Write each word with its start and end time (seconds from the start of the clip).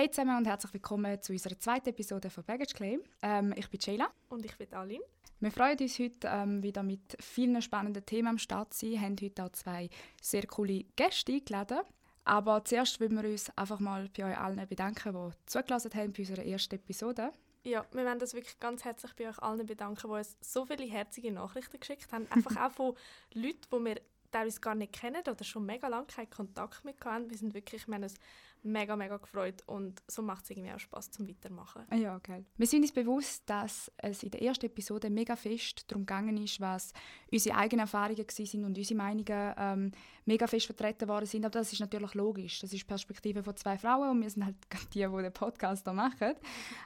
Hey 0.00 0.10
zusammen 0.10 0.38
und 0.38 0.46
herzlich 0.46 0.72
willkommen 0.72 1.20
zu 1.20 1.34
unserer 1.34 1.58
zweiten 1.58 1.90
Episode 1.90 2.30
von 2.30 2.42
Baggage 2.42 2.72
Claim. 2.72 3.02
Ähm, 3.20 3.52
ich 3.54 3.68
bin 3.68 3.78
Sheila. 3.78 4.08
Und 4.30 4.46
ich 4.46 4.56
bin 4.56 4.72
Aline. 4.72 5.04
Wir 5.40 5.50
freuen 5.50 5.76
uns 5.78 5.98
heute 5.98 6.26
ähm, 6.26 6.62
wieder 6.62 6.82
mit 6.82 7.18
vielen 7.20 7.60
spannenden 7.60 8.06
Themen 8.06 8.28
am 8.28 8.38
Start 8.38 8.72
zu 8.72 8.86
sein. 8.86 8.92
Wir 8.92 9.00
haben 9.02 9.16
heute 9.20 9.44
auch 9.44 9.52
zwei 9.52 9.90
sehr 10.22 10.46
coole 10.46 10.84
Gäste 10.96 11.32
eingeladen. 11.32 11.80
Aber 12.24 12.64
zuerst 12.64 12.98
wollen 12.98 13.22
wir 13.22 13.28
uns 13.28 13.54
einfach 13.58 13.78
mal 13.78 14.08
bei 14.16 14.24
euch 14.24 14.38
allen 14.38 14.66
bedanken, 14.66 15.12
die 15.12 15.36
zugelassen 15.44 15.92
haben 15.92 16.14
bei 16.14 16.20
unserer 16.20 16.46
ersten 16.46 16.76
Episode. 16.76 17.30
Ja, 17.64 17.84
wir 17.92 18.06
wollen 18.06 18.22
uns 18.22 18.32
wirklich 18.32 18.58
ganz 18.58 18.86
herzlich 18.86 19.12
bei 19.16 19.28
euch 19.28 19.38
allen 19.40 19.66
bedanken, 19.66 20.08
die 20.08 20.16
uns 20.16 20.34
so 20.40 20.64
viele 20.64 20.86
herzige 20.86 21.30
Nachrichten 21.30 21.78
geschickt 21.78 22.10
haben. 22.10 22.26
Einfach 22.30 22.56
auch 22.56 22.72
von 22.72 22.94
Leuten, 23.34 23.66
die 23.70 23.84
wir 23.84 24.00
teilweise 24.30 24.60
gar 24.60 24.74
nicht 24.74 24.92
kennen 24.92 25.22
oder 25.28 25.44
schon 25.44 25.66
mega 25.66 25.88
lange 25.88 26.06
keinen 26.06 26.30
Kontakt 26.30 26.84
mit 26.84 27.04
haben. 27.04 27.28
Wir 27.28 27.36
sind 27.36 27.54
wirklich, 27.54 27.86
wir 27.86 27.94
haben 27.94 28.04
uns 28.04 28.14
mega, 28.62 28.96
mega 28.96 29.16
gefreut 29.16 29.62
und 29.66 30.02
so 30.06 30.22
macht 30.22 30.44
es 30.44 30.50
irgendwie 30.50 30.72
auch 30.72 30.78
Spaß 30.78 31.10
zum 31.10 31.28
Weitermachen. 31.28 31.82
Ja, 31.94 32.18
geil. 32.18 32.44
Wir 32.56 32.66
sind 32.66 32.82
uns 32.82 32.92
bewusst, 32.92 33.42
dass 33.46 33.90
es 33.96 34.22
in 34.22 34.30
der 34.30 34.42
ersten 34.42 34.66
Episode 34.66 35.10
mega 35.10 35.36
fest 35.36 35.84
darum 35.88 36.06
gegangen 36.06 36.36
ist, 36.36 36.60
was 36.60 36.92
unsere 37.30 37.56
eigenen 37.56 37.80
Erfahrungen 37.80 38.26
sind 38.28 38.64
und 38.64 38.76
unsere 38.76 38.96
Meinungen 38.96 39.54
ähm, 39.56 39.92
mega 40.24 40.46
fest 40.46 40.66
vertreten 40.66 41.08
worden 41.08 41.26
sind. 41.26 41.44
Aber 41.44 41.58
das 41.58 41.72
ist 41.72 41.80
natürlich 41.80 42.14
logisch. 42.14 42.60
Das 42.60 42.72
ist 42.72 42.86
Perspektive 42.86 43.42
von 43.42 43.56
zwei 43.56 43.78
Frauen 43.78 44.10
und 44.10 44.22
wir 44.22 44.30
sind 44.30 44.44
halt 44.44 44.56
die, 44.94 45.06
die 45.06 45.22
den 45.22 45.32
Podcast 45.32 45.84
hier 45.84 45.92
machen. 45.92 46.34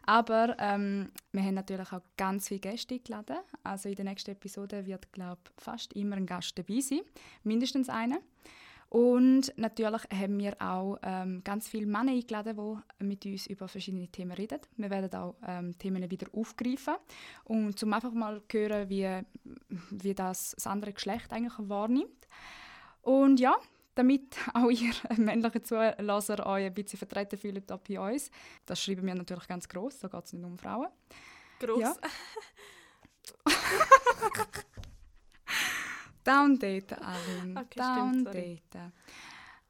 Aber 0.02 0.56
ähm, 0.58 1.10
wir 1.32 1.42
haben 1.42 1.54
natürlich 1.54 1.92
auch 1.92 2.02
ganz 2.16 2.48
viele 2.48 2.60
Gäste 2.60 2.94
eingeladen. 2.94 3.38
Also 3.62 3.88
in 3.88 3.96
der 3.96 4.04
nächsten 4.04 4.30
Episode 4.30 4.86
wird, 4.86 5.12
glaube 5.12 5.40
ich, 5.44 5.64
fast 5.64 5.92
immer 5.94 6.16
ein 6.16 6.26
Gast 6.26 6.58
dabei 6.58 6.80
sein. 6.80 7.00
Mindestens 7.42 7.88
einer. 7.88 8.18
Und 8.94 9.52
natürlich 9.56 10.02
haben 10.12 10.38
wir 10.38 10.54
auch 10.60 10.98
ähm, 11.02 11.42
ganz 11.42 11.66
viele 11.66 11.84
Männer 11.84 12.12
eingeladen, 12.12 12.56
die 12.56 13.04
mit 13.04 13.26
uns 13.26 13.48
über 13.48 13.66
verschiedene 13.66 14.06
Themen 14.06 14.30
reden. 14.30 14.60
Wir 14.76 14.88
werden 14.88 15.12
auch 15.16 15.34
ähm, 15.44 15.76
Themen 15.76 16.08
wieder 16.08 16.28
aufgreifen 16.32 16.94
und 17.42 17.76
zum 17.76 17.92
einfach 17.92 18.12
mal 18.12 18.40
hören, 18.52 18.88
wie, 18.88 19.20
wie 19.90 20.14
das, 20.14 20.52
das 20.52 20.68
andere 20.68 20.92
Geschlecht 20.92 21.32
eigentlich 21.32 21.54
wahrnimmt. 21.58 22.28
Und 23.02 23.40
ja, 23.40 23.56
damit 23.96 24.36
auch 24.54 24.70
ihr 24.70 24.94
männlichen 25.16 25.64
Zulasser 25.64 26.46
euch 26.46 26.66
ein 26.66 26.74
bisschen 26.74 27.00
vertreten 27.00 27.36
fühlt 27.36 27.66
bei 27.66 27.98
uns. 27.98 28.30
Das 28.64 28.80
schreiben 28.80 29.04
wir 29.08 29.16
natürlich 29.16 29.48
ganz 29.48 29.68
groß, 29.68 30.02
so 30.02 30.08
geht 30.08 30.24
es 30.24 30.32
nicht 30.34 30.44
um 30.44 30.56
Frauen. 30.56 30.86
Gross. 31.58 31.80
Ja. 31.80 31.96
Downdaten, 36.24 36.98
Aline. 36.98 37.60
Okay, 37.60 37.78
Downdaten. 37.78 38.92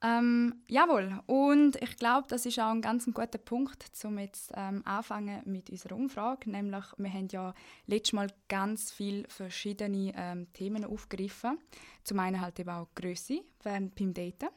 Ähm, 0.03 0.63
jawohl, 0.69 1.19
und 1.27 1.81
ich 1.81 1.97
glaube, 1.97 2.27
das 2.29 2.45
ist 2.45 2.61
auch 2.61 2.71
ein 2.71 2.83
ganz 2.83 3.07
guter 3.07 3.39
Punkt, 3.39 3.91
um 4.05 4.19
jetzt 4.19 4.53
ähm, 4.55 4.83
anfangen 4.85 5.41
mit 5.47 5.71
unserer 5.71 5.97
Umfrage. 5.97 6.51
Nämlich, 6.51 6.85
wir 6.99 7.11
haben 7.11 7.29
ja 7.33 7.55
letztes 7.87 8.13
Mal 8.13 8.31
ganz 8.47 8.93
viele 8.93 9.25
verschiedene 9.29 10.13
ähm, 10.15 10.53
Themen 10.53 10.85
aufgegriffen. 10.85 11.59
Zum 12.03 12.19
einen 12.19 12.41
halt 12.41 12.61
eben 12.61 12.69
auch 12.69 12.89
Größe 12.95 13.41
beim 13.63 13.95
Daten. 13.95 14.49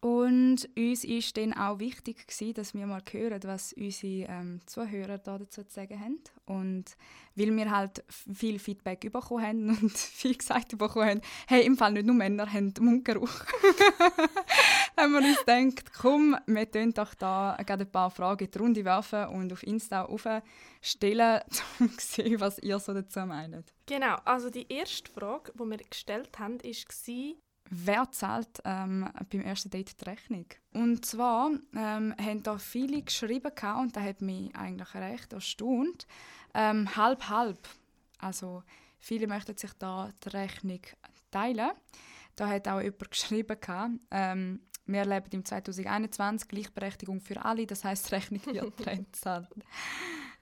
Und 0.00 0.68
uns 0.76 1.04
ist 1.04 1.36
dann 1.36 1.54
auch 1.54 1.78
wichtig 1.78 2.26
gewesen, 2.26 2.54
dass 2.54 2.74
wir 2.74 2.86
mal 2.86 3.02
hören, 3.10 3.40
was 3.44 3.72
unsere 3.72 4.30
ähm, 4.30 4.60
Zuhörer 4.66 5.18
da 5.18 5.38
dazu 5.38 5.64
zu 5.64 5.74
sagen 5.74 5.98
haben. 5.98 6.20
Und 6.44 6.96
weil 7.34 7.56
wir 7.56 7.70
halt 7.70 8.04
viel 8.08 8.58
Feedback 8.58 9.00
bekommen 9.10 9.44
haben 9.44 9.68
und 9.82 9.96
viel 9.96 10.36
gesagt 10.36 10.76
bekommen 10.76 11.08
haben, 11.08 11.20
hey, 11.48 11.64
im 11.64 11.76
Fall 11.76 11.92
nicht 11.92 12.06
nur 12.06 12.14
Männer 12.14 12.52
haben 12.52 12.74
Mundgeruch, 12.78 13.30
haben 14.96 15.12
wir 15.12 15.18
uns 15.18 15.38
gedacht, 15.38 15.92
komm, 15.94 16.36
wir 16.46 16.70
tun 16.70 16.92
doch 16.92 17.14
da 17.14 17.52
ein 17.54 17.90
paar 17.90 18.10
Fragen 18.10 18.44
in 18.44 18.50
die 18.50 18.58
Runde 18.58 18.84
werfen 18.84 19.26
und 19.28 19.52
auf 19.52 19.62
Insta 19.62 20.04
aufstellen, 20.04 21.40
um 21.80 21.98
zu 21.98 22.22
sehen, 22.22 22.40
was 22.40 22.58
ihr 22.58 22.78
so 22.78 22.92
dazu 22.92 23.20
meint. 23.20 23.72
Genau, 23.86 24.16
also 24.24 24.50
die 24.50 24.70
erste 24.70 25.10
Frage, 25.10 25.52
die 25.54 25.64
wir 25.64 25.78
gestellt 25.78 26.38
haben, 26.38 26.62
war, 26.62 27.34
wer 27.70 28.10
zahlt 28.10 28.60
ähm, 28.64 29.08
beim 29.30 29.40
ersten 29.40 29.70
Date 29.70 30.00
die 30.00 30.04
Rechnung? 30.04 30.46
Und 30.72 31.04
zwar 31.04 31.50
ähm, 31.74 32.14
haben 32.18 32.42
da 32.42 32.58
viele 32.58 33.02
geschrieben 33.02 33.52
und 33.80 33.96
das 33.96 34.02
hat 34.02 34.22
mich 34.22 34.54
eigentlich 34.56 34.94
recht 34.94 35.32
erstaunt. 35.32 36.06
Ähm, 36.54 36.94
halb 36.96 37.28
halb. 37.28 37.68
Also 38.18 38.62
viele 38.98 39.26
möchten 39.26 39.56
sich 39.56 39.72
da 39.78 40.10
die 40.24 40.28
Rechnung 40.30 40.80
teilen. 41.30 41.70
Da 42.34 42.48
hat 42.48 42.68
auch 42.68 42.80
jemand 42.80 43.10
geschrieben 43.10 43.98
ähm, 44.10 44.60
wir 44.86 45.04
leben 45.04 45.26
im 45.32 45.44
2021 45.44 46.48
Gleichberechtigung 46.48 47.20
für 47.20 47.44
alle, 47.44 47.66
das 47.66 47.84
heißt 47.84 48.12
Rechnung 48.12 48.44
wird 48.46 48.76
getrennt. 48.76 49.18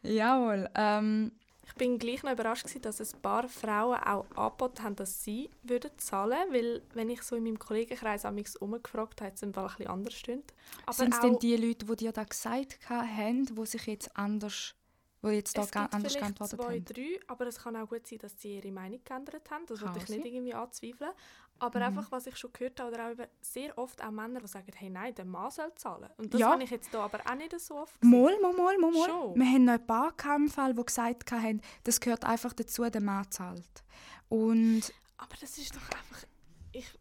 Jawohl. 0.02 0.68
Ähm, 0.74 1.32
ich 1.74 1.78
bin 1.78 1.98
gleich 1.98 2.22
noch 2.22 2.30
überrascht, 2.30 2.62
gewesen, 2.62 2.82
dass 2.82 3.00
ein 3.00 3.20
paar 3.20 3.48
Frauen 3.48 3.98
auch 3.98 4.26
angeboten 4.36 4.84
haben, 4.84 4.94
dass 4.94 5.24
sie 5.24 5.50
würden 5.64 5.90
zahlen 5.96 6.38
würden. 6.50 6.52
Weil, 6.52 6.82
wenn 6.94 7.10
ich 7.10 7.22
so 7.22 7.34
in 7.34 7.42
meinem 7.42 7.58
Kollegenkreis 7.58 8.22
mich 8.30 8.60
umgefragt 8.62 9.20
habe, 9.20 9.30
hat 9.30 9.36
es 9.36 9.42
ein 9.42 9.50
bisschen 9.50 9.88
anders 9.88 10.14
stimmt. 10.14 10.54
Sind 10.92 11.12
es 11.12 11.20
denn 11.20 11.36
die 11.40 11.56
Leute, 11.56 11.86
die 11.86 11.96
dir 11.96 12.12
da 12.12 12.22
gesagt 12.22 12.78
haben, 12.88 13.46
die 13.46 13.66
sich 13.66 13.86
jetzt 13.86 14.16
anders 14.16 14.76
wo 15.24 15.30
jetzt 15.30 15.56
da 15.56 15.62
es 15.62 15.70
ga, 15.70 15.86
anders 15.86 16.14
geantwortet 16.14 16.60
zwei, 16.60 16.74
haben? 16.74 16.84
drei, 16.84 17.18
aber 17.28 17.46
es 17.46 17.58
kann 17.58 17.74
auch 17.76 17.88
gut 17.88 18.06
sein, 18.06 18.18
dass 18.18 18.38
sie 18.38 18.56
ihre 18.56 18.70
Meinung 18.70 19.00
geändert 19.02 19.50
haben. 19.50 19.64
Das 19.64 19.80
würde 19.80 19.98
ich 19.98 20.08
nicht 20.10 20.26
irgendwie 20.26 20.52
anzweifeln. 20.52 21.12
Aber 21.58 21.78
mhm. 21.78 21.86
einfach, 21.86 22.10
was 22.12 22.26
ich 22.26 22.36
schon 22.36 22.52
gehört 22.52 22.80
habe, 22.80 22.92
oder 22.92 23.06
auch 23.06 23.12
über 23.12 23.28
sehr 23.40 23.76
oft 23.78 24.02
auch 24.02 24.10
Männer, 24.10 24.40
die 24.40 24.48
sagen, 24.48 24.72
hey, 24.74 24.90
nein, 24.90 25.14
der 25.14 25.24
Mann 25.24 25.50
soll 25.50 25.72
zahlen. 25.76 26.10
Und 26.16 26.34
das 26.34 26.40
ja. 26.40 26.50
habe 26.50 26.62
ich 26.62 26.70
jetzt 26.70 26.90
hier 26.90 27.00
aber 27.00 27.20
auch 27.24 27.34
nicht 27.34 27.58
so 27.60 27.76
oft 27.76 28.00
gesehen. 28.00 28.20
Mal, 28.20 28.38
mal, 28.40 28.52
mal, 28.52 28.78
mal. 28.78 29.08
Schon. 29.08 29.34
Wir 29.36 29.46
haben 29.46 29.64
noch 29.64 29.74
ein 29.74 29.86
paar 29.86 30.12
Fall, 30.48 30.74
die 30.74 30.84
gesagt 30.84 31.32
haben, 31.32 31.60
das 31.84 32.00
gehört 32.00 32.24
einfach 32.24 32.52
dazu, 32.52 32.84
der 32.84 33.00
Mann 33.00 33.30
zahlt. 33.30 33.84
Und 34.28 34.92
aber 35.16 35.36
das 35.40 35.56
ist 35.58 35.74
doch 35.74 35.82
einfach... 35.82 36.26
Ich... 36.72 36.92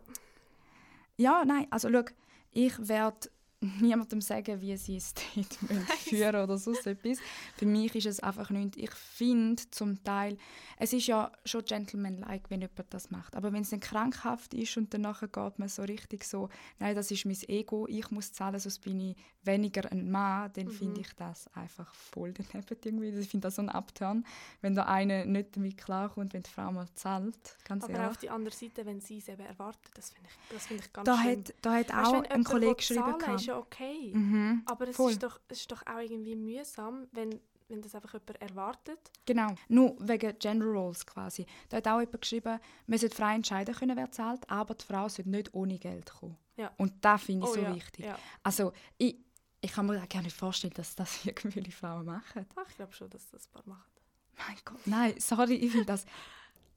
Ja, 1.18 1.44
nein, 1.46 1.68
also 1.70 1.90
schau, 1.92 2.04
ich 2.52 2.88
werde 2.88 3.30
niemandem 3.80 4.22
sagen, 4.22 4.62
wie 4.62 4.76
sie 4.78 4.98
es 4.98 5.14
dort 5.36 5.54
führen 6.00 6.44
oder 6.44 6.58
sonst 6.58 6.86
etwas. 6.88 7.18
Für 7.58 7.66
mich 7.66 7.96
ist 7.96 8.06
es 8.06 8.20
einfach 8.20 8.50
nicht. 8.50 8.78
Ich 8.78 8.92
finde 8.92 9.64
zum 9.72 10.04
Teil, 10.04 10.38
es 10.78 10.94
ist 10.94 11.08
ja 11.08 11.32
schon 11.46 11.64
gentlemanlike, 11.64 12.50
wenn 12.50 12.62
jemand 12.62 12.94
das 12.94 13.12
macht. 13.12 13.36
Aber 13.36 13.54
wenn 13.54 13.62
es 13.62 13.70
dann 13.70 13.80
krankhaft 13.80 14.54
ist 14.54 14.76
und 14.78 14.94
danach 14.94 15.22
geht 15.22 15.60
man 15.60 15.70
so 15.70 15.84
richtig 15.84 16.24
so, 16.24 16.50
nein, 16.80 16.96
das 16.96 17.12
ist 17.12 17.26
mein 17.26 17.38
Ego, 17.48 17.88
ich 17.88 18.12
muss 18.12 18.34
zahlen, 18.34 18.60
sonst 18.60 18.80
bin 18.80 19.00
ich 19.00 19.16
weniger 19.44 19.92
ein 19.92 20.10
Mann, 20.10 20.52
dann 20.54 20.66
mhm. 20.66 20.72
finde 20.72 21.02
ich 21.02 21.14
das 21.16 21.48
einfach 21.54 21.94
voll 21.94 22.34
daneben 22.34 22.78
irgendwie. 22.84 23.10
Ich 23.20 23.30
finde 23.30 23.48
das 23.48 23.56
so 23.56 23.62
ein 23.62 23.70
Upturn, 23.70 24.26
wenn 24.62 24.76
da 24.76 24.84
einer 24.84 25.26
nicht 25.26 25.56
damit 25.56 25.78
klarkommt, 25.78 26.34
wenn 26.34 26.44
die 26.44 26.50
Frau 26.50 26.72
mal 26.72 26.88
zahlt. 26.96 27.58
Ganz 27.66 27.84
Aber 27.84 27.94
ehrlich. 27.94 28.10
auf 28.10 28.18
die 28.18 28.30
andere 28.30 28.56
Seite, 28.56 28.86
wenn 28.86 29.00
sie 29.00 29.18
es 29.18 29.28
eben 29.28 29.46
erwartet, 29.46 29.92
das 29.96 30.12
finde 30.12 30.30
ich, 30.30 30.62
find 30.62 30.82
ich 30.82 30.94
ganz 30.94 31.06
da 31.06 31.18
schlimm. 31.18 31.40
Hat, 31.40 31.54
da 31.62 31.74
hat 31.74 31.90
weißt, 31.90 32.08
auch 32.08 32.24
ein 32.30 32.44
Kollege 32.44 32.76
geschrieben, 32.76 33.18
ja 33.54 33.60
okay. 33.60 34.12
Mhm, 34.14 34.64
aber 34.66 34.88
es 34.88 35.00
ist, 35.00 35.24
doch, 35.24 35.40
es 35.48 35.60
ist 35.60 35.72
doch 35.72 35.86
auch 35.86 36.00
irgendwie 36.00 36.36
mühsam, 36.36 37.08
wenn, 37.12 37.40
wenn 37.68 37.82
das 37.82 37.96
einfach 37.96 38.14
jemand 38.14 38.42
erwartet. 38.42 39.00
Genau, 39.26 39.56
nur 39.68 39.96
wegen 40.00 40.38
Gender 40.40 40.66
Roles 40.66 41.06
quasi. 41.06 41.46
Da 41.70 41.78
hat 41.78 41.88
auch 41.88 42.00
jemand 42.00 42.22
geschrieben, 42.22 42.60
man 42.88 43.00
sollte 43.00 43.16
frei 43.16 43.36
entscheiden 43.36 43.76
können, 43.76 43.98
wer 43.98 44.12
zahlt, 44.12 44.50
aber 44.50 44.76
die 44.76 44.86
Frau 44.86 45.08
sollte 45.10 45.30
nicht 45.30 45.54
ohne 45.54 45.78
Geld 45.78 46.12
kommen. 46.12 46.38
Ja. 46.56 46.72
Und 46.78 46.94
das 47.02 47.24
finde 47.24 47.46
ich 47.46 47.52
oh, 47.52 47.56
so 47.56 47.62
ja. 47.62 47.76
wichtig. 47.76 48.06
Ja. 48.06 48.18
Also 48.44 48.74
ich, 48.98 49.18
ich 49.62 49.72
kann 49.72 49.86
mir 49.86 50.06
gar 50.08 50.22
nicht 50.22 50.36
vorstellen, 50.36 50.74
dass 50.74 50.96
das 50.96 51.20
irgendwie 51.26 51.72
Frauen 51.72 52.06
machen. 52.06 52.46
Ach, 52.56 52.70
ich 52.70 52.76
glaube 52.76 52.94
schon, 52.94 53.10
dass 53.10 53.30
das 53.30 53.48
ein 53.48 53.52
paar 53.52 53.64
machen. 53.66 53.92
Mein 54.38 54.58
Gott, 54.66 54.86
nein, 54.86 55.14
sorry, 55.20 55.56
ich 55.56 55.72
finde 55.72 55.86
das... 55.86 56.06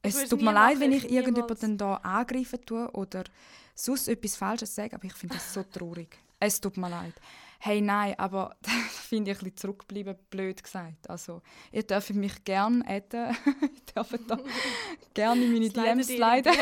Es 0.03 0.29
tut 0.29 0.41
mir 0.41 0.53
leid, 0.53 0.79
wenn 0.79 0.93
ich 0.93 1.11
irgendjemanden 1.11 1.77
da 1.77 1.97
angreifen 1.97 2.65
tue 2.65 2.89
oder 2.93 3.25
sonst 3.75 4.07
etwas 4.07 4.37
Falsches 4.37 4.73
sage, 4.73 4.95
aber 4.95 5.05
ich 5.05 5.15
finde 5.15 5.35
das 5.35 5.53
so 5.53 5.65
traurig. 5.65 6.17
Es 6.41 6.61
tut 6.61 6.77
mir 6.77 6.91
leid. 6.91 7.15
Hey, 7.59 7.81
nein, 7.81 8.15
aber 8.19 8.55
das 8.63 8.73
finde 9.09 9.31
ich 9.31 9.39
ein 9.39 9.45
bisschen 9.45 9.57
zurückgeblieben, 9.57 10.17
blöd 10.31 10.63
gesagt. 10.63 11.09
Also, 11.09 11.43
ihr 11.73 11.83
dürft 11.83 12.11
mich 12.15 12.45
gerne 12.45 12.85
adden. 12.87 13.37
ich 13.75 13.95
darf 13.95 14.15
da 14.27 14.39
gerne 15.15 15.45
in 15.45 15.53
meine 15.53 15.69
DMs 15.71 16.17
leiden 16.17 16.53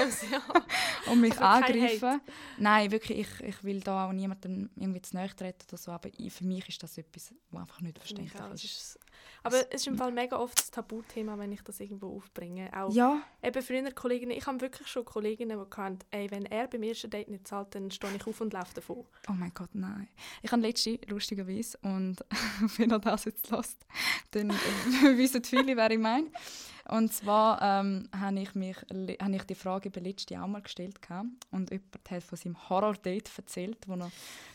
und 1.11 1.21
mich 1.21 1.37
aber 1.37 1.67
angreifen. 1.67 2.21
Nein, 2.59 2.91
wirklich, 2.91 3.19
ich, 3.19 3.41
ich 3.41 3.65
will 3.65 3.81
da 3.81 4.09
auch 4.09 4.13
niemandem 4.13 4.71
irgendwie 4.77 5.03
zu 5.03 5.17
nahe 5.17 5.35
treten 5.35 5.67
oder 5.69 5.77
so, 5.77 5.91
aber 5.91 6.09
für 6.29 6.45
mich 6.45 6.69
ist 6.69 6.83
das 6.83 6.97
etwas, 6.97 7.35
was 7.51 7.61
einfach 7.63 7.81
nicht 7.81 7.99
verständlich 7.99 8.65
ist. 8.65 8.99
Aber 9.43 9.57
es 9.57 9.83
ist 9.83 9.87
im 9.87 9.97
Fall 9.97 10.13
mega 10.13 10.39
oft 10.39 10.59
das 10.59 10.71
Tabuthema, 10.71 11.39
wenn 11.39 11.53
ich 11.53 11.63
das 11.63 11.81
irgendwo 11.81 12.17
aufbringe. 12.17 12.71
Auch 12.75 12.93
ja. 12.93 13.23
Eben 13.43 13.63
früher 13.63 13.91
Kolleginnen, 13.93 14.33
ich 14.33 14.47
habe 14.47 14.61
wirklich 14.61 14.89
schon 14.89 15.05
Kolleginnen, 15.05 15.59
die 15.59 15.77
hatten, 15.77 15.99
ey, 16.11 16.31
wenn 16.31 16.47
er 16.47 16.67
beim 16.67 16.83
ersten 16.83 17.11
Date 17.11 17.29
nicht 17.29 17.47
zahlt, 17.47 17.75
dann 17.75 17.91
stehe 17.91 18.15
ich 18.15 18.27
auf 18.27 18.41
und 18.41 18.53
laufe 18.53 18.75
davon. 18.75 19.05
Oh 19.29 19.33
mein 19.33 19.53
Gott, 19.55 19.71
nein. 19.75 20.09
Ich 20.43 20.51
habe 20.53 20.63
letzte, 20.63 20.99
lustigerweise, 21.07 21.79
und 21.83 22.25
wenn 22.77 22.91
er 22.91 22.99
das 22.99 23.25
jetzt 23.25 23.51
lässt, 23.51 23.85
dann 24.31 24.51
äh, 24.51 24.55
wissen 25.17 25.45
viele, 25.45 25.77
wer 25.77 25.91
ich 25.91 25.99
meine. 25.99 26.29
Und 26.89 27.13
zwar 27.13 27.63
ähm, 27.63 28.09
habe 28.15 28.41
ich, 28.41 28.55
mich, 28.55 28.77
hab 28.77 29.31
ich 29.31 29.45
die 29.45 29.55
Frage 29.55 29.91
beim 29.91 30.05
letzten 30.05 30.39
auch 30.39 30.47
mal 30.47 30.63
gestellt. 30.63 31.01
Gehabt. 31.01 31.29
Und 31.51 31.71
jemand 31.71 32.11
hat 32.11 32.23
von 32.23 32.37
seinem 32.37 32.69
Horror-Date 32.69 33.31
erzählt, 33.37 33.89
wo 33.89 33.95
er 33.95 34.11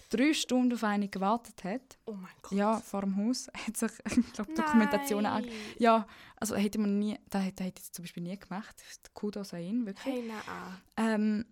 drei 0.10 0.34
Stunden 0.34 0.74
auf 0.74 0.84
eine 0.84 1.08
gewartet 1.08 1.64
hat. 1.64 1.98
Oh 2.06 2.14
mein 2.14 2.31
Gott. 2.42 2.52
Ja, 2.52 2.78
vor 2.80 3.02
dem 3.02 3.16
Haus. 3.18 3.48
hat 3.68 3.78
sich, 3.78 3.92
ich 4.06 4.34
glaube, 4.34 4.54
Dokumentationen 4.54 5.26
an. 5.26 5.46
Ja, 5.78 6.08
also 6.38 6.56
hätte 6.56 6.80
man 6.80 7.00
nie, 7.00 7.18
das 7.30 7.44
hätte 7.44 7.64
ich 7.66 7.92
zum 7.92 8.04
Beispiel 8.04 8.24
nie 8.24 8.38
gemacht. 8.38 8.75
Kudos 9.14 9.54
an 9.54 9.62
ihn, 9.62 9.86
wirklich. 9.86 10.14
Hey, 10.14 10.24
nein. 10.28 10.78
Ähm, 10.98 11.46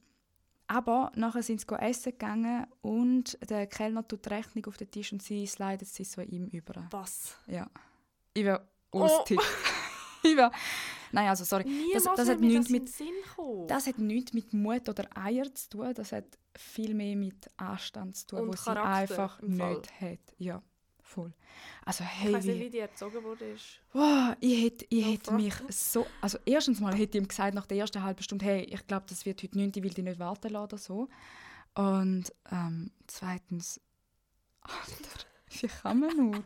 aber 0.68 1.12
nachher 1.16 1.44
sind 1.44 1.62
sie 1.62 1.76
essen 1.80 2.12
gegangen 2.12 2.68
und 2.82 3.38
der 3.50 3.68
Kellner 3.68 4.06
tut 4.06 4.26
die 4.26 4.30
Rechnung 4.30 4.66
auf 4.66 4.78
den 4.78 4.92
Tisch 4.92 5.14
und 5.14 5.24
sie 5.24 5.48
slidet 5.48 5.88
sie 5.88 6.04
so 6.04 6.22
ihm 6.22 6.48
über. 6.48 6.86
Was? 6.92 7.38
Ja. 7.48 7.70
Ich 8.34 8.46
ausgetippt. 8.92 9.42
Oh. 9.42 9.74
war... 10.24 10.52
Nein, 11.12 11.30
also 11.30 11.44
sorry. 11.44 11.64
das, 11.94 12.04
das, 12.04 12.30
hat 12.30 12.40
nichts 12.40 12.70
mit, 12.70 12.90
das 13.68 13.88
hat 13.88 13.98
nichts 13.98 14.34
mit 14.34 14.54
Mut 14.54 14.90
oder 14.90 15.08
Eier 15.16 15.54
zu 15.54 15.70
tun. 15.70 15.94
Das 15.94 16.12
hat 16.12 16.26
viel 16.56 16.94
mehr 16.94 17.16
mit 17.16 17.50
Anstand 17.58 18.16
zu 18.16 18.28
tun, 18.28 18.48
wo 18.48 18.56
sie 18.56 18.70
einfach 18.70 19.42
nicht 19.42 20.02
hat. 20.02 20.20
Ja, 20.38 20.62
voll. 21.02 21.34
Also, 21.86 22.04
hey, 22.04 22.30
ich 22.30 22.36
weiß 22.36 22.46
nicht, 22.46 22.60
wie 22.60 22.70
die 22.70 22.80
erzogen 22.80 23.24
wurde. 23.24 23.56
Wow, 23.94 24.36
ich 24.42 24.64
hätte, 24.64 24.86
ich 24.90 25.06
hätte 25.06 25.34
mich 25.34 25.54
so... 25.70 26.06
Also 26.22 26.38
erstens 26.46 26.80
mal 26.80 26.94
hätte 26.94 27.18
ich 27.18 27.24
ihm 27.24 27.28
gesagt, 27.28 27.56
nach 27.56 27.66
der 27.66 27.78
ersten 27.78 28.04
halben 28.04 28.22
Stunde, 28.22 28.46
hey, 28.46 28.64
ich 28.64 28.86
glaube, 28.86 29.06
das 29.08 29.26
wird 29.26 29.42
heute 29.42 29.58
nicht, 29.58 29.78
ich 29.78 29.84
will 29.84 29.94
dich 29.94 30.04
nicht 30.04 30.20
warten 30.20 30.52
lassen 30.52 30.64
oder 30.64 30.78
so. 30.78 31.08
Und 31.76 32.34
ähm, 32.52 32.92
zweitens, 33.08 33.80
Alter, 34.62 35.26
wie 35.62 35.68
kann 35.68 36.00
man 36.00 36.18
nur? 36.18 36.44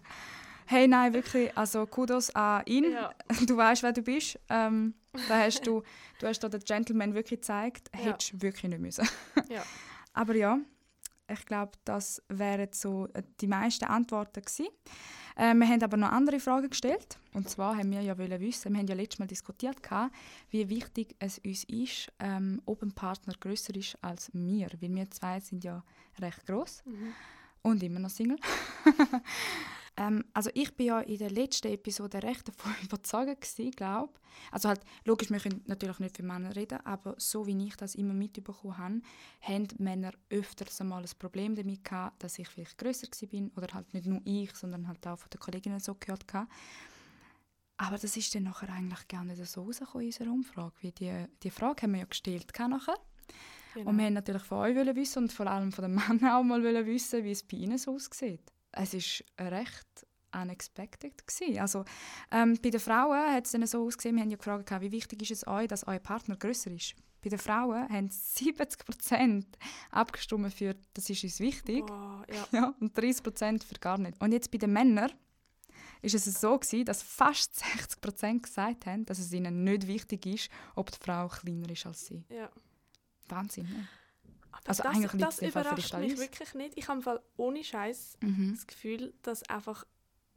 Hey, 0.72 0.88
nein, 0.88 1.14
wirklich, 1.14 1.52
also 1.58 1.86
Kudos 1.86 2.34
an 2.34 2.64
ihn. 2.66 2.94
Ja. 2.94 3.14
Du 3.46 3.58
weißt, 3.58 3.84
wer 3.84 3.92
du 3.92 4.02
bist. 4.02 4.40
Ähm, 4.48 4.94
da 5.28 5.40
hast 5.40 5.68
du, 5.68 5.84
du 6.18 6.28
hast 6.28 6.40
da 6.40 6.48
den 6.48 6.62
Gentleman 6.62 7.14
wirklich 7.14 7.42
gezeigt. 7.42 7.90
Ja. 7.94 8.06
Hättest 8.06 8.32
du 8.32 8.42
wirklich 8.42 8.70
nicht 8.70 8.80
müssen. 8.80 9.06
ja. 9.50 9.64
Aber 10.14 10.34
ja, 10.34 10.60
ich 11.30 11.46
glaube, 11.46 11.74
das 11.84 12.24
wären 12.30 12.70
so 12.72 13.10
äh, 13.14 13.22
die 13.42 13.48
meisten 13.48 13.84
Antworten 13.84 14.42
gewesen. 14.42 14.70
Äh, 15.36 15.54
wir 15.56 15.68
haben 15.68 15.84
aber 15.84 15.98
noch 15.98 16.12
andere 16.14 16.40
Fragen 16.40 16.70
gestellt. 16.70 17.20
Und 17.34 17.50
zwar 17.50 17.76
haben 17.76 17.92
wir 17.92 18.02
ja 18.02 18.18
wollen 18.18 18.40
wissen, 18.40 18.72
wir 18.72 18.80
haben 18.80 18.88
ja 18.88 18.96
letztes 18.96 19.20
Mal 19.20 19.28
diskutiert, 19.28 19.76
wie 20.52 20.70
wichtig 20.70 21.18
es 21.20 21.40
uns 21.40 21.66
ist, 21.66 22.14
ähm, 22.20 22.62
ob 22.66 22.82
ein 22.82 22.94
Partner 22.94 23.34
größer 23.38 23.76
ist 23.76 23.98
als 24.02 24.32
wir. 24.34 24.70
Weil 24.80 24.96
wir 24.96 25.12
zwei 25.12 25.42
sind 25.42 25.66
ja 25.66 25.84
recht 26.22 26.46
groß 26.46 26.84
mhm. 26.86 27.14
und 27.62 27.84
immer 27.84 28.00
noch 28.00 28.10
Single. 28.10 28.38
Ähm, 30.02 30.26
also 30.34 30.50
ich 30.56 30.76
bin 30.76 30.88
ja 30.88 31.00
in 31.02 31.20
der 31.20 31.30
letzten 31.30 31.68
Episode 31.68 32.24
recht 32.24 32.48
davon 32.48 32.74
überzeugt 32.84 33.56
glaube 33.76 34.14
Also 34.52 34.70
halt, 34.70 34.82
logisch, 35.06 35.30
wir 35.30 35.40
können 35.40 35.62
natürlich 35.68 36.00
nicht 36.00 36.18
für 36.18 36.24
Männer 36.24 36.56
reden, 36.56 36.84
aber 36.86 37.14
so 37.18 37.46
wie 37.46 37.68
ich 37.68 37.76
das 37.76 37.94
immer 37.94 38.14
mitbekommen 38.14 38.78
habe, 38.78 39.02
haben 39.42 39.68
Männer 39.78 40.12
öfters 40.32 40.82
einmal 40.82 41.04
ein 41.04 41.10
Problem 41.20 41.56
damit 41.56 41.84
gehabt, 41.84 42.24
dass 42.24 42.40
ich 42.40 42.48
vielleicht 42.48 42.80
größer 42.80 43.08
bin 43.28 43.52
oder 43.56 43.68
halt 43.74 43.94
nicht 43.94 44.08
nur 44.08 44.22
ich, 44.26 44.56
sondern 44.56 44.88
halt 44.88 45.06
auch 45.06 45.20
von 45.20 45.30
den 45.30 45.40
Kolleginnen 45.40 45.80
so 45.80 45.94
gehört 45.94 46.28
gehabt. 46.28 46.52
Aber 47.78 47.98
das 47.98 48.18
ist 48.18 48.34
dann 48.34 48.44
nachher 48.44 48.70
eigentlich 48.70 49.08
gar 49.08 49.24
nicht 49.24 49.46
so 49.46 49.64
rausgekommen 49.64 50.08
in 50.08 50.14
unserer 50.14 50.32
Umfrage. 50.32 50.74
Wie 50.82 50.92
die, 50.92 51.26
die 51.44 51.50
Frage 51.52 51.84
haben 51.84 51.94
wir 51.94 52.00
ja 52.00 52.06
gestellt 52.06 52.52
nachher. 52.58 52.98
Genau. 53.74 53.90
Und 53.90 53.98
wir 53.98 54.04
wollten 54.04 54.14
natürlich 54.16 54.44
von 54.44 54.58
euch 54.60 54.96
wissen 54.96 55.24
und 55.24 55.34
vor 55.34 55.48
allem 55.48 55.72
von 55.72 55.84
den 55.84 55.96
Männern 55.96 56.26
auch 56.32 56.44
mal 56.44 56.64
wissen, 56.86 57.24
wie 57.24 57.32
es 57.32 57.44
bei 57.44 57.58
ihnen 57.58 57.78
so 57.78 57.94
aussieht 57.94 58.52
es 58.72 58.94
ist 58.94 59.24
recht 59.40 60.08
unexpected 60.34 61.28
gewesen. 61.28 61.60
Also 61.60 61.86
ähm, 62.32 62.58
bei 62.62 62.70
den 62.70 62.80
Frauen 62.80 63.34
hat 63.34 63.46
es 63.46 63.52
dann 63.52 63.66
so 63.68 63.86
ausgesehen, 63.86 64.16
wir 64.16 64.24
haben 64.24 64.30
ja 64.30 64.38
gefragt, 64.38 64.70
wie 64.82 64.92
wichtig 64.92 65.22
ist 65.24 65.32
es 65.32 65.48
euch, 65.48 65.68
dass 65.68 65.86
euer 65.88 66.00
Partner 66.00 66.36
größer 66.38 66.72
ist. 66.72 66.96
Bei 67.22 67.30
den 67.30 67.38
Frauen 67.38 67.88
haben 67.90 68.08
70% 68.08 69.46
abgestimmt 69.92 70.54
für 70.54 70.76
«das 70.94 71.10
ist 71.10 71.24
uns 71.24 71.40
wichtig» 71.40 71.84
oh, 71.84 72.24
ja. 72.34 72.48
Ja, 72.52 72.74
und 72.80 72.98
30% 72.98 73.64
für 73.64 73.76
«gar 73.76 73.98
nicht». 74.00 74.20
Und 74.20 74.32
jetzt 74.32 74.50
bei 74.50 74.58
den 74.58 74.74
Männern 74.74 75.12
ist 76.02 76.16
es 76.16 76.42
so 76.42 76.58
gewesen, 76.58 76.86
dass 76.86 77.04
fast 77.04 77.64
60% 77.64 78.42
gesagt 78.42 78.88
haben, 78.88 79.06
dass 79.06 79.20
es 79.20 79.32
ihnen 79.34 79.64
nicht 79.64 79.86
wichtig 79.86 80.26
ist, 80.26 80.50
ob 80.76 80.90
die 80.92 80.98
Frau 81.00 81.28
kleiner 81.28 81.70
ist 81.70 81.86
als 81.86 82.08
sie. 82.08 82.24
Ja. 82.30 82.50
Wahnsinn, 83.28 83.70
ne? 83.70 83.88
Also 84.66 84.84
das, 84.84 84.96
eigentlich 84.96 85.22
das 85.22 85.42
überrascht 85.42 85.94
mich 85.96 86.18
wirklich 86.18 86.54
nicht. 86.54 86.78
Ich 86.78 86.88
habe 86.88 87.22
ohne 87.38 87.64
Scheiß 87.64 88.18
mhm. 88.22 88.54
das 88.56 88.68
Gefühl, 88.68 89.14
dass 89.22 89.44
einfach 89.50 89.86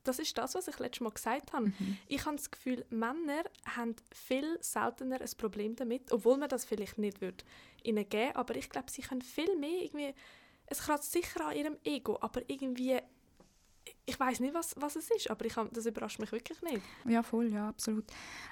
das 0.05 0.19
ist 0.19 0.37
das, 0.37 0.55
was 0.55 0.69
ich 0.69 0.78
letztes 0.78 1.00
Mal 1.00 1.11
gesagt 1.11 1.52
habe. 1.52 1.66
Mhm. 1.66 1.96
Ich 2.06 2.25
habe 2.26 2.37
das 2.37 2.50
Gefühl, 2.50 2.84
Männer 2.90 3.43
haben 3.64 3.96
viel 4.12 4.58
seltener 4.61 5.20
ein 5.20 5.31
Problem 5.38 5.75
damit, 5.76 6.12
obwohl 6.12 6.37
man 6.37 6.49
das 6.49 6.64
vielleicht 6.64 6.99
nicht 6.99 7.20
würde 7.20 7.44
ihnen 7.82 8.08
geben, 8.08 8.37
aber 8.37 8.55
ich 8.55 8.69
glaube, 8.69 8.90
sie 8.90 9.02
können 9.02 9.22
viel 9.22 9.56
mehr 9.56 9.82
irgendwie, 9.82 10.14
es 10.66 10.81
kratzt 10.81 11.11
sicher 11.11 11.46
an 11.46 11.56
ihrem 11.56 11.76
Ego, 11.84 12.19
aber 12.20 12.43
irgendwie, 12.49 12.99
ich 14.06 14.20
weiß 14.20 14.40
nicht, 14.40 14.55
was, 14.55 14.75
was 14.78 14.96
es 14.96 15.11
ist, 15.11 15.31
aber 15.31 15.46
ich 15.46 15.56
hab, 15.56 15.72
das 15.72 15.87
überrascht 15.87 16.20
mich 16.20 16.32
wirklich 16.32 16.61
nicht. 16.62 16.82
Ja, 17.06 17.22
voll, 17.22 17.50
ja, 17.50 17.69
absolut. 17.69 18.05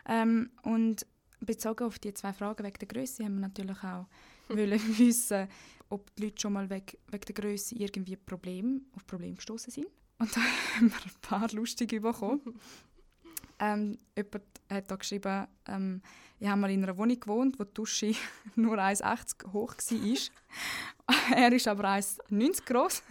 Ähm, 0.06 0.50
und 0.62 1.06
bezogen 1.40 1.84
auf 1.84 1.98
die 1.98 2.14
zwei 2.14 2.32
Fragen 2.32 2.64
wegen 2.64 2.78
der 2.78 2.88
Größe 2.88 3.24
haben 3.24 3.34
wir 3.34 3.48
natürlich 3.48 3.82
auch 3.82 4.06
wollen 4.56 4.98
wissen, 4.98 5.48
ob 5.88 6.14
die 6.16 6.24
Leute 6.24 6.40
schon 6.40 6.52
mal 6.52 6.68
wegen, 6.68 6.96
wegen 7.10 7.24
der 7.24 7.34
Größe 7.34 7.74
irgendwie 7.76 8.16
Problem, 8.16 8.86
auf 8.96 9.06
Probleme 9.06 9.34
gestoßen 9.34 9.72
sind. 9.72 9.86
Und 10.18 10.34
da 10.36 10.40
haben 10.76 10.90
wir 10.90 11.04
ein 11.04 11.20
paar 11.20 11.48
lustige 11.52 12.00
bekommen. 12.00 12.40
ähm, 13.58 13.98
jemand 14.16 14.44
hat 14.70 14.90
da 14.90 14.96
geschrieben, 14.96 15.46
ähm, 15.66 16.02
ich 16.38 16.48
habe 16.48 16.60
mal 16.60 16.70
in 16.70 16.82
einer 16.82 16.96
Wohnung 16.96 17.20
gewohnt, 17.20 17.58
wo 17.58 17.64
die 17.64 17.74
Dusche 17.74 18.14
nur 18.56 18.76
1,80 18.76 19.52
hoch 19.52 19.74
war. 19.76 21.36
er 21.38 21.52
ist 21.52 21.68
aber 21.68 21.84
1,90 21.84 22.64
groß. 22.64 23.02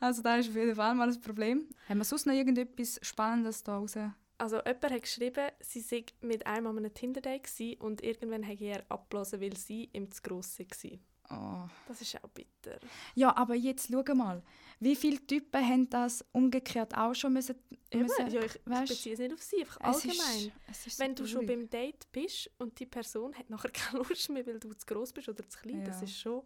also 0.00 0.22
da 0.22 0.36
ist 0.36 0.50
auf 0.50 0.54
jeden 0.54 0.76
Fall 0.76 0.94
mal 0.94 1.08
ein 1.08 1.20
Problem. 1.20 1.66
Haben 1.88 1.98
wir 1.98 2.04
sonst 2.04 2.26
noch 2.26 2.34
irgendetwas 2.34 3.00
Spannendes 3.02 3.62
da 3.64 3.76
raus? 3.76 3.96
Also 4.36 4.56
jemand 4.58 4.90
hat 4.90 5.02
geschrieben, 5.02 5.50
sie 5.60 5.80
sei 5.80 6.04
mit 6.20 6.46
einem 6.46 6.66
an 6.66 6.78
einem 6.78 6.92
Tinder-Date 6.92 7.80
und 7.80 8.02
irgendwann 8.02 8.46
habe 8.46 8.64
er 8.64 8.84
abgelesen, 8.88 9.40
weil 9.40 9.56
sie 9.56 9.88
ihm 9.92 10.10
zu 10.10 10.22
gross 10.22 10.58
war. 10.58 10.98
Oh. 11.30 11.68
Das 11.88 12.00
ist 12.00 12.22
auch 12.22 12.28
bitter. 12.28 12.78
Ja, 13.14 13.34
aber 13.36 13.54
jetzt 13.54 13.90
schau 13.90 14.14
mal, 14.14 14.42
wie 14.80 14.94
viele 14.94 15.24
Typen 15.26 15.66
haben 15.66 15.88
das 15.88 16.24
umgekehrt 16.32 16.94
auch 16.96 17.14
schon 17.14 17.32
müssen, 17.32 17.56
müssen 17.94 18.30
ja, 18.30 18.42
ich, 18.42 18.60
weißt, 18.66 18.90
ich 18.90 18.98
beziehe 18.98 19.14
es 19.14 19.20
nicht 19.20 19.32
auf 19.32 19.42
sie, 19.42 19.60
einfach 19.60 19.80
es 19.80 20.04
allgemein. 20.04 20.52
Ist, 20.70 20.86
ist 20.86 20.98
Wenn 20.98 21.14
du 21.14 21.26
schon 21.26 21.46
beim 21.46 21.70
Date 21.70 22.10
bist 22.12 22.50
und 22.58 22.78
die 22.78 22.86
Person 22.86 23.34
hat 23.34 23.48
nachher 23.48 23.70
keine 23.72 24.04
Lust 24.04 24.28
mehr, 24.28 24.46
weil 24.46 24.58
du 24.58 24.74
zu 24.74 24.86
groß 24.86 25.12
bist 25.12 25.28
oder 25.28 25.48
zu 25.48 25.58
klein, 25.60 25.80
ja. 25.80 25.86
das 25.86 26.02
ist 26.02 26.18
schon... 26.18 26.42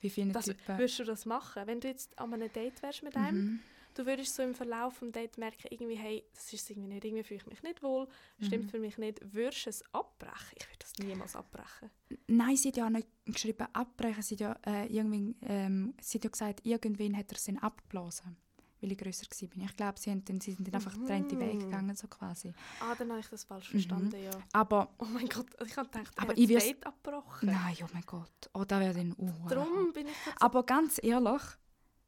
Wie 0.00 0.10
viele 0.10 0.32
das, 0.32 0.46
Typen... 0.46 0.78
Würdest 0.78 0.98
du 0.98 1.04
das 1.04 1.24
machen? 1.24 1.62
Wenn 1.66 1.80
du 1.80 1.88
jetzt 1.88 2.18
an 2.18 2.34
einem 2.34 2.52
Date 2.52 2.82
wärst 2.82 3.02
mit 3.02 3.16
einem, 3.16 3.44
mhm 3.44 3.60
du 3.96 4.06
würdest 4.06 4.34
so 4.34 4.42
im 4.42 4.54
Verlauf 4.54 4.98
des 4.98 5.12
Dates 5.12 5.38
merken, 5.38 5.68
irgendwie, 5.70 5.96
hey, 5.96 6.24
das 6.34 6.52
ist 6.52 6.70
irgendwie 6.70 6.88
nicht, 6.88 7.04
irgendwie 7.04 7.24
fühle 7.24 7.40
ich 7.40 7.46
mich 7.46 7.62
nicht 7.62 7.82
wohl, 7.82 8.08
stimmt 8.40 8.64
mhm. 8.64 8.68
für 8.68 8.78
mich 8.78 8.98
nicht, 8.98 9.20
würdest 9.34 9.66
du 9.66 9.70
es 9.70 9.94
abbrechen? 9.94 10.56
Ich 10.56 10.66
würde 10.68 10.78
das 10.78 10.98
niemals 10.98 11.36
abbrechen. 11.36 11.90
Nein, 12.26 12.56
sie 12.56 12.68
hat 12.68 12.76
ja 12.76 12.90
nicht 12.90 13.08
geschrieben 13.24 13.66
abbrechen, 13.72 14.22
sie 14.22 14.34
hat 14.34 14.40
ja, 14.40 14.56
äh, 14.66 14.86
irgendwie, 14.86 15.34
ähm, 15.42 15.94
sie 16.00 16.18
hat 16.18 16.24
ja 16.24 16.30
gesagt, 16.30 16.60
irgendwann 16.64 17.16
hat 17.16 17.32
er 17.32 17.36
es 17.36 17.48
abgeblasen 17.62 18.36
weil 18.80 18.92
ich 18.92 18.98
grösser 18.98 19.26
war. 19.26 19.64
Ich 19.64 19.76
glaube, 19.76 19.98
sie, 19.98 20.22
sie 20.42 20.52
sind 20.52 20.68
dann 20.68 20.74
einfach 20.74 20.94
mhm. 20.94 21.00
getrennte 21.00 21.38
Wege 21.38 21.58
gegangen, 21.58 21.96
so 21.96 22.06
quasi. 22.08 22.52
Ah, 22.80 22.94
dann 22.94 23.10
habe 23.10 23.20
ich 23.20 23.28
das 23.28 23.44
falsch 23.44 23.70
verstanden, 23.70 24.16
mhm. 24.16 24.24
ja. 24.24 24.30
Aber... 24.52 24.94
Oh 24.98 25.06
mein 25.06 25.28
Gott, 25.28 25.46
ich 25.64 25.76
habe 25.76 25.88
gedacht, 25.88 26.12
aber 26.16 26.36
ich 26.36 26.52
das 26.52 26.64
Date 26.64 26.86
abgebrochen. 26.86 27.48
Nein, 27.48 27.76
oh 27.82 27.88
mein 27.92 28.04
Gott. 28.04 28.50
Oh, 28.52 28.64
da 28.64 28.80
wäre 28.80 28.94
dann... 28.94 29.14
Uh, 29.16 29.48
Darum 29.48 29.92
bin 29.92 30.08
ich... 30.08 30.14
Aber 30.40 30.62
ganz 30.64 31.00
ehrlich, 31.02 31.42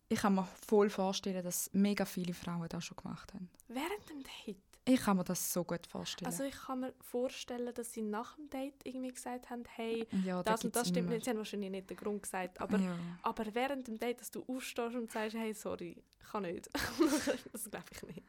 ich 0.09 0.21
kann 0.21 0.35
mir 0.35 0.47
voll 0.67 0.91
vorstellen, 0.91 1.45
dass 1.45 1.71
mega 1.73 2.05
viele 2.05 2.33
Frauen 2.35 2.69
das 2.69 2.85
schon 2.85 2.97
gemacht 2.97 3.33
haben. 3.35 3.51
Während 3.69 4.09
dem 4.09 4.23
Date? 4.23 4.57
Ich 4.85 5.03
kann 5.03 5.19
mir 5.19 5.25
das 5.25 5.53
so 5.53 5.65
gut 5.65 5.87
vorstellen. 5.87 6.31
Also 6.31 6.45
ich 6.45 6.55
kann 6.55 6.81
mir 6.81 6.95
vorstellen, 7.01 7.75
dass 7.75 7.93
sie 7.93 8.01
nach 8.01 8.37
dem 8.37 8.49
Date 8.49 8.75
irgendwie 8.85 9.13
gesagt 9.13 9.51
haben, 9.51 9.65
hey, 9.77 10.07
ja, 10.25 10.43
das 10.43 10.65
und 10.65 10.75
das 10.75 10.89
stimmt 10.89 11.11
nicht. 11.11 11.25
Sie 11.25 11.31
haben 11.31 11.37
wahrscheinlich 11.37 11.71
nicht 11.71 11.91
den 11.91 11.97
Grund 11.99 12.23
gesagt, 12.23 12.59
aber, 12.59 12.79
ja. 12.79 12.99
aber 13.23 13.55
während 13.55 13.87
dem 13.87 13.99
Date, 13.99 14.23
dass 14.23 14.31
du 14.31 14.43
aufstehst 14.49 14.97
und 14.97 15.13
sagst, 15.13 15.37
hey, 15.37 15.53
sorry, 15.53 16.03
ich 16.19 16.31
kann 16.31 16.45
nicht. 16.45 16.71
das 17.53 17.71
glaube 17.71 17.85
ich 17.93 18.03
nicht. 18.05 18.23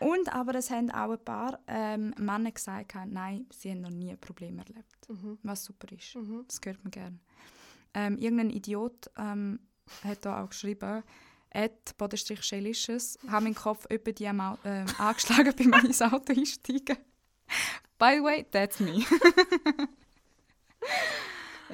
Und 0.00 0.34
aber 0.34 0.54
es 0.54 0.70
haben 0.70 0.90
auch 0.90 1.10
ein 1.10 1.22
paar 1.22 1.58
ähm, 1.66 2.14
Männer 2.16 2.52
gesagt, 2.52 2.94
nein, 3.06 3.46
sie 3.52 3.70
haben 3.70 3.82
noch 3.82 3.90
nie 3.90 4.16
Probleme 4.16 4.62
erlebt. 4.66 5.08
Mhm. 5.10 5.38
Was 5.42 5.64
super 5.64 5.92
ist. 5.92 6.16
Mhm. 6.16 6.44
Das 6.48 6.58
hört 6.64 6.82
man 6.82 6.90
gerne. 6.90 7.18
Ähm, 7.92 8.16
irgendein 8.16 8.48
Idiot 8.48 9.10
ähm, 9.18 9.58
hat 10.04 10.24
da 10.24 10.42
auch 10.42 10.48
geschrieben, 10.50 11.02
at 11.52 11.96
Bodenstrich 11.96 12.42
Schellisches, 12.42 13.18
habe 13.28 13.44
meinen 13.44 13.54
Kopf 13.54 13.86
über 13.90 14.12
die 14.12 14.24
äh, 14.24 14.28
angeschlagen 14.98 15.54
bei 15.56 15.64
meinem 15.64 15.92
Auto 15.92 16.32
einsteigen. 16.32 16.96
By 17.98 18.16
the 18.16 18.22
way, 18.22 18.46
that's 18.50 18.80
me. 18.80 19.04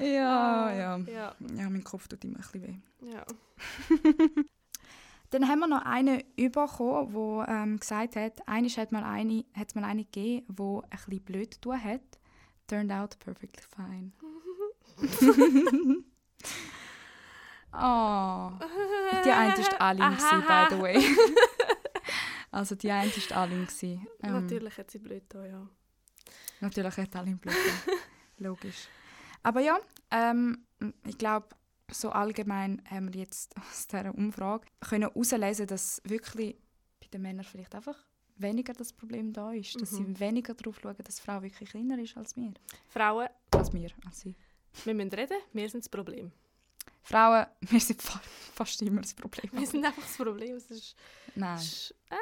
ja, 0.01 0.67
ah, 0.67 0.75
ja, 0.75 0.97
ja. 0.99 1.37
Ja, 1.55 1.71
mein 1.71 1.85
Kopf 1.85 2.09
tut 2.09 2.25
immer 2.25 2.39
ein 2.39 2.43
bisschen 2.43 2.63
weh. 2.63 3.13
Ja. 3.13 3.25
Dann 5.31 5.49
haben 5.49 5.59
wir 5.59 5.67
noch 5.67 5.85
einen 5.85 6.23
bekommen, 6.37 7.13
der 7.13 7.49
ähm, 7.49 7.79
gesagt 7.79 8.17
hat, 8.17 8.49
eines 8.49 8.77
hat 8.79 8.93
mal 8.93 9.05
eine, 9.05 9.45
hat 9.55 9.75
mal 9.75 9.85
eine 9.85 10.05
gegeben, 10.05 10.47
die 10.49 10.63
ein 10.63 10.91
bisschen 10.91 11.25
blöd 11.25 11.61
getan 11.61 11.85
hat. 11.85 12.01
Turned 12.69 12.91
out 12.91 13.19
perfectly 13.19 13.63
fine. 13.63 14.13
Oh. 17.77 18.53
Die 19.25 19.31
eine 19.31 19.57
war 19.57 19.81
Aline, 19.81 20.17
by 20.17 20.75
the 20.75 20.81
way. 20.81 21.17
also 22.51 22.75
die 22.75 22.91
eine 22.91 23.11
war 23.11 23.37
Aline. 23.39 23.67
Ähm, 23.83 24.07
natürlich 24.23 24.79
hat 24.79 24.91
sie 24.91 24.99
blöd 24.99 25.29
getan, 25.29 25.51
ja. 25.51 25.69
Natürlich 26.61 26.97
hat 26.97 27.17
Aline 27.17 27.37
blöd. 27.37 27.55
Logisch. 28.39 28.89
Aber 29.43 29.61
ja, 29.61 29.79
ähm, 30.11 30.67
ich 31.07 31.19
glaube, 31.19 31.49
so 31.91 32.11
allgemein 32.11 32.83
haben 32.89 33.13
wir 33.13 33.21
jetzt 33.21 33.57
aus 33.71 33.87
dieser 33.87 34.15
Umfrage 34.15 34.67
können 34.81 35.09
herauslesen, 35.09 35.67
dass 35.67 36.01
wirklich 36.05 36.57
bei 37.01 37.07
den 37.09 37.23
Männern 37.23 37.45
vielleicht 37.45 37.75
einfach 37.75 37.97
weniger 38.37 38.73
das 38.73 38.93
Problem 38.93 39.33
da 39.33 39.53
ist. 39.53 39.81
Dass 39.81 39.93
mhm. 39.93 39.97
sie 39.97 40.21
weniger 40.21 40.55
darauf 40.55 40.81
schauen, 40.81 40.97
dass 41.03 41.17
die 41.17 41.23
Frau 41.23 41.43
wirklich 41.43 41.71
kleiner 41.71 41.99
ist 41.99 42.17
als 42.17 42.37
wir. 42.37 42.53
Frauen? 42.89 43.29
Als 43.51 43.73
wir, 43.73 43.91
als 44.05 44.21
sie. 44.21 44.35
Wir 44.85 44.95
müssen 44.95 45.13
reden, 45.13 45.39
wir 45.53 45.69
sind 45.71 45.85
das 45.85 45.89
Problem. 45.89 46.33
Frauen, 47.07 47.47
wir 47.61 47.81
sind 47.81 48.03
fa 48.03 48.21
fast 48.55 48.81
immer 48.83 49.03
das 49.03 49.15
Problem. 49.15 49.51
Wir 49.53 49.67
sind 49.67 49.85
einfach 49.85 50.03
das 50.03 50.17
Problem. 50.17 50.57
Es 50.57 50.71
ist, 50.71 50.97
Nein. 51.35 51.57
Ist, 51.59 51.95
äh, 52.11 52.17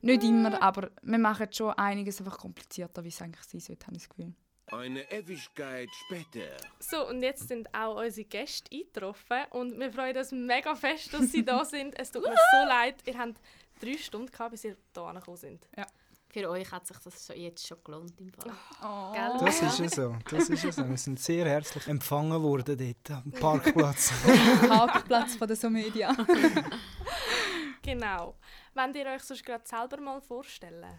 Nicht 0.00 0.22
äh. 0.22 0.26
immer, 0.26 0.60
aber 0.60 0.90
wir 1.02 1.18
machen 1.18 1.52
schon 1.52 1.72
einiges 1.74 2.18
einfach 2.18 2.38
komplizierter, 2.38 3.04
wie 3.04 3.08
es 3.08 3.20
eigentlich 3.22 3.44
sein 3.44 3.60
sollte, 3.60 3.86
habe 3.86 3.96
ich 3.96 4.02
das 4.02 4.08
Gefühl. 4.08 4.34
Eine 4.68 5.12
Ewigkeit 5.12 5.90
später. 6.06 6.56
So, 6.80 7.06
und 7.08 7.22
jetzt 7.22 7.48
sind 7.48 7.72
auch 7.74 8.02
unsere 8.02 8.26
Gäste 8.26 8.74
eingetroffen 8.74 9.44
und 9.50 9.78
wir 9.78 9.92
freuen 9.92 10.16
uns 10.16 10.32
mega 10.32 10.74
fest, 10.74 11.12
dass 11.12 11.30
sie 11.30 11.44
da 11.44 11.64
sind. 11.64 11.98
Es 11.98 12.10
tut 12.10 12.22
mir 12.22 12.34
so 12.34 12.66
leid, 12.66 12.96
ihr 13.06 13.18
habt 13.18 13.40
drei 13.78 13.98
Stunden 13.98 14.30
gehabt, 14.32 14.52
bis 14.52 14.64
ihr 14.64 14.76
hier 14.94 15.02
angekommen 15.02 15.36
sind. 15.36 15.68
Ja. 15.76 15.86
Für 16.34 16.50
euch 16.50 16.68
hat 16.72 16.84
sich 16.84 16.96
das 16.96 17.30
jetzt 17.36 17.64
schon 17.64 17.78
gelohnt 17.84 18.20
im 18.20 18.32
Fall. 18.32 18.52
Oh. 18.82 19.38
Das 19.38 19.62
ist 19.62 19.78
ja 19.78 19.88
so. 19.88 20.16
Das 20.28 20.48
ist 20.48 20.64
ja 20.64 20.72
so. 20.72 20.88
Wir 20.88 20.96
sind 20.96 21.20
sehr 21.20 21.44
herzlich 21.44 21.86
empfangen 21.86 22.42
worden 22.42 22.76
dort 22.76 23.22
am 23.22 23.30
Parkplatz. 23.30 24.12
Parkplatz 24.66 25.36
von 25.36 25.46
der 25.46 25.56
Somedia. 25.56 26.12
genau. 27.82 28.34
Wollt 28.74 28.96
ihr 28.96 29.06
euch 29.06 29.22
sonst 29.22 29.46
gerade 29.46 29.62
selber 29.64 30.00
mal 30.00 30.20
vorstellen? 30.20 30.98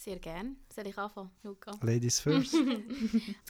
Sehr 0.00 0.18
gerne. 0.18 0.56
Soll 0.74 0.86
ich 0.86 0.96
anfangen, 0.96 1.30
Luca? 1.42 1.72
Ladies 1.82 2.20
first. 2.24 2.56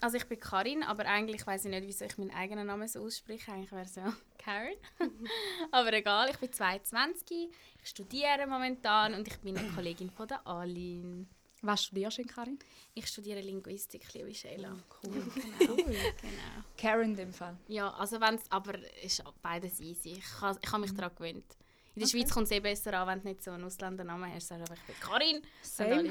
also 0.00 0.16
ich 0.16 0.26
bin 0.26 0.40
Karin, 0.40 0.83
aber 0.83 1.07
eigentlich 1.07 1.47
weiß 1.47 1.66
ich 1.66 1.71
nicht, 1.71 1.87
wieso 1.87 2.07
ich 2.07 2.19
meinen 2.19 2.33
eigenen 2.33 2.66
Namen 2.66 2.88
so 2.88 3.04
ausspreche. 3.04 3.52
Eigentlich 3.52 3.71
wäre 3.71 3.85
es 3.85 3.95
ja 3.95 4.12
Karen. 4.38 4.75
aber 5.71 5.92
egal, 5.92 6.28
ich 6.28 6.38
bin 6.38 6.52
22, 6.52 7.50
ich 7.80 7.88
studiere 7.88 8.49
momentan 8.49 9.14
und 9.14 9.28
ich 9.28 9.38
bin 9.38 9.57
eine 9.57 9.69
Kollegin 9.69 10.11
von 10.11 10.26
der 10.26 10.45
Aline. 10.45 11.28
Was 11.62 11.85
studierst 11.85 12.19
du, 12.19 12.25
Karin? 12.25 12.59
Ich 12.95 13.07
studiere 13.07 13.42
Linguistik, 13.42 14.12
liebe 14.14 14.35
Sheila. 14.35 14.73
Oh, 14.75 15.07
cool. 15.07 15.23
Genau. 15.59 15.73
cool. 15.73 15.85
genau. 15.85 16.64
Karen 16.76 17.11
in 17.11 17.16
dem 17.16 17.33
Fall? 17.33 17.57
Ja, 17.69 17.92
also 17.92 18.21
wenn's, 18.21 18.42
aber 18.50 18.76
ist 19.04 19.23
beides 19.40 19.78
easy. 19.78 20.14
Ich 20.14 20.40
habe 20.40 20.59
ich 20.61 20.73
ha 20.73 20.78
mich 20.78 20.90
mhm. 20.90 20.97
daran 20.97 21.14
gewöhnt. 21.14 21.57
In 21.94 22.00
der 22.00 22.09
okay. 22.09 22.18
Schweiz 22.18 22.32
kommt 22.32 22.47
es 22.47 22.52
eh 22.52 22.61
besser 22.61 22.94
an, 22.94 23.09
wenn 23.09 23.20
du 23.20 23.28
nicht 23.28 23.42
so 23.42 23.50
einen 23.50 23.64
Ausländernamen 23.64 24.32
hast. 24.32 24.49
Sagst 24.49 24.73
ich 24.73 24.82
bin 24.82 24.94
Karin. 25.00 25.42
Same. 25.61 26.11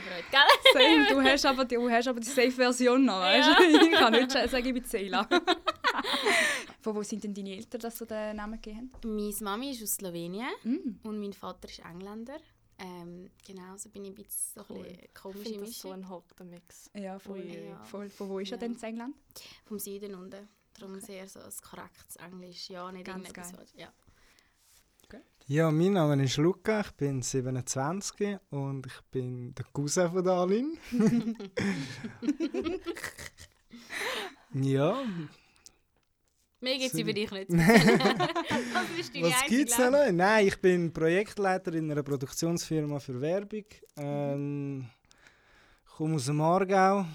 Same. 0.73 1.07
Du 1.09 1.21
hast 1.21 1.45
aber 1.45 1.63
die, 1.65 1.75
du 1.75 1.89
hast 1.89 2.07
aber 2.07 2.19
die 2.19 2.27
Safe-Version 2.27 3.05
noch, 3.05 3.19
weißt 3.19 3.47
ja. 3.47 3.81
Ich 3.83 3.91
kann 3.91 4.13
nicht 4.13 4.31
sagen, 4.31 4.65
ich 4.65 4.73
bin 4.73 4.83
Zela. 4.83 5.27
Von 6.81 6.95
wo 6.95 7.03
sind 7.03 7.23
denn 7.23 7.33
deine 7.33 7.55
Eltern, 7.55 7.81
dass 7.81 7.97
sie 7.97 8.05
den 8.05 8.35
Namen 8.35 8.61
gegeben 8.61 8.91
haben? 8.93 9.15
Meine 9.15 9.35
Mami 9.41 9.71
ist 9.71 9.83
aus 9.83 9.95
Slowenien 9.95 10.49
mm. 10.63 11.07
und 11.07 11.19
mein 11.19 11.33
Vater 11.33 11.69
ist 11.69 11.79
Engländer. 11.79 12.37
Ähm, 12.77 13.29
genau, 13.45 13.75
so 13.75 13.89
bin 13.89 14.05
ich 14.05 14.11
ein 14.11 14.15
bisschen 14.15 14.63
so 14.63 14.73
cool. 14.73 14.85
ein 14.85 15.09
komisch 15.13 15.47
ich 15.49 15.57
das 15.57 15.79
so 15.79 15.91
ein 15.91 16.07
harter 16.07 16.45
Mix. 16.45 16.89
Ja, 16.93 17.19
voll. 17.19 17.45
Ja. 17.45 17.83
voll. 17.83 18.09
Von 18.09 18.29
wo 18.29 18.39
ist 18.39 18.49
ja. 18.49 18.55
er 18.55 18.59
denn 18.59 18.73
in 18.73 18.81
England? 18.81 19.15
Vom 19.65 19.79
Süden 19.79 20.15
unten. 20.15 20.47
Darum 20.73 20.95
okay. 20.95 21.05
sehr 21.05 21.27
so 21.27 21.39
ein 21.39 21.51
korrektes 21.61 22.15
Englisch. 22.17 22.69
Ja, 22.69 22.89
nicht 22.91 23.05
Ganz 23.05 23.33
geil. 23.33 23.65
Ja. 23.75 23.91
Ja, 25.51 25.71
mein 25.71 25.93
Name 25.93 26.23
ist 26.23 26.37
Luca, 26.37 26.81
ich 26.81 26.91
bin 26.91 27.23
27 27.23 28.37
und 28.51 28.85
ich 28.85 29.01
bin 29.09 29.55
der 29.55 29.65
Cousin 29.73 30.11
von 30.11 30.23
Darlin. 30.23 30.77
ja. 34.53 35.03
Mehr 36.61 36.77
gibt 36.77 36.93
es 36.93 36.99
über 36.99 37.13
dich 37.13 37.31
nicht. 37.31 37.49
Was 37.51 39.45
gibt 39.47 39.71
es 39.71 39.77
noch? 39.79 40.11
Nein, 40.11 40.45
ich 40.45 40.61
bin 40.61 40.93
Projektleiter 40.93 41.73
in 41.73 41.91
einer 41.91 42.03
Produktionsfirma 42.03 42.99
für 42.99 43.19
Werbung. 43.19 43.65
Ähm, 43.97 44.87
komme 45.97 46.17
aus 46.17 46.27
dem 46.27 46.41
Aargau. 46.41 47.07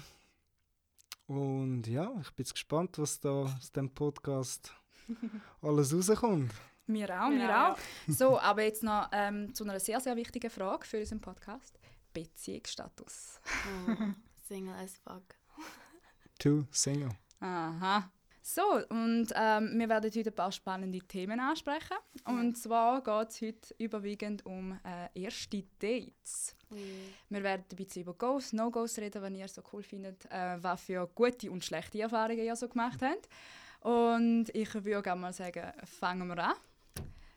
Und 1.27 1.87
ja, 1.87 2.13
ich 2.19 2.31
bin 2.31 2.45
gespannt, 2.45 2.97
was 2.97 3.17
da 3.17 3.29
aus 3.29 3.71
dem 3.71 3.89
Podcast 3.89 4.73
alles 5.61 5.95
rauskommt. 5.95 6.51
Wir 6.87 7.09
auch, 7.09 7.29
wir, 7.29 7.39
wir 7.39 7.71
auch. 7.71 7.77
so, 8.07 8.39
aber 8.39 8.63
jetzt 8.63 8.83
noch 8.83 9.09
ähm, 9.11 9.53
zu 9.53 9.63
einer 9.63 9.79
sehr, 9.79 9.99
sehr 9.99 10.15
wichtigen 10.15 10.49
Frage 10.49 10.85
für 10.85 10.99
unseren 10.99 11.19
Podcast. 11.19 11.79
Beziehungsstatus. 12.13 13.39
Oh, 13.87 13.91
single 14.47 14.75
as 14.75 14.97
fuck. 14.97 15.35
Too 16.37 16.65
single. 16.71 17.09
Aha. 17.39 18.09
So, 18.47 18.61
und 18.89 19.29
ähm, 19.33 19.71
wir 19.73 19.89
werden 19.89 20.11
heute 20.15 20.29
ein 20.29 20.35
paar 20.35 20.51
spannende 20.51 20.99
Themen 20.99 21.39
ansprechen. 21.39 21.97
Und 22.25 22.55
zwar 22.55 23.01
geht 23.01 23.31
es 23.31 23.41
heute 23.41 23.75
überwiegend 23.79 24.45
um 24.45 24.79
äh, 24.83 25.19
erste 25.19 25.63
Dates. 25.79 26.55
Mm. 26.69 26.75
Wir 27.29 27.41
werden 27.41 27.65
ein 27.71 27.75
bisschen 27.75 28.03
über 28.03 28.13
Goes, 28.13 28.53
No-Goes 28.53 28.99
reden, 28.99 29.23
wenn 29.23 29.33
ihr 29.33 29.47
so 29.47 29.63
cool 29.73 29.81
findet, 29.81 30.25
äh, 30.31 30.61
was 30.61 30.81
für 30.81 31.07
gute 31.15 31.49
und 31.49 31.65
schlechte 31.65 31.99
Erfahrungen 31.99 32.45
ihr 32.45 32.55
so 32.55 32.69
gemacht 32.69 33.01
habt. 33.01 33.27
Und 33.79 34.49
ich 34.53 34.71
würde 34.75 35.01
gerne 35.01 35.21
mal 35.21 35.33
sagen, 35.33 35.73
fangen 35.83 36.27
wir 36.27 36.37
an. 36.37 36.53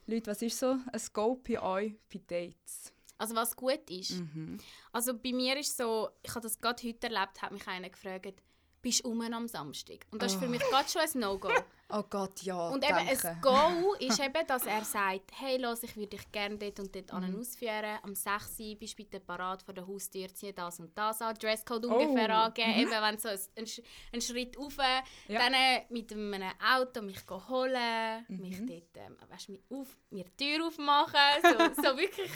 Leute, 0.09 0.31
was 0.31 0.41
ist 0.41 0.59
so 0.59 0.71
ein 0.71 1.01
Go 1.13 1.37
bei 1.47 1.61
euch 1.61 1.93
bei 2.11 2.19
Dates? 2.27 2.95
Also 3.19 3.35
was 3.35 3.55
gut 3.55 3.91
ist. 3.91 4.13
Mhm. 4.13 4.59
Also 4.91 5.13
bei 5.13 5.33
mir 5.33 5.59
ist 5.59 5.77
so, 5.77 6.09
ich 6.23 6.31
habe 6.31 6.41
das 6.41 6.59
gerade 6.59 6.83
heute 6.89 7.09
erlebt, 7.09 7.43
hat 7.43 7.53
mich 7.53 7.67
einer 7.69 7.91
gefragt, 7.91 8.41
bist 8.81 9.05
du 9.05 9.11
um 9.11 9.21
am 9.21 9.47
Samstag? 9.49 10.07
Und 10.11 10.23
das 10.23 10.33
oh. 10.33 10.35
ist 10.37 10.41
für 10.41 10.49
oh. 10.49 10.51
mich 10.51 10.63
gerade 10.63 10.89
schon 10.89 11.03
ein 11.03 11.21
No-Go. 11.21 11.49
oh 11.91 12.03
Gott, 12.09 12.43
ja, 12.43 12.69
Und 12.69 12.83
danke. 12.83 13.13
eben 13.13 13.27
ein 13.27 13.41
Go 13.41 13.95
ist 13.99 14.21
eben, 14.21 14.47
dass 14.47 14.67
er 14.67 14.85
sagt, 14.85 15.31
hey, 15.41 15.59
los, 15.59 15.83
ich 15.83 15.97
würde 15.97 16.17
dich 16.17 16.31
gerne 16.31 16.57
dort 16.57 16.81
und 16.81 16.95
dort 16.95 17.13
mhm. 17.13 17.41
ausführen. 17.41 17.99
Am 18.03 18.15
6 18.15 18.61
Uhr 18.61 18.77
bist 18.77 18.93
du 18.93 18.97
bitte 18.97 19.21
parat 19.21 19.63
vor 19.63 19.75
der 19.75 19.87
Haustür, 19.87 20.29
zieh 20.35 20.53
das 20.53 20.81
und 20.81 20.97
das 20.97 21.23
an. 21.23 21.35
Dresscode 21.35 21.87
oh. 21.87 21.95
ungefähr 21.95 22.35
angeben. 22.37 22.73
Mhm. 22.73 22.81
Eben, 22.81 22.91
wenn 22.91 23.19
so 23.19 23.29
ein, 23.29 23.67
ein, 24.13 24.21
Schritt 24.21 24.59
rauf, 24.59 24.77
ja. 25.29 25.39
dann 25.39 25.55
äh, 25.55 25.85
mit 25.91 26.13
einem 26.13 26.43
Auto 26.77 27.03
mich 27.03 27.21
holen, 27.29 28.25
mhm. 28.29 28.41
mich 28.41 28.59
dort, 28.59 28.97
ähm, 28.97 29.17
weißt, 29.29 29.49
mich 29.49 29.63
auf, 29.71 29.97
mir 30.11 30.25
die 30.25 30.45
Tür 30.45 30.67
aufmachen. 30.67 31.43
So, 31.43 31.83
so 31.83 31.97
wirklich 31.97 32.31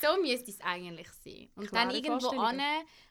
so 0.00 0.20
müsste 0.20 0.50
es 0.50 0.60
eigentlich 0.60 1.08
sein. 1.24 1.48
Und 1.56 1.68
Klare 1.68 1.88
dann 1.88 1.94
irgendwo 1.94 2.28
an, 2.30 2.60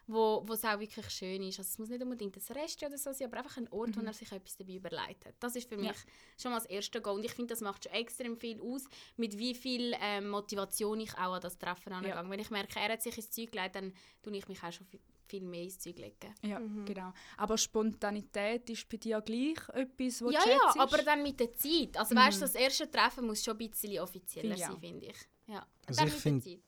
wo, 0.08 0.46
es 0.52 0.64
auch 0.64 0.80
wirklich 0.80 1.10
schön 1.10 1.44
ist. 1.44 1.60
Also 1.60 1.70
es 1.70 1.80
muss 1.80 1.90
nicht 1.90 2.02
unbedingt 2.02 2.36
ein 2.36 2.58
Restaurant 2.58 2.94
oder 2.94 2.98
so 2.98 3.14
sein, 3.14 3.28
aber 3.28 3.38
einfach 3.38 3.58
ein 3.58 3.70
Ort, 3.70 3.96
mhm. 3.96 4.02
wo 4.02 4.06
er 4.06 4.14
sich 4.14 4.32
etwas 4.32 4.58
dabei 4.58 4.74
überlegt 4.74 5.26
hat. 5.26 5.36
Das 5.40 5.56
ist 5.56 5.70
für 5.70 5.78
mich 5.78 5.88
ja. 5.88 6.12
schon 6.42 6.52
mal 6.52 6.58
das 6.58 6.68
erste 6.68 7.02
Goal. 7.02 7.16
Und 7.16 7.26
ich 7.26 7.34
finde, 7.34 7.54
das 7.54 7.62
macht 7.62 7.84
schon 7.84 7.94
extrem 7.94 8.38
viel 8.38 8.60
aus, 8.62 8.86
mit 9.18 9.38
wie 9.38 9.54
viel 9.54 9.96
ähm, 10.02 10.30
Motivation 10.30 11.00
ich 11.00 11.14
auch 11.14 11.34
an 11.34 11.42
das 11.42 11.58
Treffen 11.58 11.94
angehe. 11.94 12.12
Ja. 12.12 12.30
Wenn 12.30 12.40
ich 12.40 12.50
merke, 12.50 12.80
er 12.80 12.94
hat 12.94 13.02
sich 13.02 13.16
ins 13.16 13.32
Zeug 13.32 13.52
gelegt, 13.52 13.76
dann 13.76 13.94
tue 14.24 14.36
ich 14.36 14.48
mich 14.48 14.62
auch 14.64 14.72
schon 14.72 14.88
viel 15.32 15.44
mehr 15.44 15.64
ins 15.64 15.80
Zeug 15.80 15.98
legen. 15.98 16.34
Ja, 16.42 16.60
mhm. 16.60 16.86
genau. 16.86 17.14
Aber 17.38 17.58
Spontanität 17.58 18.70
ist 18.70 18.88
bei 18.90 18.98
dir 18.98 19.22
gleich 19.22 19.58
etwas, 19.70 20.22
was 20.22 20.34
ja, 20.34 20.44
du 20.44 20.50
Ja, 20.50 20.60
ja, 20.76 20.82
aber 20.82 20.98
dann 21.04 21.24
mit 21.24 21.40
der 21.40 21.54
Zeit. 21.54 21.98
Also 21.98 22.14
mhm. 22.14 22.20
weißt, 22.20 22.42
das 22.42 22.56
erste 22.56 22.90
Treffen 22.92 23.26
muss 23.26 23.44
schon 23.44 23.56
ein 23.58 23.70
bisschen 23.70 24.00
offizieller 24.00 24.56
ja. 24.56 24.68
sein, 24.68 24.80
finde 24.80 25.06
ich. 25.08 25.18
Ja. 25.48 25.66
Also 25.88 26.06
ich 26.06 26.14
finde, 26.14 26.60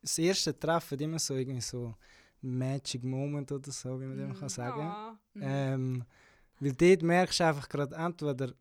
das 0.00 0.18
erste 0.18 0.58
Treffen 0.58 0.98
immer 1.00 1.18
so 1.18 1.34
irgendwie 1.34 1.60
so 1.60 1.94
ein 2.42 2.58
Magic 2.58 3.02
Moment 3.04 3.50
oder 3.50 3.70
so, 3.70 4.00
wie 4.00 4.04
man 4.04 4.16
mm. 4.16 4.20
dem 4.20 4.38
kann 4.38 4.48
sagen 4.48 4.80
kann. 4.80 5.18
Mm. 5.34 5.42
Ähm, 5.42 6.04
weil 6.60 6.72
dort 6.72 7.02
merkst 7.02 7.40
du 7.40 7.44
einfach 7.44 7.68
gerade, 7.68 7.94
entweder 7.96 8.52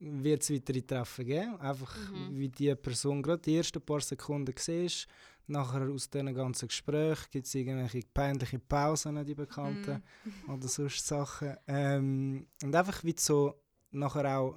wird 0.00 0.42
es 0.42 0.50
weitere 0.50 0.82
Treffen 0.82 1.26
geben, 1.26 1.60
einfach 1.60 1.94
mhm. 2.10 2.38
wie 2.38 2.48
die 2.48 2.74
Person 2.74 3.22
gerade 3.22 3.42
die 3.42 3.56
ersten 3.56 3.82
paar 3.82 4.00
Sekunden 4.00 4.54
siehst, 4.56 5.06
nachher 5.46 5.88
aus 5.90 6.08
diesen 6.08 6.34
ganzen 6.34 6.68
Gesprächen 6.68 7.26
gibt 7.30 7.46
es 7.46 7.54
irgendwelche 7.54 8.00
peinliche 8.14 8.58
Pausen, 8.58 9.24
die 9.24 9.34
bekannten, 9.34 10.02
mm. 10.46 10.50
oder 10.50 10.68
solche 10.68 11.02
Sachen. 11.02 11.56
Ähm, 11.66 12.46
und 12.62 12.74
einfach 12.74 13.02
wie 13.04 13.14
so 13.18 13.54
nachher 13.90 14.38
auch 14.38 14.56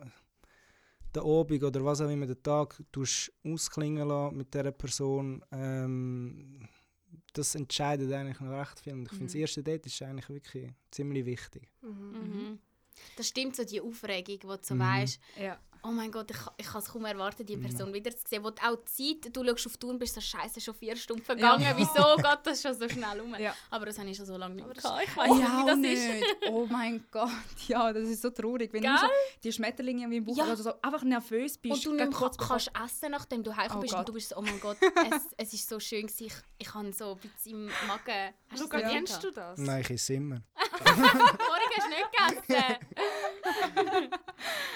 den 1.16 1.24
Abend 1.24 1.64
oder 1.64 1.84
was 1.84 2.02
auch 2.02 2.10
immer, 2.10 2.26
den 2.26 2.42
Tag 2.42 2.82
ausklingen 3.44 4.08
lassen 4.08 4.38
mit 4.38 4.54
dieser 4.54 4.72
Person, 4.72 5.44
ähm, 5.52 6.68
das 7.34 7.56
entscheidet 7.56 8.12
eigentlich 8.12 8.40
noch 8.40 8.52
recht 8.52 8.80
viel. 8.80 8.94
Und 8.94 9.06
ich 9.06 9.12
mhm. 9.14 9.18
finde, 9.18 9.34
das 9.34 9.36
erste 9.36 9.64
Date 9.64 9.86
ist 9.88 10.02
eigentlich 10.02 10.30
wirklich 10.30 10.72
ziemlich 10.92 11.26
wichtig. 11.26 11.70
Mhm. 11.82 12.60
Das 13.16 13.28
stimmt, 13.28 13.56
so 13.56 13.64
die 13.64 13.82
Aufregung, 13.82 14.40
wo 14.44 14.56
du 14.56 14.64
so 14.64 14.76
mhm. 14.76 14.80
weißt, 14.80 15.20
ja. 15.40 15.60
Oh 15.84 15.92
mein 15.92 16.12
Gott, 16.12 16.32
ich, 16.32 16.38
ich 16.58 16.66
kann 16.66 16.82
es 16.82 16.90
kaum 16.90 17.06
erwarten, 17.06 17.46
die 17.46 17.58
Person 17.58 17.90
mhm. 17.90 17.94
wieder 17.94 18.12
zu 18.12 18.24
sehen. 18.28 18.44
Wo 18.44 18.50
du 18.50 18.62
auch 18.64 18.78
die 18.78 19.22
Zeit, 19.22 19.36
du 19.36 19.44
schaust 19.44 19.68
auf 19.68 19.78
die 19.78 19.86
Uhr 19.86 19.92
und 19.92 20.00
bist 20.00 20.16
so 20.16 20.22
scheiße 20.22 20.62
schon 20.62 20.74
vier 20.74 20.96
Stunden 20.96 21.24
vergangen. 21.24 21.62
Ja. 21.62 21.74
Wieso 21.78 22.16
geht 22.16 22.40
das 22.44 22.62
schon 22.62 22.74
so 22.74 22.88
schnell 22.88 23.20
um? 23.22 23.36
Ja. 23.36 23.54
Aber 23.70 23.86
das 23.86 24.00
habe 24.00 24.10
ich 24.10 24.18
schon 24.18 24.26
so 24.26 24.38
lange 24.38 24.56
nicht 24.56 24.66
mehr 24.66 24.76
gehabt. 24.76 25.04
Ich 25.04 25.16
weiß 25.16 25.28
ja, 25.28 25.36
nicht, 25.36 25.50
wie 25.50 25.66
das 25.66 25.78
nicht. 25.78 25.94
ist. 25.94 26.24
Oh 26.50 26.68
mein 26.70 27.04
Gott, 27.12 27.30
ja, 27.68 27.92
das 27.92 28.08
ist 28.08 28.22
so 28.22 28.30
traurig. 28.30 28.72
Wenn 28.74 28.84
du 28.84 28.98
so 28.98 29.08
die 29.44 29.52
Schmetterlinge 29.52 30.04
im 30.16 30.24
Buch 30.24 30.38
ja. 30.38 30.46
oder 30.46 30.56
so 30.56 30.74
einfach 30.82 31.04
nervös 31.04 31.58
bist. 31.58 31.86
Und 31.88 32.00
du 32.00 32.06
nicht 32.06 32.14
kurz 32.14 32.38
kannst 32.38 32.72
essen, 32.84 33.12
nachdem 33.12 33.44
du 33.44 33.56
heimgekommen 33.56 33.80
oh 33.80 33.82
bist. 33.82 33.94
Gott. 33.94 34.00
Und 34.00 34.10
du 34.10 34.14
bist 34.14 34.30
so, 34.30 34.38
oh 34.38 34.42
mein 34.42 34.60
Gott, 34.60 34.78
es, 35.12 35.24
es 35.38 35.54
ist 35.54 35.68
so 35.68 35.80
schön 35.80 36.08
gewesen. 36.08 36.28
Ich, 36.28 36.34
ich 36.60 36.74
habe 36.74 36.92
so 36.94 37.14
ein 37.14 37.30
bisschen 37.30 37.68
im 37.68 37.88
Magen. 37.88 38.34
Hast 38.50 38.62
Luca, 38.62 38.80
ja. 38.80 38.90
kennst 38.90 39.24
du 39.24 39.32
das? 39.32 39.60
Nein, 39.60 39.82
ich 39.82 39.90
esse 39.92 40.14
immer. 40.14 40.42
Vorhin 40.56 41.06
hast 41.76 41.88
du 41.88 41.90
nicht 41.90 42.48
gegessen. 42.48 42.76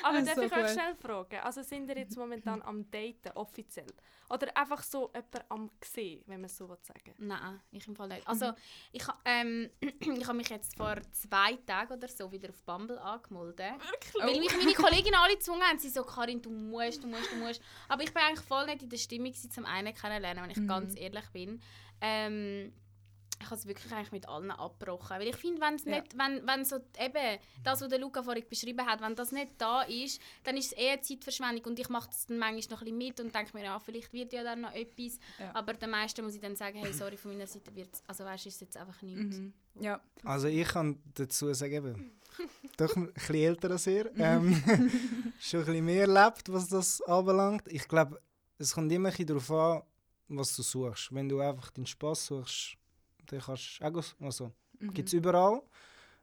Aber 0.03 0.21
darf 0.21 0.35
so 0.35 0.41
ich 0.41 0.51
euch 0.51 0.71
schnell 0.71 0.95
fragen? 0.99 1.39
Also 1.39 1.61
sind 1.63 1.89
ihr 1.89 1.97
jetzt 1.97 2.17
momentan 2.17 2.61
am 2.61 2.89
Daten, 2.89 3.31
offiziell? 3.35 3.93
Oder 4.29 4.55
einfach 4.57 4.83
so 4.83 5.11
jemand 5.13 5.51
am 5.51 5.71
gesehen, 5.79 6.23
wenn 6.27 6.41
man 6.41 6.49
so 6.49 6.67
sagen 6.67 7.13
Nein, 7.17 7.61
ich 7.71 7.87
im 7.87 7.95
Fall 7.95 8.09
nicht. 8.09 8.27
Also 8.27 8.51
ich, 8.91 9.03
ähm, 9.25 9.69
ich 9.81 10.27
habe 10.27 10.37
mich 10.37 10.49
jetzt 10.49 10.75
vor 10.75 10.95
zwei 11.11 11.55
Tagen 11.65 11.93
oder 11.93 12.07
so 12.07 12.29
wieder 12.31 12.49
auf 12.49 12.61
Bumble 12.63 12.99
angemeldet. 12.99 13.73
Wirklich? 13.79 14.23
Weil 14.23 14.39
mich 14.39 14.57
meine 14.57 14.73
Kolleginnen 14.73 15.15
alle 15.15 15.35
gezwungen 15.35 15.63
haben. 15.63 15.79
Sie 15.79 15.89
so, 15.89 16.03
Karin, 16.03 16.41
du 16.41 16.49
musst, 16.49 17.03
du 17.03 17.07
musst, 17.07 17.31
du 17.31 17.35
musst. 17.37 17.61
Aber 17.87 18.03
ich 18.03 18.13
war 18.13 18.23
eigentlich 18.23 18.45
voll 18.45 18.65
nicht 18.65 18.83
in 18.83 18.89
der 18.89 18.97
Stimmung, 18.97 19.33
sie 19.33 19.49
zum 19.49 19.65
einen 19.65 19.93
kennenlernen, 19.93 20.43
wenn 20.43 20.51
ich 20.51 20.57
mhm. 20.57 20.67
ganz 20.67 20.99
ehrlich 20.99 21.29
bin. 21.31 21.61
Ähm, 22.01 22.73
ich 23.39 23.45
habe 23.45 23.55
es 23.55 23.67
wirklich 23.67 23.93
eigentlich 23.93 24.11
mit 24.11 24.27
allen 24.27 24.51
abgebrochen. 24.51 25.17
Weil 25.19 25.27
ich 25.27 25.35
finde, 25.35 25.61
wenn's 25.61 25.85
ja. 25.85 25.99
nicht, 25.99 26.17
wenn, 26.17 26.45
wenn 26.47 26.65
so 26.65 26.77
eben 26.99 27.39
das, 27.63 27.81
was 27.81 27.89
der 27.89 27.99
Luca 27.99 28.23
vorhin 28.23 28.45
beschrieben 28.49 28.85
hat, 28.85 29.01
wenn 29.01 29.15
das 29.15 29.31
nicht 29.31 29.51
da 29.57 29.83
ist, 29.83 30.21
dann 30.43 30.57
ist 30.57 30.67
es 30.67 30.71
eher 30.73 31.01
Zeitverschwendung 31.01 31.65
und 31.65 31.79
ich 31.79 31.89
mache 31.89 32.09
das 32.09 32.25
dann 32.25 32.37
manchmal 32.37 32.77
noch 32.77 32.81
ein 32.81 32.85
bisschen 32.85 32.97
mit 32.97 33.19
und 33.19 33.33
denke 33.33 33.57
mir, 33.57 33.65
ja, 33.65 33.79
vielleicht 33.79 34.13
wird 34.13 34.33
ja 34.33 34.43
dann 34.43 34.61
noch 34.61 34.73
etwas. 34.73 35.19
Ja. 35.39 35.53
Aber 35.53 35.73
den 35.73 35.89
meisten 35.89 36.23
muss 36.23 36.35
ich 36.35 36.41
dann 36.41 36.55
sagen, 36.55 36.79
hey, 36.79 36.93
sorry, 36.93 37.17
von 37.17 37.31
meiner 37.31 37.47
Seite 37.47 37.73
wird 37.75 37.89
also 38.07 38.25
weißt, 38.25 38.45
ist 38.47 38.55
es 38.55 38.61
jetzt 38.61 38.77
einfach 38.77 39.01
nichts. 39.01 39.37
Mhm. 39.37 39.53
Ja. 39.79 40.01
Also 40.23 40.47
ich 40.47 40.67
kann 40.67 40.99
dazu 41.13 41.53
sagen, 41.53 41.73
eben, 41.73 42.11
doch 42.77 42.95
ein 42.95 43.13
bisschen 43.13 43.35
älter 43.35 43.71
als 43.71 43.87
ihr, 43.87 44.11
ähm, 44.17 44.61
schon 45.39 45.61
ein 45.61 45.65
bisschen 45.65 45.85
mehr 45.85 46.07
erlebt, 46.07 46.51
was 46.51 46.67
das 46.67 47.01
anbelangt. 47.01 47.67
Ich 47.67 47.87
glaube, 47.87 48.19
es 48.57 48.73
kommt 48.73 48.91
immer 48.91 49.11
ein 49.15 49.25
darauf 49.25 49.51
an, 49.51 49.83
was 50.29 50.55
du 50.55 50.63
suchst. 50.63 51.13
Wenn 51.13 51.29
du 51.29 51.39
einfach 51.39 51.71
den 51.71 51.85
Spaß 51.85 52.25
suchst, 52.25 52.77
dann 53.27 53.39
kannst 53.39 53.79
du 53.79 53.85
auch 53.85 54.03
also, 54.21 54.51
mhm. 54.79 54.93
gibt 54.93 55.07
es 55.09 55.13
überall. 55.13 55.61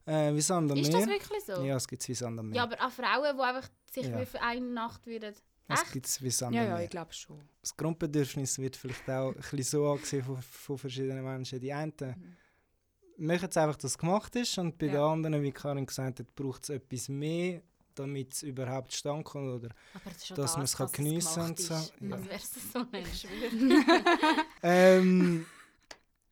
Äh, 0.06 0.34
wie 0.34 0.40
Sand 0.40 0.70
am 0.70 0.76
Ist 0.76 0.92
das 0.92 1.06
wirklich 1.06 1.44
so? 1.44 1.62
Ja, 1.62 1.76
es 1.76 1.88
gibt 1.88 2.02
es 2.02 2.08
wie 2.08 2.14
Sand 2.14 2.38
am 2.38 2.48
Meer. 2.48 2.56
Ja, 2.56 2.62
aber 2.64 2.76
auch 2.84 2.90
Frauen, 2.90 3.36
die 3.36 3.42
einfach 3.42 3.68
sich 3.90 4.06
ja. 4.06 4.24
für 4.24 4.42
eine 4.42 4.66
Nacht 4.66 5.06
würden... 5.06 5.34
Es 5.66 5.90
gibt 5.90 6.04
es 6.04 6.22
wie 6.22 6.30
Sand 6.30 6.54
ja, 6.54 6.62
am 6.62 6.68
Meer. 6.68 6.76
Ja, 6.78 6.84
ich 6.84 6.90
glaube 6.90 7.12
schon. 7.14 7.40
Das 7.62 7.74
Grundbedürfnis 7.74 8.58
wird 8.58 8.76
vielleicht 8.76 9.08
auch 9.08 9.30
ein 9.30 9.34
bisschen 9.34 9.64
so 9.64 9.90
angesehen 9.90 10.24
von, 10.24 10.42
von 10.42 10.76
verschiedenen 10.76 11.24
Menschen. 11.24 11.58
Die 11.58 11.72
einen 11.72 11.94
mhm. 11.98 13.26
machen 13.26 13.48
es 13.48 13.56
einfach, 13.56 13.76
dass 13.76 13.92
es 13.92 13.98
gemacht 13.98 14.36
ist 14.36 14.58
und 14.58 14.76
bei 14.76 14.86
ja. 14.86 14.92
den 14.92 15.00
anderen, 15.00 15.42
wie 15.42 15.52
Karin 15.52 15.86
gesagt 15.86 16.20
hat, 16.20 16.34
braucht 16.34 16.64
es 16.64 16.68
etwas 16.68 17.08
mehr, 17.08 17.62
damit 17.94 18.34
es 18.34 18.42
überhaupt 18.42 18.92
stand 18.92 19.24
kommt 19.24 19.48
oder 19.48 19.68
dass 20.04 20.28
das, 20.28 20.56
man 20.56 20.64
es 20.64 20.92
geniessen 20.92 21.34
kann 21.34 21.50
und 21.50 21.60
so. 21.60 21.74
Ja. 21.74 22.16
Das 22.16 22.26
wäre 22.28 22.40
so 22.72 22.86
nicht. 22.90 23.28
ähm, 24.62 25.46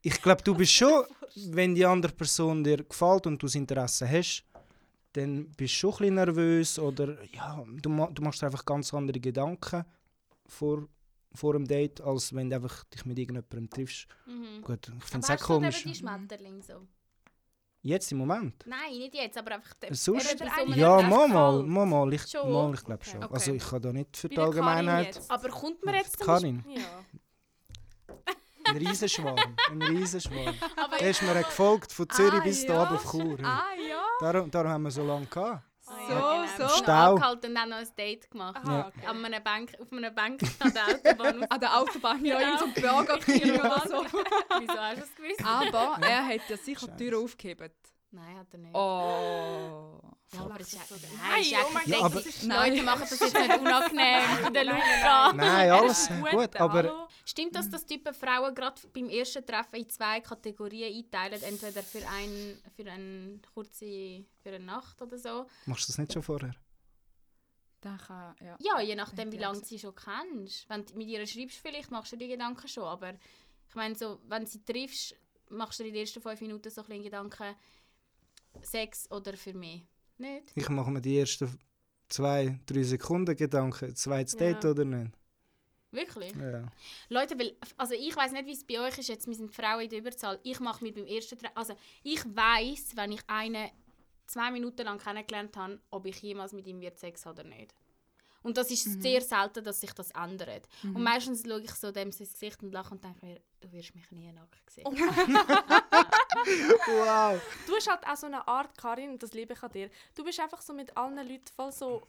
ich 0.03 0.21
glaube, 0.21 0.43
du 0.43 0.55
bist 0.55 0.73
schon, 0.73 1.05
wenn 1.51 1.75
die 1.75 1.87
andere 1.87 2.13
Person 2.13 2.63
dir 2.63 2.83
gefällt 2.83 3.27
und 3.27 3.41
du 3.41 3.47
das 3.47 3.55
Interesse 3.55 4.09
hast, 4.09 4.45
dann 5.13 5.47
bist 5.51 5.75
du 5.75 5.79
schon 5.79 5.91
ein 5.91 5.99
bisschen 5.99 6.15
nervös 6.15 6.79
oder 6.79 7.23
ja, 7.33 7.65
du, 7.67 8.09
du 8.13 8.23
machst 8.23 8.43
dir 8.43 8.47
einfach 8.47 8.65
ganz 8.65 8.93
andere 8.93 9.21
Gedanken 9.21 9.85
vor, 10.47 10.89
vor 11.35 11.55
einem 11.55 11.67
Date, 11.67 12.01
als 12.01 12.35
wenn 12.35 12.51
du 12.51 12.57
einfach 12.57 12.85
dich 12.85 13.05
mit 13.05 13.19
irgendjemandem 13.19 13.71
triffst. 13.71 14.09
Mhm. 14.27 14.63
Gut, 14.63 14.91
ich 14.99 15.05
finde 15.05 15.27
es 15.27 15.31
auch 15.31 15.47
komisch. 15.47 15.83
die 15.85 15.95
Schmetterling 15.95 16.63
so? 16.63 16.87
Jetzt 17.85 18.13
im 18.13 18.19
Moment? 18.19 18.65
Nein, 18.65 18.97
nicht 18.97 19.15
jetzt, 19.15 19.37
aber 19.37 19.57
einfach 19.57 19.75
der 19.75 19.93
Sonst? 19.95 20.37
Ja, 20.77 21.03
mal, 21.03 21.27
mal, 21.27 21.63
mal, 21.65 21.85
mal, 21.85 22.13
ich, 22.13 22.33
mal, 22.33 22.75
ich 22.75 22.85
glaube 22.85 23.05
schon. 23.05 23.25
Okay. 23.25 23.35
Also 23.35 23.53
ich 23.55 23.65
kann 23.65 23.83
da 23.83 23.93
nicht 23.93 24.17
für 24.17 24.29
die 24.29 24.39
Allgemeinheit... 24.39 25.21
Aber 25.29 25.49
kommt 25.49 25.85
man 25.85 25.97
jetzt 25.97 26.19
Karin? 26.21 26.65
Ja. 26.69 27.05
Ein 28.73 28.87
Riesenschwarm. 28.87 29.37
Ein 29.71 29.83
Riesenschwarm. 29.83 30.55
Aber 30.77 30.97
der 30.99 31.11
ist 31.11 31.23
mir 31.23 31.35
gefolgt 31.35 31.93
von 31.93 32.09
Zürich 32.09 32.41
ah, 32.41 32.45
bis 32.45 32.63
ja. 32.65 32.85
auf 32.85 33.11
Chur. 33.11 33.39
Ah 33.43 33.65
ja? 33.77 34.03
Darum, 34.21 34.51
darum 34.51 34.71
haben 34.71 34.83
wir 34.85 34.91
so 34.91 35.05
lange 35.05 35.27
gehabt. 35.27 35.63
So, 35.81 35.93
ja, 35.93 36.45
genau. 36.57 36.69
so. 36.69 36.77
Stau. 36.77 37.15
Angehalten 37.15 37.51
und 37.51 37.55
dann 37.55 37.69
noch 37.69 37.77
ein 37.77 37.89
Date 37.99 38.31
gemacht. 38.31 38.61
Aha, 38.65 38.89
okay. 38.89 39.07
An 39.07 39.25
einer 39.25 39.41
Bank, 39.41 39.73
auf 39.81 39.93
einer 39.93 40.11
Bank 40.11 40.41
an 40.61 40.73
der 40.73 40.87
Autobahn. 40.87 41.45
an 41.51 41.61
der 41.61 41.79
Autobahn, 41.79 42.25
ja, 42.25 42.41
in 42.41 42.59
so 42.59 42.65
einem 42.65 43.61
oder 43.61 43.83
so. 43.89 44.05
Wieso 44.61 44.79
hast 44.79 44.99
du 44.99 45.03
es 45.03 45.15
gewusst? 45.15 45.45
Aber 45.45 45.99
er 46.07 46.27
hat 46.27 46.49
ja 46.49 46.57
sicher 46.57 46.87
die 46.87 47.05
Tür 47.05 47.19
aufgehebt. 47.19 47.75
Nein, 48.11 48.39
hat 48.39 48.47
er 48.53 48.59
nicht. 48.59 48.75
Oh. 48.75 50.01
Ja, 50.35 50.41
aber 50.41 50.59
das 50.59 50.69
ist 50.69 50.75
ja, 50.75 50.97
nein, 51.19 51.43
ist 51.43 51.53
oh 51.53 51.91
ja, 51.91 52.01
aber, 52.01 52.23
Leute 52.71 52.83
machen 52.83 53.07
das 53.09 53.21
jetzt 53.21 53.35
nicht 53.35 53.59
unangenehm 53.59 54.67
Luca. 54.67 55.33
Nein, 55.35 55.71
alles 55.71 56.09
gut, 56.31 56.57
aber... 56.57 57.09
Stimmt 57.25 57.55
das, 57.55 57.69
dass 57.69 57.85
Typen 57.85 58.15
Frauen 58.15 58.55
gerade 58.55 58.81
beim 58.93 59.09
ersten 59.09 59.45
Treffen 59.45 59.77
in 59.77 59.89
zwei 59.89 60.21
Kategorien 60.21 60.95
einteilen? 60.95 61.43
Entweder 61.43 61.83
für, 61.83 62.07
ein, 62.09 62.59
für 62.75 62.91
eine 62.91 63.41
kurze 63.55 64.25
für 64.43 64.49
eine 64.49 64.61
Nacht 64.61 65.01
oder 65.03 65.19
so. 65.19 65.47
Machst 65.67 65.89
du 65.89 65.93
das 65.93 65.99
nicht 65.99 66.13
schon 66.13 66.23
vorher? 66.23 66.55
Kann, 67.81 68.37
ja. 68.41 68.57
ja, 68.61 68.81
je 68.81 68.95
nachdem, 68.95 69.33
wie 69.33 69.39
lange 69.39 69.59
du 69.59 69.65
sie 69.65 69.79
schon 69.79 69.95
kennst. 69.95 70.69
Wenn 70.69 70.85
du 70.87 70.95
mit 70.97 71.09
ihr 71.09 71.27
schreibst, 71.27 71.59
vielleicht 71.59 71.91
machst 71.91 72.13
du 72.13 72.17
die 72.17 72.29
Gedanken 72.29 72.69
schon. 72.69 72.85
Aber 72.85 73.15
ich 73.69 73.75
meine, 73.75 73.95
so, 73.97 74.21
wenn 74.29 74.45
du 74.45 74.51
sie 74.51 74.65
triffst, 74.65 75.15
machst 75.49 75.81
du 75.81 75.85
in 75.85 75.93
den 75.93 76.01
ersten 76.01 76.23
fünf 76.23 76.41
Minuten 76.41 76.71
so 76.71 76.83
ein 76.89 77.03
Gedanken, 77.03 77.55
Sex 78.63 79.11
oder 79.11 79.37
für 79.37 79.55
mich. 79.55 79.87
Nicht? 80.23 80.53
Ich 80.55 80.69
mache 80.69 80.91
mir 80.91 81.01
die 81.01 81.19
ersten 81.19 81.59
zwei, 82.09 82.61
drei 82.67 82.83
Sekunden 82.85 83.37
Gedanken, 83.37 83.95
zweites 83.97 84.35
ja. 84.35 84.39
Date 84.39 84.65
oder 84.67 84.85
nicht. 84.85 85.13
Wirklich? 85.91 86.33
Ja. 86.37 86.65
Leute, 87.09 87.39
weil, 87.39 87.57
also 87.77 87.95
ich 87.95 88.15
weiß 88.17 88.33
nicht, 88.33 88.47
wie 88.47 88.53
es 88.53 88.65
bei 88.65 88.81
euch 88.81 88.97
ist, 88.99 89.09
jetzt 89.09 89.27
wir 89.27 89.35
sind 89.35 89.53
Frauen 89.53 89.83
in 89.83 89.91
der 89.91 89.99
Überzahl. 89.99 90.39
Ich 90.43 90.59
mache 90.61 90.83
mir 90.85 90.95
beim 90.95 91.07
ersten 91.07 91.39
Tre 91.39 91.51
also 91.55 91.75
ich 92.03 92.25
weiß, 92.25 92.97
wenn 92.97 93.13
ich 93.13 93.21
einen 93.27 93.69
zwei 94.27 94.51
Minuten 94.51 94.85
lang 94.85 94.99
kennengelernt 94.99 95.57
habe, 95.57 95.81
ob 95.91 96.07
ich 96.07 96.23
jemals 96.23 96.53
mit 96.53 96.67
ihm 96.67 96.81
wird 96.81 96.99
Sex 96.99 97.27
habe 97.27 97.41
oder 97.41 97.51
nicht. 97.51 97.75
Und 98.43 98.57
das 98.57 98.71
ist 98.71 98.87
mhm. 98.87 99.01
sehr 99.01 99.21
selten, 99.21 99.65
dass 99.65 99.81
sich 99.81 99.93
das 99.93 100.11
ändert. 100.11 100.69
Mhm. 100.83 100.97
Und 100.97 101.03
meistens 101.03 101.43
schaue 101.47 101.61
ich 101.61 101.73
so 101.73 101.93
dem 101.93 102.09
ins 102.09 102.19
Gesicht 102.19 102.63
und 102.63 102.73
lache 102.73 102.93
und 102.93 103.03
denke 103.03 103.25
mir, 103.25 103.41
du 103.61 103.73
wirst 103.73 103.95
mich 103.95 104.11
nie 104.11 104.33
nackt 104.33 104.71
sehen. 104.71 104.85
Oh. 104.87 104.93
wow. 106.87 107.41
Du 107.67 107.77
hast 107.77 107.89
halt 107.89 108.07
auch 108.07 108.17
so 108.17 108.27
eine 108.27 108.47
Art, 108.47 108.77
Karin, 108.77 109.11
und 109.11 109.23
das 109.23 109.33
liebe 109.33 109.53
ich 109.53 109.63
an 109.63 109.71
dir. 109.71 109.91
Du 110.15 110.25
bist 110.25 110.41
einfach 110.41 110.61
so 110.61 110.73
mit 110.73 110.97
allen 110.97 111.17
Leuten 111.17 111.47
voll 111.55 111.73
so 111.73 112.03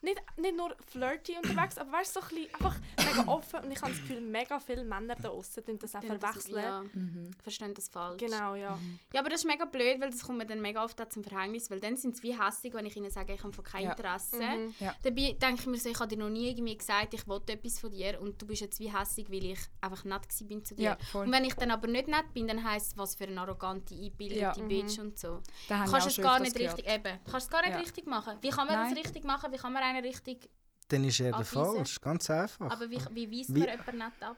nicht, 0.00 0.20
nicht 0.36 0.56
nur 0.56 0.74
flirty 0.86 1.36
unterwegs, 1.36 1.78
aber 1.78 1.92
weißt 1.92 2.14
so 2.14 2.20
ein 2.20 2.28
bisschen 2.28 2.54
einfach 2.54 2.76
mega 2.98 3.30
offen. 3.30 3.60
Und 3.64 3.72
ich 3.72 3.80
habe 3.82 3.92
das 3.92 4.00
Gefühl, 4.00 4.20
mega 4.20 4.60
viele 4.60 4.84
Männer 4.84 5.16
da 5.16 5.28
draußen 5.28 5.62
das 5.78 5.94
auch 5.94 6.02
verwechseln. 6.02 6.62
Ja, 6.62 6.82
mhm. 6.92 7.30
verstehen 7.42 7.74
das 7.74 7.88
falsch. 7.88 8.18
Genau, 8.18 8.54
ja. 8.54 8.76
Mhm. 8.76 8.98
Ja, 9.12 9.20
aber 9.20 9.30
das 9.30 9.40
ist 9.40 9.46
mega 9.46 9.64
blöd, 9.64 10.00
weil 10.00 10.10
das 10.10 10.22
kommt 10.22 10.38
mir 10.38 10.46
dann 10.46 10.60
mega 10.60 10.84
oft 10.84 10.98
zum 11.12 11.24
Verhängnis, 11.24 11.70
weil 11.70 11.80
dann 11.80 11.96
sind 11.96 12.16
sie 12.16 12.22
wie 12.22 12.40
hässlich, 12.40 12.74
wenn 12.74 12.86
ich 12.86 12.96
ihnen 12.96 13.10
sage, 13.10 13.34
ich 13.34 13.42
habe 13.42 13.52
von 13.52 13.64
kein 13.64 13.88
Interesse. 13.90 14.36
Mhm. 14.36 14.74
Ja. 14.80 14.94
Dabei 15.02 15.36
denke 15.40 15.60
ich 15.60 15.66
mir 15.66 15.78
so, 15.78 15.88
ich 15.88 15.98
habe 15.98 16.08
dir 16.08 16.18
noch 16.18 16.30
nie 16.30 16.50
irgendwie 16.50 16.76
gesagt, 16.76 17.14
ich 17.14 17.26
wollte 17.26 17.54
etwas 17.54 17.78
von 17.78 17.90
dir 17.90 18.20
und 18.20 18.40
du 18.40 18.46
bist 18.46 18.60
jetzt 18.60 18.78
wie 18.80 18.92
hässlich, 18.92 19.30
weil 19.30 19.44
ich 19.44 19.60
einfach 19.80 20.04
nett 20.04 20.22
bin 20.42 20.64
zu 20.64 20.74
dir. 20.74 20.96
Ja, 21.12 21.20
und 21.20 21.32
wenn 21.32 21.44
ich 21.44 21.54
dann 21.54 21.70
aber 21.70 21.88
nicht 21.88 22.08
nett 22.08 22.32
bin, 22.34 22.46
dann 22.46 22.62
heisst 22.62 22.92
es, 22.92 22.98
was 22.98 23.14
für 23.14 23.24
eine 23.24 23.40
arrogante, 23.40 23.94
eingebildete 23.94 24.40
ja. 24.40 24.52
Bitch 24.52 24.98
und 24.98 25.18
so. 25.18 25.40
Du 25.68 25.74
kannst 25.90 26.06
es 26.06 26.16
gar 26.16 26.40
nicht 26.40 26.56
richtig, 26.56 26.86
eben, 26.86 27.18
kannst 27.30 27.46
es 27.46 27.50
gar 27.50 27.66
nicht 27.66 27.78
richtig 27.78 28.06
machen. 28.06 28.36
Wie 28.40 28.50
kann 28.50 28.66
man 28.66 28.76
Nein. 28.76 28.94
das 28.94 29.04
richtig 29.04 29.24
machen? 29.24 29.52
Wie 29.52 29.56
kann 29.56 29.72
man 29.72 29.82
eine 29.88 30.02
richtig 30.06 30.50
dann 30.88 31.04
ist 31.04 31.20
er 31.20 31.32
der 31.32 31.44
falsch. 31.44 32.00
Ganz 32.00 32.30
einfach. 32.30 32.70
Aber 32.70 32.90
wie, 32.90 32.98
wie 33.12 33.38
weist 33.38 33.50
man 33.50 33.60
jemanden 33.60 33.98
nicht 33.98 34.22
ab? 34.22 34.36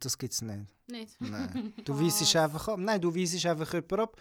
Das 0.00 0.18
gibt 0.18 0.32
es 0.32 0.42
nicht. 0.42 0.66
Nicht? 0.88 1.20
Nein. 1.20 1.74
Du 1.84 1.92
oh. 1.92 2.00
weisst 2.00 2.34
einfach 2.34 2.68
ab. 2.68 2.78
Nein, 2.78 3.00
du 3.00 3.14
weisst 3.14 3.44
einfach 3.46 3.72
jemanden 3.72 4.00
ab. 4.00 4.16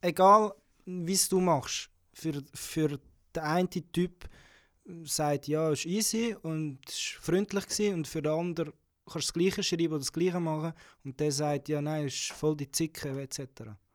Egal, 0.00 0.54
wie 0.86 1.12
es 1.12 1.28
du 1.28 1.40
machst. 1.40 1.90
Für, 2.14 2.42
für 2.54 3.00
den 3.34 3.42
einen 3.42 3.70
Typ 3.70 4.28
sagt, 5.04 5.48
ja, 5.48 5.70
es 5.70 5.84
war 5.84 5.92
easy 5.92 6.36
und 6.42 6.78
es 6.88 7.14
war 7.14 7.22
freundlich 7.22 7.66
gewesen, 7.66 7.94
und 7.94 8.08
für 8.08 8.20
den 8.20 8.32
anderen 8.32 8.72
kannst 9.06 9.28
du 9.28 9.32
das 9.32 9.32
Gleiche 9.32 9.62
schreiben 9.62 9.94
oder 9.94 9.98
das 9.98 10.12
Gleiche 10.12 10.40
machen 10.40 10.72
und 11.04 11.18
der 11.18 11.32
sagt, 11.32 11.68
ja, 11.68 11.80
nein, 11.80 12.06
es 12.06 12.14
ist 12.14 12.32
voll 12.32 12.56
die 12.56 12.70
Zicke 12.70 13.08
etc. 13.22 13.38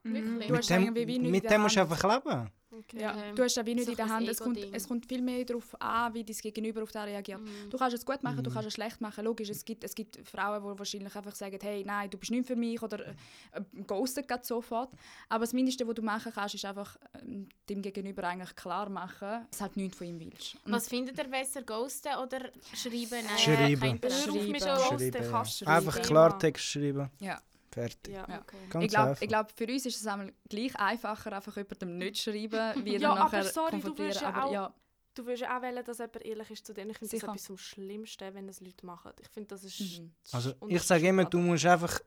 Mhm. 0.04 0.38
Mit 0.38 0.70
dem, 0.70 1.32
mit 1.32 1.50
dem 1.50 1.62
musst 1.62 1.76
du 1.76 1.82
einfach 1.82 2.04
leben. 2.04 2.50
Okay. 2.80 3.02
Ja, 3.02 3.12
Okay. 3.12 3.34
du 3.36 3.44
hast 3.44 3.56
ja 3.58 3.66
wie 3.66 3.76
nicht 3.76 3.86
So 3.86 3.92
in 3.92 3.98
der 3.98 4.10
Hand. 4.10 4.28
Es 4.28 4.40
kommt, 4.40 4.58
es 4.74 4.88
kommt 4.88 5.06
viel 5.08 5.22
mehr 5.22 5.44
darauf 5.46 5.80
an, 5.82 6.14
wie 6.14 6.24
dein 6.24 6.36
Gegenüber 6.36 6.84
auf 6.84 6.92
das 6.92 7.06
reagiert. 7.08 7.42
Mhm. 7.42 7.70
Du 7.70 7.78
kannst 7.78 7.96
es 7.98 8.06
gut 8.06 8.22
machen, 8.24 8.44
du 8.44 8.50
Mhm. 8.50 8.54
kannst 8.54 8.68
es 8.68 8.74
schlecht 8.74 9.02
machen. 9.02 9.24
Logisch, 9.26 9.50
es 9.50 9.64
gibt, 9.66 9.84
es 9.84 9.96
gibt 9.96 10.18
Frauen, 10.28 10.62
die 10.74 10.80
wahrscheinlich 10.80 11.16
einfach 11.16 11.36
sagen, 11.36 11.58
hey, 11.62 11.84
nein, 11.86 12.10
du 12.10 12.18
bist 12.18 12.32
nicht 12.32 12.46
für 12.48 12.56
mich 12.56 12.82
oder 12.82 13.00
äh, 13.06 13.12
äh, 13.54 13.62
ghosten 13.86 14.26
grad 14.28 14.46
sofort. 14.46 14.90
Aber 15.30 15.44
das 15.44 15.54
Mindeste, 15.54 15.88
was 15.88 15.96
du 15.96 16.02
machen 16.02 16.32
kannst, 16.34 16.56
ist 16.56 16.66
einfach 16.66 16.98
ähm, 17.22 17.48
dem 17.70 17.82
Gegenüber 17.82 18.24
eigentlich 18.24 18.56
klar 18.56 18.90
machen, 18.90 19.46
dass 19.50 19.58
du 19.58 19.62
halt 19.64 19.78
nichts 19.78 19.98
von 19.98 20.08
ihm 20.08 20.20
willst. 20.20 20.56
Und 20.66 20.72
Was 20.72 20.88
findet 20.88 21.18
ihr 21.18 21.24
besser, 21.28 21.62
ghosten 21.64 22.16
oder 22.24 22.52
schreiben? 22.74 23.26
Nein, 23.26 23.38
Schreiben. 23.38 23.80
Schreiben. 23.80 24.12
Schreiben, 24.12 25.12
du 25.20 25.68
Einfach 25.68 25.94
schreiben. 25.94 26.08
Klartext 26.08 26.66
schreiben. 26.66 27.10
Ja. 27.20 27.42
Fertig. 27.72 28.14
Ja. 28.14 28.24
Okay. 28.24 28.58
Ganz 28.70 28.86
ich 28.86 28.90
glaube, 28.92 29.28
glaub, 29.28 29.52
für 29.52 29.66
uns 29.68 29.86
ist 29.86 29.98
es 30.00 30.08
einmal 30.08 30.34
gleich 30.50 30.76
einfacher, 30.78 31.34
einfach 31.34 31.56
jemandem 31.58 31.98
nicht 31.98 32.16
zu 32.16 32.32
schreiben, 32.32 32.86
wie 32.86 32.94
Ja, 32.94 33.00
dann 33.00 33.12
aber 33.12 33.20
nachher 33.26 33.44
sorry, 33.44 33.80
du 33.82 34.04
ja 34.04 34.22
aber 34.28 34.46
auch- 34.46 34.52
ja, 34.52 34.74
Du 35.14 35.26
würdest 35.26 35.46
auch 35.50 35.62
wollen, 35.64 35.84
dass 35.84 35.98
jemand 35.98 36.26
ehrlich 36.26 36.52
ist 36.52 36.64
zu 36.68 36.76
dir. 36.76 36.88
Ich 36.88 36.98
finde 37.00 37.12
das 37.18 37.24
etwas 37.24 37.48
vom 37.48 37.58
Schlimmsten, 37.58 38.36
wenn 38.36 38.46
das 38.46 38.62
Leute 38.62 38.86
machen. 38.86 39.12
Ich 39.20 39.28
finde, 39.30 39.48
das 39.48 39.64
ist... 39.64 39.80
Mhm. 40.00 40.12
Also 40.32 40.54
ich 40.68 40.84
sage 40.84 41.08
immer, 41.08 41.26
du 41.26 41.40
aber- 41.40 41.48
musst 41.48 41.66
einfach, 41.66 42.00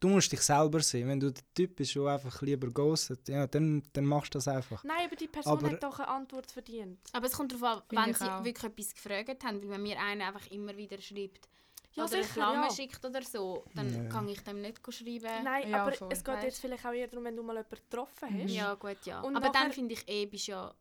du 0.00 0.08
musst 0.08 0.32
dich 0.32 0.40
selber 0.40 0.80
sehen. 0.80 1.06
Wenn 1.06 1.20
du 1.20 1.30
der 1.30 1.44
Typ 1.54 1.76
bist, 1.76 1.94
der 1.94 2.02
einfach 2.06 2.42
lieber 2.42 2.68
ghostet, 2.68 3.28
ja, 3.28 3.46
dann, 3.46 3.84
dann 3.92 4.04
machst 4.06 4.34
du 4.34 4.38
das 4.38 4.48
einfach. 4.48 4.82
Nein, 4.82 5.06
aber 5.06 5.14
die 5.14 5.28
Person 5.28 5.52
Aber- 5.56 5.70
hat 5.70 5.82
doch 5.84 6.00
eine 6.00 6.08
Antwort 6.08 6.50
verdient. 6.50 6.98
Aber 7.12 7.26
es 7.26 7.32
kommt 7.32 7.52
darauf 7.52 7.76
an, 7.76 7.82
wenn 7.90 8.10
ich 8.10 8.16
sie 8.18 8.24
auch. 8.28 8.42
wirklich 8.44 8.72
etwas 8.72 8.92
gefragt 8.94 9.44
haben. 9.44 9.62
Weil 9.62 9.70
wenn 9.70 9.82
mir 9.84 10.00
einer 10.00 10.26
einfach 10.26 10.50
immer 10.50 10.76
wieder 10.76 11.00
schreibt 11.00 11.48
Ja, 11.94 12.04
oder 12.04 12.14
eine 12.14 12.22
sicher, 12.22 12.34
Flamme 12.34 12.66
ja. 12.66 12.70
schickt 12.72 13.04
oder 13.04 13.22
so, 13.22 13.64
dann 13.74 14.04
Ja. 14.04 14.08
kann 14.10 14.28
ich 14.28 14.42
dem 14.42 14.60
nicht 14.62 14.78
schreiben. 14.92 15.44
Nein, 15.44 15.68
Ja, 15.70 15.82
aber 15.82 15.92
voll. 15.92 16.08
es 16.10 16.24
geht 16.24 16.34
Weißt. 16.34 16.44
jetzt 16.44 16.60
vielleicht 16.60 16.86
auch 16.86 16.92
eher 16.92 17.06
darum, 17.06 17.24
wenn 17.24 17.36
du 17.36 17.42
mal 17.42 17.54
jemanden 17.56 17.76
getroffen 17.76 18.34
Mhm. 18.34 18.42
hast. 18.44 18.50
Ja, 18.52 18.74
gut, 18.74 18.96
ja. 19.04 19.20
Und 19.20 19.36
aber 19.36 19.46
nachher- 19.48 19.62
dann 19.64 19.72
finde 19.72 19.92
ich 19.94 20.08
eh, 20.08 20.26
bist 20.26 20.46
ja, 20.46 20.72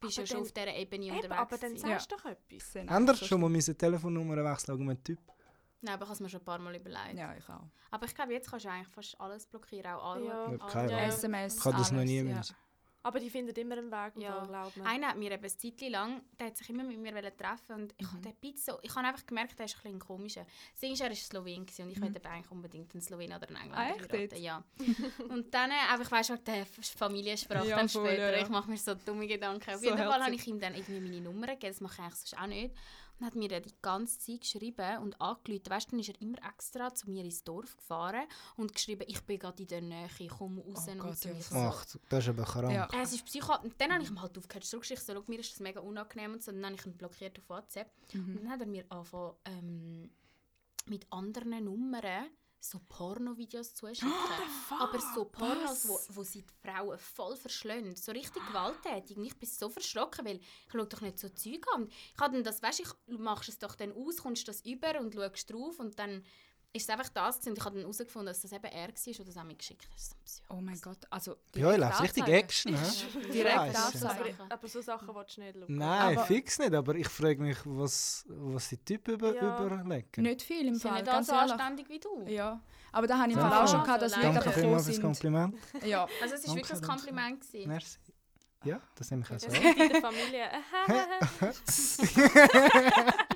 bist 0.00 0.16
ja 0.18 0.26
schon 0.26 0.36
dann- 0.36 0.42
auf 0.46 0.52
dieser 0.52 0.74
Ebene 0.76 1.04
Eben, 1.06 1.16
unterwegs. 1.16 1.40
aber 1.40 1.58
dann 1.58 1.76
sagst 1.76 2.12
du 2.12 2.16
doch 2.16 2.24
etwas. 2.24 2.74
Nice, 2.74 3.26
schon 3.26 3.40
mal 3.40 3.48
meine 3.50 3.62
Telefonnummer 3.76 4.44
wechseln 4.44 4.78
wegen 4.78 4.90
einem 4.90 5.02
Typ. 5.04 5.18
Nein, 5.82 5.94
aber 5.94 6.02
ich 6.04 6.08
habe 6.08 6.14
es 6.14 6.20
mir 6.20 6.28
schon 6.28 6.40
ein 6.40 6.44
paar 6.44 6.58
Mal 6.58 6.76
überlegt. 6.76 7.14
Ja, 7.18 7.34
ich 7.34 7.48
auch. 7.48 7.62
Aber 7.90 8.06
ich 8.06 8.14
glaube, 8.14 8.32
jetzt 8.34 8.50
kannst 8.50 8.66
du 8.66 8.70
eigentlich 8.70 8.88
fast 8.88 9.18
alles 9.20 9.46
blockieren, 9.46 9.92
auch 9.94 10.12
alle. 10.14 10.26
Ja. 10.26 10.44
alle- 10.44 10.58
Ja, 10.58 10.66
keine 10.68 10.92
Ja. 10.92 10.98
Ahnung. 10.98 11.10
SMS, 11.10 11.56
Ich 11.56 11.64
habe 11.64 11.76
das 11.78 11.90
noch 11.92 12.04
nie 12.04 12.18
ja. 12.22 12.40
Aber 13.02 13.18
die 13.18 13.30
finden 13.30 13.54
immer 13.58 13.78
einen 13.78 13.90
Weg, 13.90 14.12
Ja. 14.22 14.36
ja. 14.36 14.44
glaub 14.46 14.76
mir. 14.76 14.84
Einer 14.86 15.08
hat 15.08 15.16
mir 15.16 15.30
eben 15.32 15.42
ein 15.42 15.48
Zeitchen 15.50 15.90
lang, 15.90 16.22
der 16.38 16.48
hat 16.48 16.56
sich 16.58 16.68
immer 16.68 16.84
mit 16.84 16.98
mir 16.98 17.36
treffen 17.36 17.74
und 17.76 17.94
ich 17.96 18.06
habe 18.06 18.20
den 18.20 18.34
Beat 18.40 18.58
so, 18.58 18.78
ich 18.82 18.94
habe 18.94 19.06
einfach 19.06 19.24
gemerkt, 19.24 19.58
der 19.58 19.64
ist 19.66 19.76
ein 19.76 19.82
bisschen 19.82 19.98
komischer. 20.00 20.46
Ding 20.82 20.92
ist, 20.92 21.00
er 21.00 21.08
war 21.08 21.14
Slowen 21.16 21.60
und 21.60 21.70
ich 21.70 21.78
wollte 22.00 22.16
eben 22.18 22.26
eigentlich 22.26 22.50
unbedingt 22.50 22.92
einen 22.94 23.00
Slowen 23.02 23.32
oder 23.32 23.48
einen 23.48 23.56
Ah, 23.72 23.88
Engländer 23.88 24.00
echt 24.04 24.12
heiraten. 24.12 24.42
Ja. 24.42 24.64
und 25.30 25.54
dann, 25.54 25.70
äh, 25.70 25.74
einfach 25.92 26.10
weißt 26.10 26.30
du, 26.30 26.36
der 26.38 26.66
Familiensprache 26.66 27.68
Ja, 27.68 27.76
dann 27.78 27.88
voll, 27.88 28.06
später, 28.06 28.30
ja, 28.32 28.36
ja. 28.36 28.42
ich 28.42 28.48
mache 28.50 28.70
mir 28.70 28.76
so 28.76 28.94
dumme 28.94 29.26
Gedanken. 29.26 29.70
Auf 29.70 29.80
So 29.80 29.86
jeden 29.86 29.98
Fall 29.98 30.22
habe 30.22 30.34
ich 30.34 30.46
ihm 30.46 30.60
dann 30.60 30.74
irgendwie 30.74 31.00
meine 31.00 31.20
Nummer 31.22 31.46
gegeben, 31.46 31.72
das 31.72 31.80
mache 31.80 31.94
ich 31.94 31.98
eigentlich 32.00 32.14
sonst 32.16 32.38
auch 32.38 32.46
nicht. 32.46 32.74
Und 33.20 33.26
hat 33.26 33.34
mir 33.34 33.48
dann 33.48 33.62
die 33.62 33.74
ganze 33.82 34.18
Zeit 34.18 34.40
geschrieben 34.40 34.98
und 35.02 35.20
angerufen. 35.20 35.62
Weißt 35.68 35.86
du, 35.88 35.90
dann 35.92 36.00
ist 36.00 36.08
er 36.08 36.20
immer 36.22 36.38
extra 36.48 36.92
zu 36.94 37.10
mir 37.10 37.22
ins 37.24 37.44
Dorf 37.44 37.76
gefahren 37.76 38.26
und 38.56 38.72
geschrieben, 38.74 39.04
ich 39.06 39.20
bin 39.22 39.38
gerade 39.38 39.62
in 39.62 39.68
der 39.68 39.82
Nähe, 39.82 40.08
komm 40.36 40.58
raus. 40.58 40.86
Oh 40.88 40.90
und 40.92 40.98
Gott, 40.98 41.18
so. 41.18 41.28
ja, 41.28 41.34
Ach, 41.68 41.84
das 42.08 42.24
ist 42.24 42.28
aber 42.30 42.44
krank. 42.44 42.72
Ja. 42.72 42.88
äh, 42.92 43.02
es 43.02 43.12
ist 43.12 43.24
Psycho. 43.26 43.60
Und 43.62 43.78
dann 43.80 43.92
habe 43.92 44.02
ich 44.02 44.10
ihm 44.10 44.20
halt 44.22 44.36
aufgehört 44.38 44.64
zurückgeschickt. 44.64 45.02
So, 45.02 45.12
schau, 45.14 45.22
mir 45.26 45.38
ist 45.40 45.52
das 45.52 45.60
mega 45.60 45.80
unangenehm 45.80 46.32
und 46.32 46.42
so. 46.42 46.50
Und 46.50 46.62
dann 46.62 46.72
habe 46.72 46.80
ich 46.80 46.86
ihn 46.86 46.96
blockiert 46.96 47.38
auf 47.38 47.48
WhatsApp. 47.48 47.90
Und 48.14 48.26
Mhm. 48.26 48.36
dann 48.38 48.50
hat 48.50 48.60
er 48.60 48.66
mir 48.66 48.84
angefangen, 48.88 49.34
ähm, 49.44 50.10
mit 50.86 51.06
anderen 51.12 51.64
Nummern 51.64 52.26
so 52.60 52.80
Porno-Videos 52.88 53.74
zuschicken. 53.74 54.12
Aber 54.78 55.00
so 55.14 55.24
Pornos, 55.24 55.88
wo, 55.88 55.98
wo 56.10 56.22
sie 56.22 56.42
die 56.42 56.54
Frauen 56.62 56.98
voll 56.98 57.36
verschlönt. 57.36 57.98
So 57.98 58.12
richtig 58.12 58.42
gewalttätig. 58.48 59.16
Und 59.16 59.24
ich 59.24 59.36
bin 59.36 59.48
so 59.48 59.68
verschrocken, 59.68 60.24
weil 60.26 60.36
ich 60.36 60.72
schaue 60.72 60.86
doch 60.86 61.00
nicht 61.00 61.18
so 61.18 61.28
Zeug 61.30 61.66
an. 61.74 61.88
Ich 61.88 62.20
habe 62.20 62.34
dann 62.34 62.44
das, 62.44 62.62
weißt 62.62 62.82
du, 63.08 63.18
machst 63.18 63.48
es 63.48 63.58
doch 63.58 63.74
dann 63.74 63.92
aus, 63.92 64.18
kommst 64.18 64.46
das 64.46 64.60
über 64.64 65.00
und 65.00 65.14
schaust 65.14 65.50
drauf 65.50 65.78
und 65.78 65.98
dann 65.98 66.24
ist 66.72 66.84
es 66.84 66.88
einfach 66.88 67.08
das 67.08 67.36
gewesen. 67.38 67.50
und 67.50 67.58
ich 67.58 67.64
habe 67.64 67.74
dann 67.74 67.82
herausgefunden, 67.82 68.26
dass 68.26 68.40
das 68.42 68.52
eben 68.52 68.64
er 68.64 68.88
war 68.88 69.18
und 69.18 69.28
das 69.28 69.36
auch 69.36 69.44
mir 69.44 69.54
geschickt 69.56 69.82
hat. 69.84 69.92
Das. 70.24 70.42
Oh 70.48 70.60
mein 70.60 70.80
Gott, 70.80 70.98
also 71.10 71.32
Ja, 71.54 71.70
ich 71.72 71.76
direkt 71.76 71.80
läuft 71.80 72.00
richtig. 72.02 72.28
Action, 72.28 72.74
hä? 72.76 72.86
Direkt 73.32 73.58
anzeigen. 73.76 74.34
Aber, 74.40 74.54
aber 74.54 74.68
so 74.68 74.80
Sachen 74.80 75.08
willst 75.14 75.36
du 75.36 75.40
nicht 75.40 75.54
schauen. 75.58 75.64
Nein, 75.68 76.16
Aber- 76.18 76.26
fix 76.26 76.58
nicht, 76.60 76.72
aber 76.74 76.94
ich 76.94 77.08
frage 77.08 77.42
mich, 77.42 77.58
was, 77.64 78.24
was 78.28 78.68
die 78.68 78.76
Typen 78.78 79.14
über, 79.14 79.34
Ja. 79.34 79.66
überlegen. 79.66 80.22
Nicht 80.22 80.42
viel 80.42 80.68
im 80.68 80.78
Fall, 80.78 80.94
nicht 81.02 81.06
ganz 81.06 81.26
so 81.26 81.32
ehrlich. 81.34 81.52
anständig 81.52 81.88
wie 81.88 81.98
du. 81.98 82.24
Ja, 82.28 82.60
aber 82.92 83.06
da 83.08 83.18
habe 83.18 83.30
ich 83.30 83.36
Danke. 83.36 83.50
Fall 83.50 83.64
auch 83.64 83.68
schon 83.70 83.82
gehabt, 83.82 84.02
dass 84.02 84.14
Leute. 84.16 84.32
Danke 84.32 84.50
fürs 84.52 84.84
sind. 84.84 85.02
Kompliment. 85.02 85.56
Ja, 85.84 86.06
Also 86.22 86.34
es 86.36 86.46
war 86.46 86.54
Danke, 86.54 86.54
wirklich 86.54 86.70
ein 86.70 86.80
danke. 86.82 86.86
Kompliment. 86.86 87.40
Gewesen. 87.40 87.68
Merci. 87.68 87.98
Ja, 88.62 88.80
das 88.94 89.10
nehme 89.10 89.22
ich 89.22 89.28
auch 89.30 89.32
Das 89.34 89.42
so. 89.42 89.48
ist 89.48 89.64
in 89.64 89.88
der 89.88 90.00
Familie. 90.02 90.50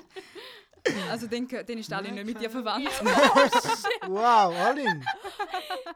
also 1.11 1.27
den, 1.27 1.47
den 1.47 1.77
ist 1.79 1.91
alle 1.91 2.11
nicht 2.11 2.25
mit 2.25 2.39
dir 2.39 2.49
verwandt. 2.49 2.89
Wow, 4.07 4.53
Alin! 4.55 5.03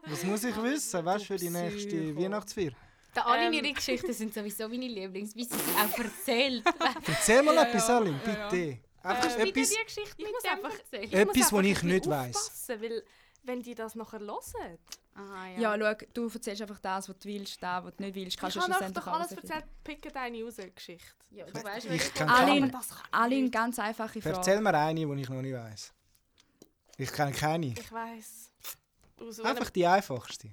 Was 0.05 0.23
muss 0.23 0.43
ich 0.43 0.55
wissen, 0.61 1.05
weißt 1.05 1.23
du, 1.23 1.27
für 1.27 1.35
die 1.37 1.49
nächste 1.49 2.15
Weihnachtsfeier? 2.17 2.71
Da 3.13 3.21
alle 3.21 3.47
Ähm. 3.47 3.53
ihre 3.53 3.73
Geschichten 3.73 4.13
sind 4.13 4.33
sowieso 4.33 4.67
meine 4.69 4.87
Lieblings, 4.87 5.35
wie 5.35 5.43
sie 5.43 5.55
sie 5.55 5.75
auch 5.77 5.97
erzählt. 5.97 6.63
Erzähl 7.07 7.41
mal 7.43 7.55
Ja, 7.55 7.63
etwas, 7.63 7.87
ja. 7.87 7.97
Alin, 7.97 8.19
Ja, 8.25 8.31
ja. 8.33 8.49
bitte. 8.49 8.79
Einfach 9.01 9.23
Ähm, 9.39 9.45
Bitte 9.45 9.59
etwas. 9.61 9.69
die 9.69 9.83
Geschichte 9.85 10.11
Ich 10.17 10.31
muss 10.31 10.43
einfach- 10.45 10.77
erzählen. 10.77 11.13
Etwas, 11.29 11.53
was 11.53 11.65
ich 11.65 11.83
nicht 11.83 12.09
weiss. 12.09 12.67
Weil, 12.67 13.03
wenn 13.43 13.61
die 13.63 13.73
das 13.75 13.95
nachher 13.95 14.19
hören. 14.19 14.77
Aha, 15.19 15.47
Ja, 15.57 15.75
schau, 15.77 16.05
du 16.13 16.27
erzählst 16.29 16.61
einfach 16.61 16.79
das, 16.79 17.09
was 17.09 17.17
du 17.19 17.27
willst, 17.27 17.61
das, 17.61 17.83
was 17.83 17.95
du 17.95 18.03
nicht 18.03 18.15
willst. 18.15 18.37
Kannst 18.37 18.55
ich 18.55 18.61
euch 18.61 18.67
schlussendlich 18.67 19.03
doch 19.03 19.11
alles 19.13 19.31
erzählt. 19.31 19.65
Picke 19.83 20.11
deine 20.11 20.43
raus, 20.43 20.55
Geschichte. 20.75 21.07
Ja, 21.31 21.45
du 21.45 21.63
weißt, 21.63 21.85
Ich 21.85 21.91
Aline, 21.91 22.13
kann 22.13 22.27
ich 22.27 23.13
Aline, 23.13 23.41
nicht. 23.43 23.53
ganz 23.53 23.79
einfache 23.79 24.21
Frage. 24.21 24.35
Erzähl 24.35 24.61
mir 24.61 24.73
eine, 24.73 25.05
die 25.05 25.21
ich 25.21 25.29
noch 25.29 25.41
nicht 25.41 25.53
weiss. 25.53 25.93
Ich 26.97 27.11
kenne 27.11 27.31
keine. 27.31 27.67
Ich 27.67 27.91
weiss. 27.91 28.51
Einfach 29.43 29.69
die 29.69 29.85
einfachste. 29.85 30.49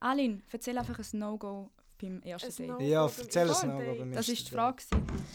Aline, 0.00 0.42
erzähl 0.50 0.76
einfach 0.78 0.98
ein 0.98 1.18
No-Go 1.18 1.70
beim 2.00 2.22
ersten 2.22 2.50
Ein 2.50 2.56
Date. 2.56 2.68
No- 2.68 2.80
Ja, 2.80 3.06
beim 3.06 3.18
erzähl 3.18 3.48
es 3.50 3.62
noch. 3.62 3.78
Mir 3.78 4.06
Das 4.14 4.28
war 4.28 4.32
ist 4.34 4.46
die 4.48 4.52
Frage. 4.52 4.82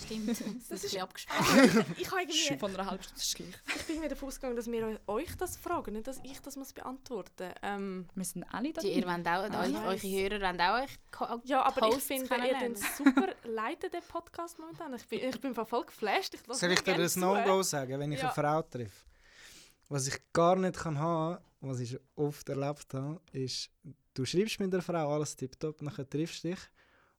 Stimmt, 0.06 0.30
das 0.69 0.84
ist 0.84 0.97
abgesprochen. 0.97 1.86
Ich 1.97 2.10
habe 2.12 2.21
irgendwie 2.21 2.58
Von 2.60 2.74
einer 2.76 2.86
halben 2.89 3.04
Stunde 3.04 3.19
ist 3.19 3.28
es 3.28 3.34
gleich. 3.36 3.56
ich 3.76 3.84
bin 3.88 4.00
mir 4.00 4.10
davon 4.10 4.28
ausgegangen, 4.30 4.56
dass 4.56 4.71
wir 4.71 5.00
euch 5.08 5.36
das 5.38 5.58
fragen, 5.58 5.93
nicht 5.93 6.08
dass 6.08 6.19
ich 6.24 6.39
das 6.41 6.56
muss 6.56 6.74
beantworten 6.74 7.52
ähm, 7.62 8.08
Wir 8.15 8.26
sind 8.26 8.43
alle 8.52 8.74
da 8.74 8.82
Die, 8.82 8.89
ihr 8.93 9.06
wollt 9.06 9.28
auch, 9.28 9.32
Ah, 9.32 9.62
eure, 9.63 9.95
ich 9.95 10.04
eure. 10.04 10.30
Hörer 10.30 10.41
wollen 10.41 10.62
auch 10.62 10.82
euch 10.84 11.39
Ja, 11.45 11.63
aber 11.63 11.88
ich 11.88 11.93
Hosts 11.95 12.08
finde, 12.08 12.28
ihr 12.47 12.58
den 12.60 12.76
super 12.76 13.28
leitet 13.43 13.93
den 13.93 14.04
Podcast 14.08 14.60
momentan. 14.60 14.93
Ich 14.93 15.08
bin, 15.08 15.19
ich 15.28 15.39
bin 15.41 15.54
voll 15.56 15.86
geflasht. 15.86 16.34
Ich 16.36 16.41
Soll 16.58 16.71
ich 16.71 16.82
dir 16.82 16.97
das. 16.97 17.15
No-Go 17.15 17.62
sagen, 17.63 18.00
wenn 18.00 18.12
ich 18.12 18.19
Ja. 18.19 18.26
eine 18.32 18.34
Frau 18.34 18.62
treffe? 18.62 19.06
Was 19.89 20.08
ich 20.08 20.17
gar 20.32 20.56
nicht 20.56 20.78
kann 20.78 20.97
haben, 21.00 21.43
was 21.60 21.80
ich 21.82 21.97
oft 22.15 22.47
erlebt 22.47 22.93
habe, 22.93 23.19
ist, 23.34 23.69
du 24.13 24.26
schreibst 24.26 24.60
mit 24.60 24.71
der 24.74 24.82
Frau 24.82 25.13
alles 25.13 25.36
tipptopp, 25.36 25.82
nachher 25.82 26.10
triffst 26.10 26.43
du 26.43 26.50
dich 26.50 26.60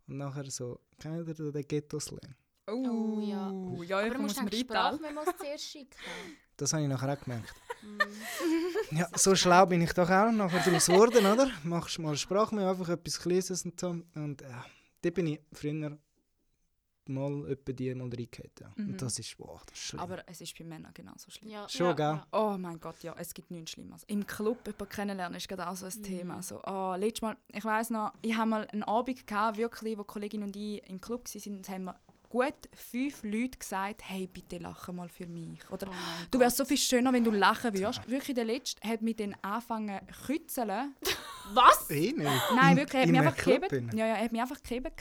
und 0.07 0.19
nachher 0.19 0.51
so, 0.51 0.81
kennt 0.99 1.29
ihr 1.29 1.53
den 1.53 1.67
Ghetto-Slang? 1.67 2.35
Oh, 2.69 3.21
ja. 3.21 3.51
ja, 3.85 3.99
Aber 3.99 4.07
ich 4.07 4.13
du 4.13 4.19
muss 4.19 4.23
musst 4.23 4.37
im 4.39 4.43
eine 4.47 4.53
Rital. 4.53 4.95
Sprachmemo 4.95 5.21
zuerst 5.39 5.65
schicken. 5.65 5.97
Das 6.57 6.73
habe 6.75 6.83
ich 6.83 6.89
nachher 6.89 7.13
auch 7.13 7.25
gemerkt. 7.25 7.53
Mm. 7.83 8.97
Ja, 8.97 9.09
so 9.17 9.35
schlau 9.35 9.65
bin 9.67 9.81
ich 9.81 9.93
doch 9.95 10.09
auch 10.09 10.31
nachher 10.31 10.63
daraus 10.65 10.87
geworden, 10.87 11.27
oder? 11.27 11.51
Machst 11.65 11.99
mal 11.99 12.15
Sprachmemo, 12.15 12.71
einfach 12.71 12.91
etwas 12.91 13.19
Kleines 13.19 13.65
und 13.65 13.81
so. 13.81 13.89
Und 14.15 14.43
ja, 14.43 14.65
da 15.01 15.11
bin 15.11 15.27
ich 15.29 15.41
früher 15.53 15.99
mal 17.09 17.49
etwa 17.51 17.73
die 17.73 17.95
mal 17.95 18.05
reingehauen. 18.09 18.51
Ja. 18.61 18.71
Mhm. 18.77 18.91
Und 18.91 19.03
das 19.03 19.19
ist, 19.19 19.39
wow, 19.39 19.61
das 19.67 19.79
ist 19.79 19.85
schlimm. 19.87 20.01
Aber 20.01 20.23
es 20.29 20.41
ist 20.41 20.57
bei 20.59 20.65
Männern 20.65 20.93
genauso 20.95 21.31
schlimm. 21.31 21.51
Ja. 21.51 21.69
Schon, 21.69 21.87
ja, 21.87 21.93
gell? 21.93 22.07
ja. 22.07 22.27
Oh 22.33 22.57
mein 22.59 22.79
Gott, 22.81 23.03
ja, 23.03 23.15
es 23.19 23.33
gibt 23.35 23.51
nichts 23.51 23.73
Schlimmeres. 23.73 24.05
Im 24.07 24.27
Club 24.27 24.59
jemanden 24.67 24.89
kennenlernen 24.89 25.37
ist 25.37 25.49
gerade 25.49 25.69
auch 25.69 25.77
so 25.77 25.87
ein 25.87 25.93
Mhm. 25.97 26.03
Thema. 26.03 26.43
So, 26.43 26.61
oh, 26.65 26.95
letztes 26.97 27.23
Mal, 27.23 27.37
ich 27.53 27.65
weiß 27.65 27.91
noch, 27.91 28.13
ich 28.23 28.37
habe 28.37 28.49
mal 28.51 28.67
einen 28.69 28.83
Abend 28.85 29.27
gehabt, 29.27 29.57
wirklich, 29.59 29.97
wo 29.99 30.03
die 30.03 30.07
Kollegin 30.07 30.43
und 30.43 30.55
ich 30.57 30.83
im 30.89 31.01
Club 31.01 31.25
waren, 31.27 31.57
und 31.57 31.69
haben 31.69 31.85
mir 31.85 31.95
gut 32.29 32.55
fünf 32.75 33.23
Leute 33.25 33.59
gesagt, 33.59 34.01
hey, 34.09 34.27
bitte 34.27 34.57
lache 34.57 34.91
mal 34.91 35.09
für 35.11 35.27
mich. 35.27 35.59
Oder 35.71 35.89
Oh 35.89 35.93
du 36.31 36.41
wärst 36.41 36.57
so 36.57 36.65
viel 36.65 36.79
schöner, 36.79 37.13
wenn 37.13 37.25
du 37.25 37.31
lachen 37.31 37.75
würdest. 37.75 38.09
Wirklich, 38.09 38.35
der 38.35 38.47
Letzte 38.47 38.89
hat 38.89 39.03
mit 39.03 39.19
den 39.21 39.35
angefangen 39.45 40.01
zu 40.09 40.27
kützeln. 40.33 40.95
Was? 41.53 41.91
Eh 41.91 42.13
nicht. 42.13 42.31
Nein, 42.55 42.71
In- 42.73 42.77
wirklich, 42.79 42.95
er 42.95 43.03
hat 43.03 43.09
mich 43.11 43.21
einfach 43.21 43.73
innen? 43.75 43.97
Ja, 43.99 44.07
ja, 44.07 44.15
er 44.15 44.25
hat 44.25 44.33
mich 44.33 44.41
einfach 44.41 44.57
geklebt. 44.63 44.93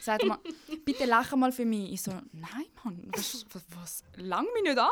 Sagt 0.00 0.24
mal, 0.24 0.38
bitte 0.84 1.04
lache 1.04 1.36
mal 1.36 1.52
für 1.52 1.64
mich. 1.64 1.92
Ich 1.92 2.02
so, 2.02 2.12
nein, 2.32 2.66
Mann, 2.84 3.10
was, 3.14 3.46
was, 3.52 3.64
was 3.80 4.04
lang 4.16 4.46
mich 4.54 4.62
nicht 4.62 4.78
an. 4.78 4.88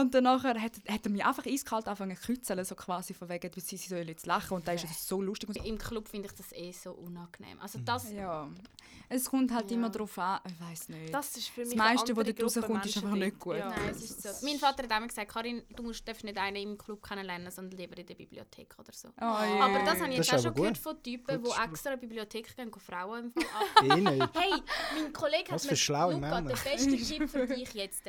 Und 0.00 0.14
dann 0.14 0.24
nachher 0.24 0.60
hat, 0.60 0.72
hat 0.88 1.04
er 1.04 1.10
mich 1.10 1.24
einfach 1.24 1.46
eiskalt 1.46 1.86
angefangen 1.86 2.16
zu 2.16 2.22
kützeln, 2.26 2.64
so 2.64 2.74
quasi 2.74 3.14
von 3.14 3.28
wegen, 3.28 3.50
sie, 3.60 3.76
sie 3.76 3.88
soll 3.88 4.08
jetzt 4.08 4.26
lachen. 4.26 4.54
Und 4.54 4.66
dann 4.66 4.74
ist 4.74 4.84
es 4.84 5.06
so 5.06 5.20
lustig. 5.22 5.48
Und 5.50 5.58
so. 5.58 5.64
Im 5.64 5.78
Club 5.78 6.08
finde 6.08 6.28
ich 6.28 6.34
das 6.34 6.52
eh 6.52 6.72
so 6.72 6.92
unangenehm. 6.92 7.60
Also 7.60 7.78
das, 7.84 8.10
Ja. 8.12 8.48
Es 9.10 9.26
kommt 9.28 9.52
halt 9.52 9.70
Ja. 9.70 9.76
immer 9.76 9.90
darauf 9.90 10.18
an, 10.18 10.40
ich 10.48 10.58
weiß 10.60 10.88
nicht. 10.88 11.12
Das 11.12 11.36
ist 11.36 11.48
für 11.48 11.60
mich 11.60 11.68
Das 11.70 11.76
meiste, 11.78 12.16
was 12.16 12.24
Gruppe 12.24 12.42
rauskommt, 12.42 12.86
ist 12.86 12.96
einfach 12.96 13.10
nicht 13.14 13.38
gut. 13.38 13.56
Ja. 13.56 13.68
Nein, 13.68 13.88
es 13.90 14.02
ist 14.02 14.22
so. 14.22 14.46
Mein 14.46 14.58
Vater 14.58 14.82
hat 14.84 14.90
immer 14.96 15.06
gesagt, 15.06 15.30
Karin, 15.30 15.62
du 15.76 15.82
musst, 15.82 16.08
darfst 16.08 16.24
nicht 16.24 16.38
einen 16.38 16.56
im 16.56 16.78
Club 16.78 17.02
kennenlernen, 17.06 17.50
sondern 17.50 17.78
lieber 17.78 17.96
in 17.98 18.06
der 18.06 18.14
Bibliothek 18.14 18.74
oder 18.78 18.92
so. 18.92 19.08
Oh, 19.08 19.12
je. 19.20 19.60
Aber 19.60 19.80
das 19.84 20.00
habe 20.00 20.10
ich 20.10 20.16
Das 20.16 20.26
jetzt 20.26 20.34
auch 20.34 20.38
schon 20.38 20.46
aber 20.46 20.54
gehört 20.56 20.74
gut. 20.76 20.82
von 20.82 21.02
Typen, 21.02 21.44
die 21.44 21.50
extra 21.70 21.92
in 21.92 22.00
die 22.00 22.06
Bibliothek 22.06 22.56
gehen, 22.56 22.70
und 22.72 22.80
Frauen 22.82 23.32
im 23.36 23.42
Fall 23.42 23.44
ab. 23.44 23.84
Eh. 23.84 24.40
Hey, 24.40 24.62
mein 25.02 25.12
Kollege 25.12 25.52
Was 25.52 25.70
hat 25.70 25.78
schlaue 25.78 26.14
Luca, 26.14 26.40
Männer. 26.40 26.54
der 26.54 26.70
beste 26.70 26.96
Tipp 26.96 27.28
für 27.30 27.46
dich 27.46 27.74
jetzt. 27.74 28.04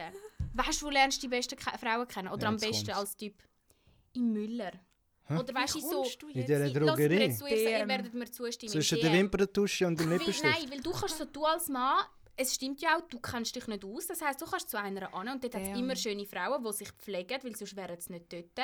Weißt 0.58 0.82
du, 0.82 0.86
wo 0.86 0.90
lernst 0.90 1.18
du 1.22 1.28
die 1.28 1.36
besten 1.36 1.56
Ke 1.58 1.78
Frauen 1.78 2.08
kennen? 2.08 2.30
Oder 2.30 2.44
Ja, 2.44 2.48
am 2.50 2.56
besten 2.58 2.86
kommt's. 2.86 3.00
als 3.00 3.16
Typ? 3.18 3.36
Im 4.14 4.32
Müller. 4.32 4.72
Hä? 5.28 5.38
Oder 5.38 5.54
weißt 5.54 5.76
du, 5.76 5.80
so... 5.82 6.06
Du 6.20 6.28
In 6.30 6.36
jetzt? 6.36 6.48
dieser 6.50 6.60
Lass 6.60 6.74
Drogerie. 6.74 7.34
zu, 7.36 7.48
ihr, 7.48 7.88
werdet 7.88 8.14
mir 8.14 8.32
zustimmen. 8.32 8.72
Zwischen 8.72 9.00
der. 9.02 9.12
Wimperntusche 9.12 9.88
und 9.88 10.00
dem 10.00 10.10
Weil, 10.10 10.18
Lippenstift. 10.20 10.54
nein, 10.62 10.72
weil 10.72 10.82
du 10.82 10.92
kannst 10.92 11.18
so, 11.18 11.26
du 11.26 11.44
als 11.46 11.68
Mann, 11.68 12.06
es 12.38 12.54
stimmt 12.54 12.82
ja 12.82 12.96
auch, 12.98 13.02
du 13.10 13.20
kennst 13.20 13.56
dich 13.56 13.66
nicht 13.68 13.84
aus. 13.84 14.08
Das 14.08 14.22
heisst, 14.22 14.42
du 14.42 14.46
kannst 14.46 14.70
zu 14.70 14.80
einer 14.80 15.14
an 15.14 15.28
und 15.30 15.44
dort 15.44 15.56
hat 15.56 15.62
es 15.64 15.78
immer 15.78 15.96
schöne 15.96 16.26
Frauen, 16.26 16.64
die 16.64 16.74
sich 16.74 16.92
pflegen, 16.92 17.40
weil 17.44 17.56
sonst 17.56 17.76
wären 17.76 18.00
sie 18.00 18.12
nicht 18.14 18.32
dort. 18.32 18.60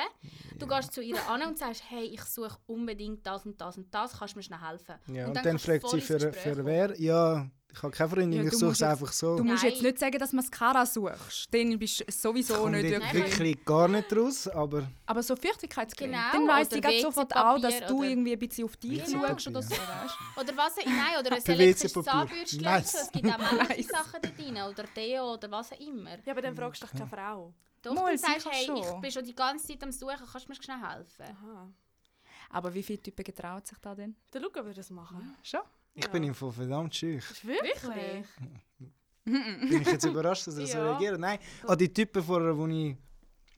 Du 0.58 0.66
gehst 0.66 0.92
zu 0.92 1.02
ihr 1.02 1.20
an 1.28 1.42
und 1.42 1.58
sagst, 1.58 1.82
hey, 1.88 2.04
ich 2.04 2.22
suche 2.22 2.58
unbedingt 2.66 3.26
das 3.26 3.44
und 3.44 3.60
das 3.60 3.76
und 3.76 3.92
das, 3.92 4.18
kannst 4.18 4.34
du 4.34 4.38
mir 4.38 4.42
schnell 4.42 4.60
helfen? 4.60 4.94
Ja, 5.08 5.26
und, 5.26 5.34
dann, 5.34 5.42
kannst 5.44 5.66
du 5.66 5.70
fragt 5.80 5.88
sie 5.90 6.00
für, 6.00 6.32
für 6.32 6.64
wer. 6.64 7.00
Ja, 7.00 7.50
ich 7.74 7.82
habe 7.82 7.90
keine 7.96 8.10
Freundin, 8.10 8.32
Ja, 8.32 8.42
ich 8.44 8.50
du 8.50 8.56
suche 8.56 8.66
musst 8.66 8.80
es 8.82 8.86
jetzt- 8.88 8.90
einfach 8.90 9.12
so. 9.12 9.36
Du 9.36 9.44
musst 9.44 9.62
Nein. 9.62 9.72
jetzt 9.72 9.82
nicht 9.82 9.98
sagen, 9.98 10.18
dass 10.18 10.30
du 10.30 10.36
Mascara 10.36 10.84
suchst. 10.86 11.52
Dann 11.54 11.78
bist 11.78 12.00
du 12.00 12.04
sowieso 12.12 12.54
Kommt 12.54 12.72
nicht 12.72 12.90
wirklich. 12.90 13.12
wirklich 13.14 13.64
gar 13.64 13.88
nicht 13.88 14.12
raus, 14.16 14.48
aber 14.48 14.88
Aber 15.06 15.22
so 15.22 15.34
Feuchtigkeitscreme, 15.36 16.10
Genau, 16.12 16.32
dann 16.32 16.48
weiss 16.48 16.70
ich 16.72 17.02
sofort 17.02 17.34
auch, 17.34 17.58
dass 17.60 17.80
du 17.86 18.02
irgendwie 18.02 18.32
ein 18.34 18.38
bisschen 18.38 18.64
auf 18.66 18.76
dich 18.76 19.04
Genau. 19.04 19.26
schaust 19.28 19.48
oder 19.48 19.62
so, 19.62 19.70
weißt 19.70 20.14
Oder 20.40 20.56
was 20.56 20.76
Nein, 20.84 21.20
oder 21.20 21.32
ein 21.36 21.42
elektrisches. 21.46 22.04
Zahnbürstchen. 22.04 22.60
Nice. 22.62 22.94
Es 22.94 23.10
gibt 23.12 23.26
auch 23.26 23.38
männliche. 23.38 23.88
Sachen 23.92 24.20
dort 24.22 24.38
drin. 24.38 24.56
Oder 24.56 24.84
Deo 24.94 25.32
oder 25.34 25.50
was 25.50 25.72
auch 25.72 25.80
immer. 25.80 26.10
Ja, 26.24 26.32
aber 26.32 26.42
dann 26.42 26.54
fragst 26.54 26.82
du 26.82 26.86
doch 26.86 26.92
keine 26.92 27.06
Frau. 27.06 27.54
Doch, 27.82 27.94
Mal, 27.94 28.12
du 28.12 28.18
sagst, 28.18 28.46
hey, 28.50 28.60
ich 28.62 28.66
schon. 28.86 29.00
bin 29.00 29.10
schon 29.10 29.24
die 29.24 29.34
ganze 29.34 29.66
Zeit 29.66 29.82
am 29.82 29.90
Suchen, 29.90 30.16
kannst 30.30 30.46
du 30.46 30.52
mir 30.52 30.62
schnell 30.62 30.76
helfen? 30.80 31.24
Aha. 31.24 31.68
Aber 32.50 32.72
wie 32.74 32.82
viele 32.82 33.00
Typen 33.02 33.24
getraut 33.24 33.66
sich 33.66 33.78
da 33.78 33.94
denn? 33.94 34.14
Der 34.32 34.40
Luca 34.40 34.62
würde 34.62 34.76
das 34.76 34.90
machen. 34.90 35.36
Schon? 35.42 35.62
Ich 35.94 36.04
Ja. 36.04 36.10
bin 36.10 36.22
ihm 36.24 36.34
von 36.34 36.52
verdammt 36.52 36.94
schüch. 36.94 37.24
Wirklich? 37.44 38.26
Bin 39.24 39.82
ich 39.82 39.92
jetzt 39.92 40.04
überrascht, 40.04 40.48
dass 40.48 40.58
er 40.58 40.66
so 40.66 40.78
reagiert? 40.78 41.20
Nein, 41.20 41.38
an 41.68 41.78
die 41.78 41.92
Typen 41.92 42.22
vorher, 42.24 42.56
wo 42.58 42.66
ich 42.66 42.96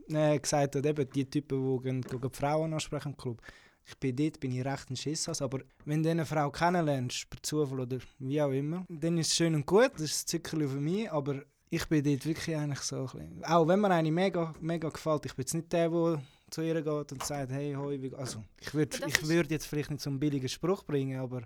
äh, 0.09 0.39
gesagt 0.39 0.77
habe, 0.77 0.87
eben 0.87 1.09
die 1.11 1.25
Typen, 1.25 1.79
die 1.79 1.83
gehen, 1.83 2.03
gehen 2.03 2.21
die 2.21 2.29
Frauen 2.37 2.75
ansprechen 2.75 3.13
im 3.13 3.17
Club. 3.17 3.41
Ich 3.87 3.97
bin 3.99 4.15
dort, 4.15 4.41
bin 4.41 4.53
ich 4.53 4.63
recht 4.65 4.91
ein 4.91 4.97
Schissass, 4.97 5.41
aber 5.41 5.61
wenn 5.87 6.03
du 6.03 6.11
eine 6.11 6.27
Frau 6.27 6.51
kennenlernst, 6.51 7.31
per 7.31 7.43
Zufall 7.43 7.81
oder 7.81 7.99
wie 8.19 8.43
auch 8.43 8.51
immer, 8.51 8.85
dann 8.91 9.17
ist 9.17 9.29
es 9.29 9.37
schön 9.37 9.55
und 9.55 9.65
gut, 9.65 9.93
das 9.95 10.03
ist 10.03 10.25
ein 10.25 10.29
Zückerchen 10.29 10.69
für 10.69 10.81
mich, 10.81 11.11
aber 11.11 11.43
ich 11.71 11.87
bin 11.89 12.05
dort 12.05 12.27
wirklich 12.27 12.57
eigentlich 12.57 12.81
so 12.81 12.97
ein 12.97 13.03
bisschen, 13.05 13.45
auch 13.47 13.67
wenn 13.67 13.81
mir 13.81 13.91
eine 13.91 14.11
mega, 14.13 14.55
mega 14.61 14.89
gefällt, 14.91 15.25
ich 15.27 15.35
bin 15.35 15.43
jetzt 15.45 15.55
nicht 15.55 15.73
der, 15.73 15.89
der 15.89 16.23
zu 16.51 16.61
ihr 16.63 16.75
geht 16.83 17.13
und 17.13 17.25
sagt, 17.25 17.53
hey, 17.53 17.73
hoi, 17.75 18.01
wie, 18.03 18.15
also 18.15 18.43
ich 18.61 18.73
würde 18.75 18.99
würd 19.23 19.51
jetzt 19.51 19.67
vielleicht 19.67 19.91
nicht 19.91 20.03
so 20.03 20.11
einen 20.11 20.21
billigen 20.21 20.49
Spruch 20.49 20.85
bringen, 20.85 21.19
aber 21.21 21.43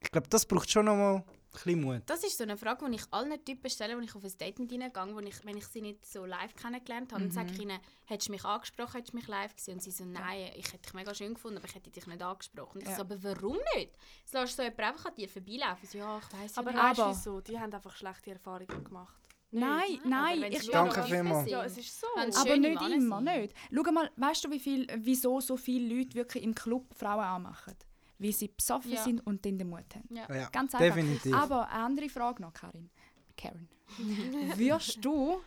ich 0.00 0.10
glaube, 0.10 0.28
das 0.28 0.46
braucht 0.46 0.70
schon 0.70 0.84
noch 0.86 0.94
mal 0.96 1.16
ein 1.16 1.24
bisschen 1.52 1.80
Mut. 1.80 2.02
Das 2.06 2.22
ist 2.22 2.36
so 2.36 2.44
eine 2.44 2.56
Frage, 2.58 2.84
die 2.90 2.96
ich 2.96 3.02
allen 3.12 3.42
Typen 3.44 3.70
stelle, 3.70 3.96
wenn 3.96 4.04
ich 4.04 4.14
auf 4.14 4.22
ein 4.22 4.38
Date 4.38 4.58
mit 4.58 4.70
ihnen 4.70 4.92
gehe, 4.92 5.14
wo 5.14 5.20
ich, 5.20 5.44
wenn 5.44 5.56
ich 5.56 5.66
sie 5.66 5.80
nicht 5.80 6.04
so 6.04 6.26
live 6.26 6.54
kennengelernt 6.54 7.12
habe. 7.12 7.22
Dann 7.22 7.30
sage 7.32 7.50
ich 7.52 7.58
ihnen, 7.60 7.78
hättest 8.04 8.28
du 8.28 8.32
mich 8.32 8.44
angesprochen, 8.44 8.92
hättest 8.92 9.14
du 9.14 9.16
mich 9.16 9.26
live 9.26 9.56
gesehen? 9.56 9.74
Und 9.74 9.80
sie 9.82 9.90
so, 9.90 10.04
nein, 10.04 10.50
ich 10.54 10.66
hätte 10.72 10.82
dich 10.82 10.92
mega 10.94 11.14
schön 11.14 11.32
gefunden, 11.34 11.56
aber 11.58 11.66
ich 11.66 11.74
hätte 11.74 11.90
dich 11.90 12.06
nicht 12.06 12.22
angesprochen. 12.22 12.74
Und 12.78 12.82
ich 12.82 12.88
Ja. 12.90 12.96
so, 12.96 13.02
aber 13.02 13.22
warum 13.22 13.56
nicht? 13.74 13.96
Jetzt 14.20 14.34
lässt 14.34 14.56
so 14.56 14.62
jemand 14.62 14.80
einfach 14.80 15.06
an 15.06 15.14
dir 15.14 15.28
vorbeilaufen. 15.28 15.88
So, 15.88 15.98
ja, 15.98 16.18
ich 16.18 16.38
weiss 16.38 16.58
Aber 16.58 16.70
ja 16.72 16.76
weißt 16.76 16.88
nicht. 16.88 16.98
du 16.98 17.02
Aber- 17.02 17.10
wieso? 17.16 17.40
Die 17.40 17.58
haben 17.58 17.72
einfach 17.72 17.96
schlechte 17.96 18.30
Erfahrungen 18.32 18.84
gemacht. 18.84 19.16
Nein, 19.52 20.00
nein, 20.04 20.42
wenn 20.42 20.52
ich 20.52 20.68
Danke 20.70 21.02
vielmals. 21.04 21.48
Ja, 21.48 21.64
es 21.64 21.78
ist 21.78 21.98
so. 21.98 22.06
Aber 22.16 22.56
nicht 22.56 22.82
immer, 22.82 23.18
sind. 23.22 23.24
nicht. 23.24 23.54
Schau 23.72 23.92
mal, 23.92 24.10
weißt 24.16 24.44
du, 24.44 24.50
wie 24.50 24.60
viel, 24.60 24.86
wieso 24.98 25.40
so 25.40 25.56
viele 25.56 25.94
Leute 25.94 26.14
wirklich 26.16 26.42
im 26.44 26.54
Club 26.54 26.92
Frauen 26.94 27.24
anmachen? 27.24 27.74
Weil 28.18 28.32
sie 28.32 28.48
besoffen 28.48 28.92
Ja. 28.92 29.02
sind 29.02 29.26
und 29.26 29.44
dann 29.44 29.58
den 29.58 29.68
Mut 29.68 29.84
haben. 29.94 30.08
Ja. 30.14 30.26
Ja, 30.34 30.48
Ganz 30.50 30.74
einfach. 30.74 30.86
definitiv. 30.94 31.34
Aber 31.34 31.68
eine 31.68 31.82
andere 31.84 32.08
Frage 32.08 32.40
noch, 32.42 32.52
Karin. 32.52 32.88
Karen. 33.36 33.68
Würdest 34.56 35.04
du, 35.04 35.40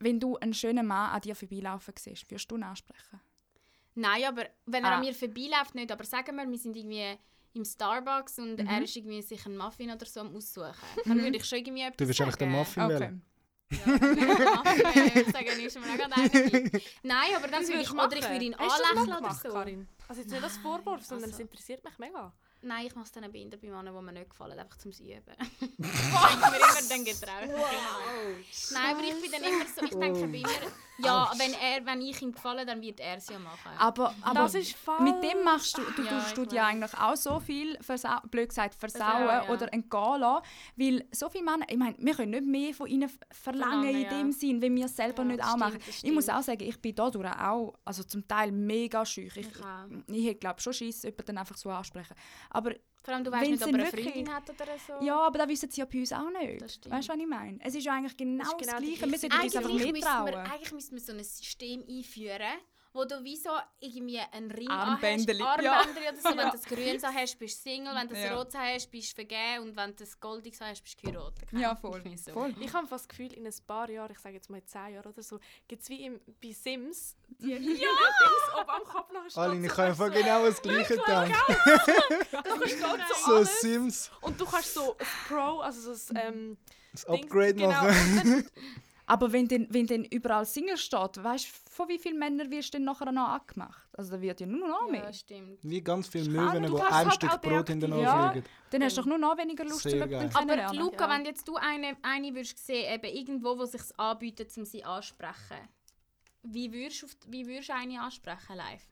wenn 0.00 0.18
du 0.18 0.36
einen 0.38 0.54
schönen 0.54 0.86
Mann 0.86 1.10
an 1.10 1.20
dir 1.20 1.34
vorbeilaufen 1.36 1.94
siehst, 1.98 2.30
würdest 2.30 2.50
du 2.50 2.56
ihn 2.56 2.62
ansprechen? 2.62 3.20
Nein, 3.94 4.24
aber 4.24 4.46
wenn 4.66 4.84
er 4.84 4.92
Ah. 4.92 4.94
an 4.96 5.00
mir 5.02 5.14
vorbeiläuft, 5.14 5.74
nicht. 5.74 5.92
Aber 5.92 6.04
sagen 6.04 6.34
wir, 6.36 6.50
wir 6.50 6.58
sind 6.58 6.76
irgendwie 6.76 7.16
im 7.52 7.64
Starbucks 7.64 8.38
und 8.40 8.58
Mhm. 8.58 8.66
er 8.66 8.82
ist 8.82 8.96
irgendwie 8.96 9.22
sich 9.22 9.44
einen 9.46 9.56
Muffin 9.56 9.90
oder 9.90 10.04
so 10.06 10.20
am 10.20 10.34
aussuchen. 10.34 10.74
Dann 11.04 11.18
würde 11.22 11.36
ich 11.36 11.44
schon 11.44 11.58
irgendwie 11.58 11.82
etwas 11.82 11.96
Du 11.98 12.08
wirst 12.08 12.20
eigentlich 12.22 12.36
den. 12.36 12.50
Muffin 12.50 12.88
wählen. 12.88 13.22
Ja, 13.86 14.62
ich 15.14 15.32
sage 15.32 15.56
nicht, 15.56 15.72
schon 15.72 15.82
gerade 15.82 16.14
einen 16.14 16.70
Nein, 17.02 17.30
aber 17.36 17.48
dann 17.48 17.66
würde 17.66 17.80
ich, 17.80 17.92
oder 17.92 18.16
ich 18.16 18.28
würde 18.28 18.44
ihn 18.44 18.54
anlächeln 18.54 19.16
oder 19.16 19.34
so. 19.34 19.48
Karin? 19.48 19.88
Also 20.08 20.20
jetzt 20.20 20.30
nicht 20.30 20.42
als 20.42 20.56
Vorwurf, 20.58 21.02
sondern 21.04 21.30
Also. 21.30 21.34
es 21.36 21.40
interessiert 21.40 21.84
mich 21.84 21.98
mega. 21.98 22.32
Nein, 22.64 22.86
ich 22.86 22.94
mache 22.94 23.04
es 23.04 23.12
dann 23.12 23.30
bei 23.30 23.38
Ihnen, 23.38 23.50
bei 23.50 23.68
Männern, 23.68 23.94
die 23.94 24.02
mir 24.02 24.12
nicht 24.12 24.30
gefallen, 24.30 24.58
einfach 24.58 24.76
zum 24.78 24.90
Üben. 24.90 25.00
ich 25.60 26.12
habe 26.12 26.50
mir 26.50 26.56
immer 26.56 26.88
dann 26.88 27.04
getraut. 27.04 27.48
Nein, 28.72 28.94
aber 28.94 29.04
ich 29.04 29.20
bin 29.22 29.32
dann 29.32 29.42
immer 29.42 29.64
so, 29.66 29.84
ich 29.84 29.90
denke 29.90 30.26
bei 30.28 30.38
immer, 30.38 30.48
ja, 30.98 31.32
wenn, 31.36 31.52
er, 31.54 31.84
wenn 31.86 32.00
ich 32.02 32.22
ihm 32.22 32.32
gefalle, 32.32 32.64
dann 32.64 32.80
wird 32.80 33.00
er 33.00 33.16
es 33.16 33.28
ja 33.28 33.38
machen. 33.38 33.72
Aber, 33.78 34.14
aber 34.22 34.34
Das 34.34 34.54
ist 34.54 34.74
falsch. 34.76 35.00
mit 35.02 35.22
dem 35.24 35.42
machst 35.42 35.76
du, 35.76 35.82
du 35.82 36.02
Ja, 36.02 36.10
tust 36.10 36.28
ich 36.28 36.34
du 36.34 36.46
dir 36.46 36.64
eigentlich 36.64 36.94
auch 36.94 37.16
so 37.16 37.40
viel, 37.40 37.76
versau 37.82 38.16
blöd 38.30 38.48
gesagt, 38.48 38.74
versauen 38.74 39.00
Versauen, 39.04 39.26
ja. 39.26 39.48
oder 39.48 39.72
entgehen 39.72 40.20
lassen. 40.20 40.44
Weil 40.76 41.04
so 41.10 41.28
viele 41.28 41.44
Männer, 41.44 41.66
ich 41.68 41.76
meine, 41.76 41.96
wir 41.98 42.14
können 42.14 42.30
nicht 42.30 42.44
mehr 42.46 42.72
von 42.74 42.86
ihnen 42.86 43.08
verlangen 43.30 43.64
Verlangen, 43.82 43.94
in 43.96 44.02
ja. 44.02 44.08
dem 44.18 44.32
Sinn, 44.32 44.62
wenn 44.62 44.76
wir 44.76 44.86
es 44.86 44.94
selber 44.96 45.22
Ja, 45.22 45.28
nicht 45.28 45.42
auch 45.44 45.56
machen. 45.56 45.72
stimmt, 45.80 45.88
das 45.88 46.04
Ich 46.04 46.12
muss 46.12 46.28
auch 46.28 46.42
sagen, 46.42 46.62
ich 46.62 46.80
bin 46.80 46.94
dadurch 46.94 47.40
auch, 47.40 47.74
also 47.84 48.04
zum 48.04 48.26
Teil 48.28 48.52
mega 48.52 49.04
schüch. 49.04 49.36
Ich, 49.36 49.48
Ich 49.48 49.64
auch. 49.64 49.86
ich 50.06 50.26
hätte 50.26 50.38
glaube 50.40 50.60
schon 50.60 50.72
Schiss, 50.72 51.02
jemanden 51.02 51.26
dann 51.26 51.38
einfach 51.38 51.56
so 51.56 51.70
ansprechen. 51.70 52.14
Aber 52.54 52.74
Vor 53.02 53.12
allem, 53.14 53.22
du 53.24 53.30
weißt 53.30 53.42
Wenn 53.42 53.50
nicht, 53.50 53.62
ob 53.62 53.68
er 53.68 53.74
eine 53.74 53.84
wirklich- 53.84 54.12
Freundin 54.14 54.34
hat 54.34 54.48
oder 54.48 54.78
so. 54.86 55.04
ja, 55.04 55.18
aber 55.18 55.38
das 55.40 55.48
wissen 55.48 55.70
sie 55.70 55.80
ja 55.80 55.84
bei 55.84 55.98
uns 55.98 56.12
auch 56.12 56.30
nicht. 56.30 56.62
Das. 56.62 56.80
Weißt 56.90 57.08
du, 57.08 57.12
was 57.12 57.20
ich 57.20 57.26
meine? 57.26 57.58
Es 57.62 57.74
ist 57.74 57.84
ja 57.84 57.92
eigentlich 57.92 58.16
genau 58.16 58.44
Das 58.44 58.56
das, 58.56 58.66
genau 58.66 58.80
die 58.80 58.94
Gleiche. 58.96 59.12
Wir 59.12 59.18
sollten 59.18 59.36
uns 59.44 59.56
einfach 59.56 59.70
müssten, 59.70 60.00
trauen. 60.00 60.26
wir, 60.28 60.38
eigentlich 60.52 60.72
müssten 60.72 60.94
wir 60.94 61.00
so 61.02 61.12
ein 61.12 61.22
System 61.22 61.84
einführen, 61.86 62.54
wo 62.94 63.04
du 63.04 63.22
wie 63.24 63.36
so 63.36 63.50
irgendwie 63.80 64.20
einen 64.32 64.50
Ring 64.52 64.70
Armbändeli, 64.70 65.42
anhast, 65.42 65.62
ja. 65.64 65.80
Oder 65.82 66.16
so. 66.16 66.28
Wenn 66.38 66.46
du 66.46 66.52
das 66.52 66.64
Grünes 66.64 67.02
hast, 67.02 67.38
bist 67.38 67.58
du 67.66 67.70
Single, 67.70 67.94
wenn 67.94 68.06
du 68.08 68.14
das 68.14 68.22
Ja. 68.24 68.36
Rotes 68.36 68.54
hast, 68.54 68.90
bist 68.90 69.10
du 69.10 69.14
vergeben 69.16 69.64
und 69.64 69.76
wenn 69.76 69.90
du 69.90 69.96
das 69.96 70.18
Goldiges 70.20 70.60
hast, 70.60 70.82
bist 70.82 71.02
du 71.02 71.10
geheiratet. 71.10 71.48
Ja, 71.52 71.74
voll. 71.74 72.02
so. 72.16 72.32
voll. 72.32 72.54
Ich 72.60 72.72
habe 72.72 72.86
fast 72.86 73.04
das 73.04 73.08
Gefühl, 73.08 73.32
in 73.34 73.46
ein 73.46 73.54
paar 73.66 73.90
Jahren, 73.90 74.12
ich 74.12 74.18
sage 74.20 74.36
jetzt 74.36 74.48
mal 74.48 74.58
in 74.58 74.66
zehn 74.66 74.94
Jahren 74.94 75.06
oder 75.12 75.22
so, 75.22 75.40
gibt 75.66 75.82
es 75.82 75.88
wie 75.88 76.04
im, 76.06 76.20
bei 76.40 76.52
Sims 76.52 77.16
die 77.40 77.50
ja. 77.52 77.58
Dings 77.58 78.60
oben 78.60 78.70
am 78.70 78.84
Kopf 78.84 79.12
nachher 79.12 79.30
steht 79.30 79.38
Aline, 79.42 79.66
ich 79.66 79.72
so, 79.72 79.76
du, 79.76 79.82
einfach 79.88 80.12
genau 80.12 80.44
das 80.46 80.62
Gleiche 80.62 80.96
gedacht. 80.96 81.32
Da 82.32 82.56
steht 82.66 82.78
so 82.80 83.26
So 83.26 83.34
alles 83.34 83.60
Sims, 83.60 84.10
und 84.20 84.40
du 84.40 84.44
kannst 84.46 84.72
so 84.72 84.96
ein 84.96 85.06
Pro, 85.28 85.58
also 85.60 85.94
so 85.94 86.14
ein 86.14 86.20
ähm, 86.26 86.56
das 86.92 87.04
Dings- 87.06 87.24
Upgrade 87.24 87.54
genau, 87.54 87.68
machen. 87.70 88.48
dann- 89.06 89.14
Aber 89.14 89.32
wenn 89.32 89.46
dann, 89.48 89.66
wenn 89.70 89.86
dann 89.86 90.04
überall 90.04 90.46
Single 90.46 90.76
steht, 90.76 91.22
weißt 91.22 91.44
du, 91.46 91.50
von 91.70 91.88
wie 91.88 91.98
vielen 91.98 92.18
Männern 92.18 92.50
wirst 92.50 92.72
du 92.74 92.78
denn 92.78 92.84
nachher 92.84 93.10
noch 93.12 93.28
angemacht? 93.28 93.82
Also 93.92 94.16
da 94.16 94.20
wird 94.20 94.40
ja 94.40 94.46
nur 94.46 94.66
noch 94.68 94.88
mehr. 94.90 95.04
Ja, 95.04 95.12
stimmt. 95.12 95.58
Wie 95.62 95.80
ganz 95.82 96.08
viele 96.08 96.30
Möwen, 96.30 96.62
du 96.62 96.76
die 96.76 96.82
ein 96.82 96.92
halt 96.92 97.14
Stück 97.14 97.40
Brot 97.42 97.68
in 97.70 97.80
den. 97.80 97.92
Ofen 97.92 98.02
Ja. 98.02 98.32
legen. 98.32 98.46
Dann 98.70 98.82
hast 98.82 98.96
du 98.96 99.02
doch 99.02 99.08
nur 99.08 99.18
noch 99.18 99.36
weniger 99.38 99.64
Lust, 99.64 99.82
Sehr 99.82 100.06
geil. 100.06 100.30
Aber. 100.34 100.74
Luca, 100.74 101.06
Ja. 101.08 101.14
wenn 101.18 101.24
jetzt 101.26 101.46
du 101.46 101.56
eine, 101.56 101.96
eine 102.02 102.34
würdest 102.34 102.58
sehen, 102.58 102.92
eben 102.94 103.16
irgendwo, 103.16 103.58
wo 103.58 103.64
sich 103.64 103.82
anbietet, 103.98 104.56
um 104.56 104.64
sie 104.64 104.82
ansprechen, 104.84 105.58
wie 106.42 106.72
würdest 106.72 107.02
du, 107.02 107.06
wie 107.28 107.46
würdest 107.46 107.68
du 107.68 107.74
eine 107.74 108.00
ansprechen 108.00 108.56
live? 108.56 108.82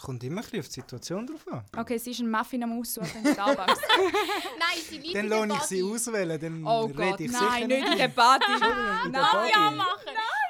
Kommt 0.00 0.22
immer 0.22 0.40
ein 0.40 0.44
bisschen 0.44 0.60
auf 0.60 0.66
die 0.68 0.72
Situation 0.74 1.26
drauf 1.26 1.46
an. 1.48 1.64
Okay, 1.76 1.98
sie 1.98 2.12
ist 2.12 2.20
ein 2.20 2.30
Muffin 2.30 2.62
am 2.62 2.78
Aussuchen 2.78 3.10
in 3.24 3.32
Starbucks. 3.32 3.80
Nein, 3.98 4.78
sie 4.88 4.98
liebt 4.98 5.16
Dann 5.16 5.28
lohne 5.28 5.54
ich 5.54 5.62
sie 5.62 5.82
auswählen, 5.82 6.40
dann 6.40 6.64
oh 6.64 6.84
rede 6.86 6.94
Gott, 6.94 7.20
ich 7.20 7.30
nein, 7.32 7.42
sicher 7.52 7.66
nicht 7.66 7.88
in 7.92 7.98
der 7.98 8.08
Party. 8.08 8.52
in 8.52 8.60
der 8.60 9.22
Nein, 9.22 9.32
Body. 9.32 9.76
machen. 9.76 9.88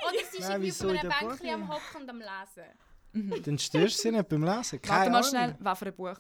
Oder 0.07 0.19
sie 0.31 0.39
ist 0.39 0.41
Nein, 0.49 0.63
irgendwie 0.63 0.71
auf 0.73 0.81
in 0.83 0.99
einem 0.99 1.29
Bänkchen 1.29 1.51
am 1.55 1.69
Hocken 1.73 2.01
und 2.03 2.11
am 2.11 2.19
Lesen. 2.19 3.43
Dann 3.43 3.59
störst 3.59 3.99
du 3.99 4.03
sie 4.03 4.11
nicht 4.13 4.29
beim 4.29 4.45
Lesen. 4.45 4.83
Keine 4.83 4.99
Warte 4.99 5.11
mal 5.11 5.17
Ahnung. 5.19 5.31
schnell, 5.31 5.57
was 5.61 5.79
für 5.79 5.87
ein 5.87 5.95
Buch. 5.95 6.15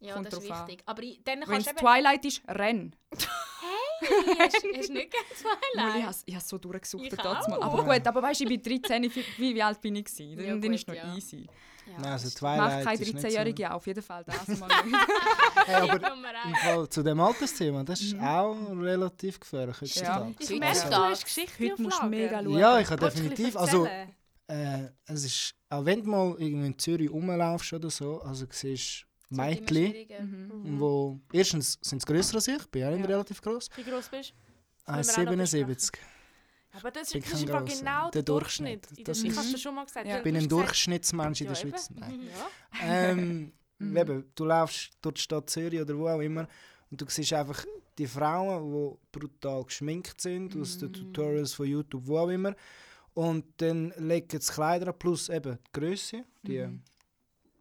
Ja, 0.00 0.14
Kommt 0.14 0.26
das 0.26 0.34
ist 0.42 0.48
drauf 0.50 0.60
an. 0.62 0.66
wichtig. 0.68 0.82
Aber 0.86 1.02
ich- 1.02 1.22
dann 1.22 1.44
Wenn 1.46 1.60
es 1.60 1.66
eben... 1.66 1.76
Twilight 1.76 2.24
ist, 2.24 2.42
renn. 2.48 2.96
hast, 3.12 4.38
hast 4.38 4.62
du 4.64 4.68
nicht 4.72 4.88
Mal, 4.92 4.98
ich 4.98 5.38
Twilight? 5.42 6.02
habe 6.04 6.16
ich 6.24 6.34
has 6.34 6.48
so 6.48 6.58
durchgesucht. 6.58 7.04
Ich 7.04 7.18
auch. 7.20 7.48
mal. 7.48 7.62
Aber 7.62 7.84
gut, 7.84 8.06
aber 8.06 8.22
weißt 8.22 8.40
du, 8.40 8.44
ich 8.48 8.62
bin 8.62 8.80
13, 8.82 9.02
wie, 9.36 9.54
wie, 9.54 9.62
alt 9.62 9.80
bin 9.80 9.94
ich? 9.96 10.04
Gewesen? 10.06 10.36
Dann, 10.36 10.44
Ja, 10.46 10.50
dann 10.52 10.60
gut, 10.62 10.74
ist 10.74 10.88
noch 10.88 10.94
ja. 10.94 11.14
easy. 11.14 11.46
Ja, 11.92 11.98
Nein, 12.00 12.12
also 12.12 12.30
Twilight 12.30 12.58
Macht 12.58 12.84
keine 12.84 13.00
ist 13.02 13.14
nicht 13.14 13.24
13-Jährige 13.26 13.72
auf 13.74 13.86
jeden 13.86 14.02
Fall 14.02 14.24
das 14.24 14.58
mal. 14.58 14.68
Hey, 15.66 15.90
aber 15.90 15.98
im. 15.98 16.54
Fall 16.64 16.88
zu 16.88 17.02
dem 17.02 17.20
Altersthema, 17.20 17.84
das 17.84 18.00
ist 18.00 18.18
auch 18.18 18.56
relativ 18.70 19.38
gefährlich. 19.38 19.76
Ja. 19.96 20.24
heutzutage. 20.24 20.34
Ich 20.40 20.48
Heute 20.50 20.58
merke, 20.58 20.76
ist 20.76 20.84
du 20.84 20.90
das. 20.90 20.98
hast 21.10 21.24
Geschichte 21.24 21.64
Heute 21.70 21.82
musst 21.82 22.02
du 22.02 22.06
mega 22.06 22.42
schauen. 22.42 22.58
Ja, 22.58 22.78
ich 22.80 22.90
habe 22.90 23.04
definitiv. 23.10 23.56
Also, 23.56 23.86
äh, 24.48 24.88
es 25.06 25.24
ist, 25.24 25.54
auch 25.68 25.84
wenn 25.84 26.02
du 26.02 26.10
mal 26.10 26.34
irgendwie 26.38 26.66
in 26.66 26.78
Zürich 26.78 27.10
rumlaufst 27.10 27.72
oder 27.74 27.90
so, 27.90 28.20
also 28.22 28.46
siehst 28.50 29.06
Mädchen, 29.28 29.66
schwieriger. 29.68 30.20
Mhm. 30.20 30.80
wo 30.80 31.20
erstens 31.32 31.78
sind 31.80 32.02
sie 32.02 32.06
grösser 32.06 32.34
als 32.36 32.48
ich, 32.48 32.66
bin 32.66 32.84
auch 32.84 32.90
Ja. 32.90 33.04
relativ 33.06 33.40
groß, 33.40 33.68
Wie 33.76 33.82
groß 33.84 34.08
bist 34.08 34.30
du? 34.30 34.34
Das 34.84 35.06
müssen 35.06 35.22
wir 35.24 35.30
auch 35.30 35.36
noch 35.36 35.42
1,77. 35.44 35.92
Aber 36.74 36.90
das 36.90 37.14
ist, 37.14 37.26
das 37.30 37.40
ist 37.40 37.46
genau 37.46 38.04
der, 38.10 38.10
Der 38.10 38.22
Durchschnitt. 38.22 38.88
Das 39.06 39.18
ich 39.22 39.28
ist- 39.28 39.36
habe 39.38 39.48
es 39.48 39.60
schon 39.60 39.74
mal 39.74 39.84
gesagt. 39.84 40.06
Ja. 40.06 40.16
Ich 40.18 40.22
bin 40.22 40.36
ein 40.36 40.48
Durchschnittsmensch 40.48 41.40
in 41.42 41.46
der 41.48 41.56
Ja. 41.56 41.60
Schweiz. 41.60 41.90
Nein. 41.90 42.20
Ja. 42.80 43.10
ähm, 43.10 43.52
Mhm. 43.78 43.96
eben, 43.96 44.30
du 44.36 44.44
laufst 44.44 44.90
durch 45.02 45.14
die 45.16 45.20
Stadt 45.22 45.50
Zürich 45.50 45.80
oder 45.80 45.96
wo 45.98 46.06
auch 46.08 46.20
immer 46.20 46.46
und 46.90 47.00
du 47.00 47.04
siehst 47.08 47.32
einfach 47.32 47.64
die 47.98 48.06
Frauen, 48.06 48.72
die 49.12 49.18
brutal 49.18 49.64
geschminkt 49.64 50.20
sind, 50.20 50.56
aus 50.56 50.78
den 50.78 50.88
Mhm. 50.90 50.92
Tutorials 50.94 51.52
von 51.54 51.66
YouTube, 51.66 52.06
wo 52.06 52.18
auch 52.18 52.28
immer. 52.28 52.54
Und 53.14 53.44
dann 53.60 53.92
legen 53.98 54.40
sie 54.40 54.52
Kleider 54.52 54.88
an, 54.88 54.98
plus 54.98 55.28
eben 55.28 55.58
die 55.66 55.80
Größe. 55.80 56.24
Die 56.42 56.58
Mhm. 56.66 56.82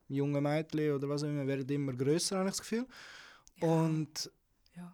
jungen 0.07 0.43
Mädchen 0.43 0.93
oder 0.93 1.09
was 1.09 1.23
auch 1.23 1.27
immer 1.27 1.45
werden 1.47 1.67
immer 1.69 1.93
grösser, 1.93 2.37
habe 2.37 2.49
ich 2.49 2.53
das 2.55 2.61
Gefühl. 2.61 2.85
Ja. 3.57 3.67
Und 3.67 4.31
Ja. 4.75 4.93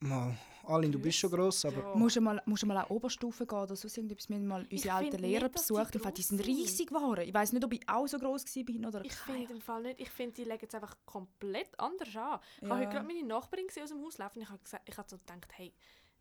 mal, 0.00 0.36
Alin, 0.66 0.90
du 0.92 0.98
bist 0.98 1.18
schon 1.18 1.30
gross, 1.30 1.64
aber 1.64 1.76
Ja. 1.78 1.94
Musst 1.94 2.16
du 2.16 2.20
mal, 2.20 2.40
musst 2.46 2.62
du 2.62 2.66
mal 2.66 2.76
an 2.78 2.86
Oberstufe 2.88 3.46
gehen 3.46 3.58
oder 3.58 3.76
sonst 3.76 3.96
irgendetwas. 3.96 4.28
Wir 4.28 4.36
haben 4.36 4.46
mal 4.46 4.62
Ich 4.68 4.72
unsere 4.78 4.94
alten 4.94 5.18
Lehrer 5.18 5.42
nicht, 5.44 5.52
besucht. 5.54 5.78
Fall, 6.02 6.12
die 6.12 6.22
gross 6.22 6.28
sind 6.28 6.46
riesig 6.46 6.88
geworden. 6.88 7.20
Ich 7.26 7.34
weiß 7.34 7.52
nicht, 7.52 7.64
ob 7.64 7.72
ich 7.72 7.88
auch 7.88 8.06
so 8.06 8.18
groß 8.18 8.44
war 8.56 8.88
oder 8.88 9.04
Ich 9.04 9.14
finde 9.14 9.52
im 9.52 9.60
Fall 9.60 9.82
nicht. 9.82 10.00
Ich 10.00 10.10
finde, 10.10 10.34
die 10.34 10.44
legen 10.44 10.66
es 10.68 10.74
einfach 10.74 10.96
komplett 11.06 11.68
anders 11.78 12.08
an. 12.16 12.40
Ich 12.56 12.62
Ja. 12.62 12.68
habe 12.70 12.80
heute 12.80 12.90
gerade 12.92 13.06
meine 13.06 13.24
Nachbarin 13.26 13.66
gesehen 13.66 13.84
aus 13.84 13.90
dem 13.90 14.02
Haus 14.02 14.18
laufen. 14.18 14.40
Ich 14.42 14.48
habe 14.48 14.62
gesagt, 14.62 14.88
ich 14.88 14.96
habe 14.96 15.08
so 15.08 15.18
gedacht, 15.18 15.46
hey, 15.56 15.72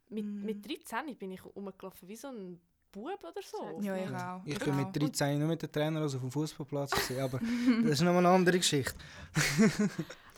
mit, 0.10 0.26
Mhm. 0.26 0.46
mit 0.46 0.66
13 0.68 1.16
bin 1.18 1.32
ich 1.32 1.44
rumgelaufen 1.46 2.08
wie 2.08 2.16
so 2.16 2.28
ein 2.28 2.60
Bub 2.92 3.24
oder 3.24 3.42
so. 3.44 3.80
Ja, 3.82 3.96
ich 3.98 4.10
auch. 4.14 4.42
ich 4.46 4.60
bin 4.60 4.72
auch. 4.72 4.76
mit 4.76 4.96
13 5.02 5.40
nur 5.40 5.48
mit 5.48 5.62
dem 5.64 5.72
Trainer 5.72 6.02
also 6.02 6.18
auf 6.18 6.22
dem 6.22 6.32
Fußballplatz 6.32 6.92
gesehen, 6.92 7.22
aber 7.22 7.40
das 7.84 7.92
ist 7.94 8.02
noch 8.02 8.14
eine 8.16 8.30
andere 8.30 8.58
Geschichte. 8.58 8.94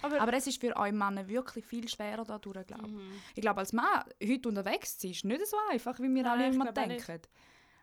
Aber, 0.06 0.22
Aber 0.22 0.34
es 0.34 0.48
ist 0.48 0.60
für 0.62 0.76
euch 0.76 0.92
Männer 0.92 1.28
wirklich 1.28 1.66
viel 1.66 1.88
schwerer 1.88 2.24
da 2.24 2.38
durch, 2.40 2.66
glaube 2.68 2.88
ich. 2.88 2.92
Mhm. 2.94 3.12
Ich 3.36 3.42
glaube, 3.42 3.60
als 3.60 3.74
Mann 3.74 4.04
heute 4.24 4.50
unterwegs 4.50 4.98
zu 4.98 5.08
sein, 5.08 5.12
ist 5.12 5.26
nicht 5.26 5.48
so 5.48 5.58
einfach, 5.72 5.98
wie 6.00 6.14
wir 6.14 6.24
Nein, 6.24 6.32
alle 6.32 6.48
immer 6.54 6.66
nicht. 6.66 6.78
denken. 6.78 7.22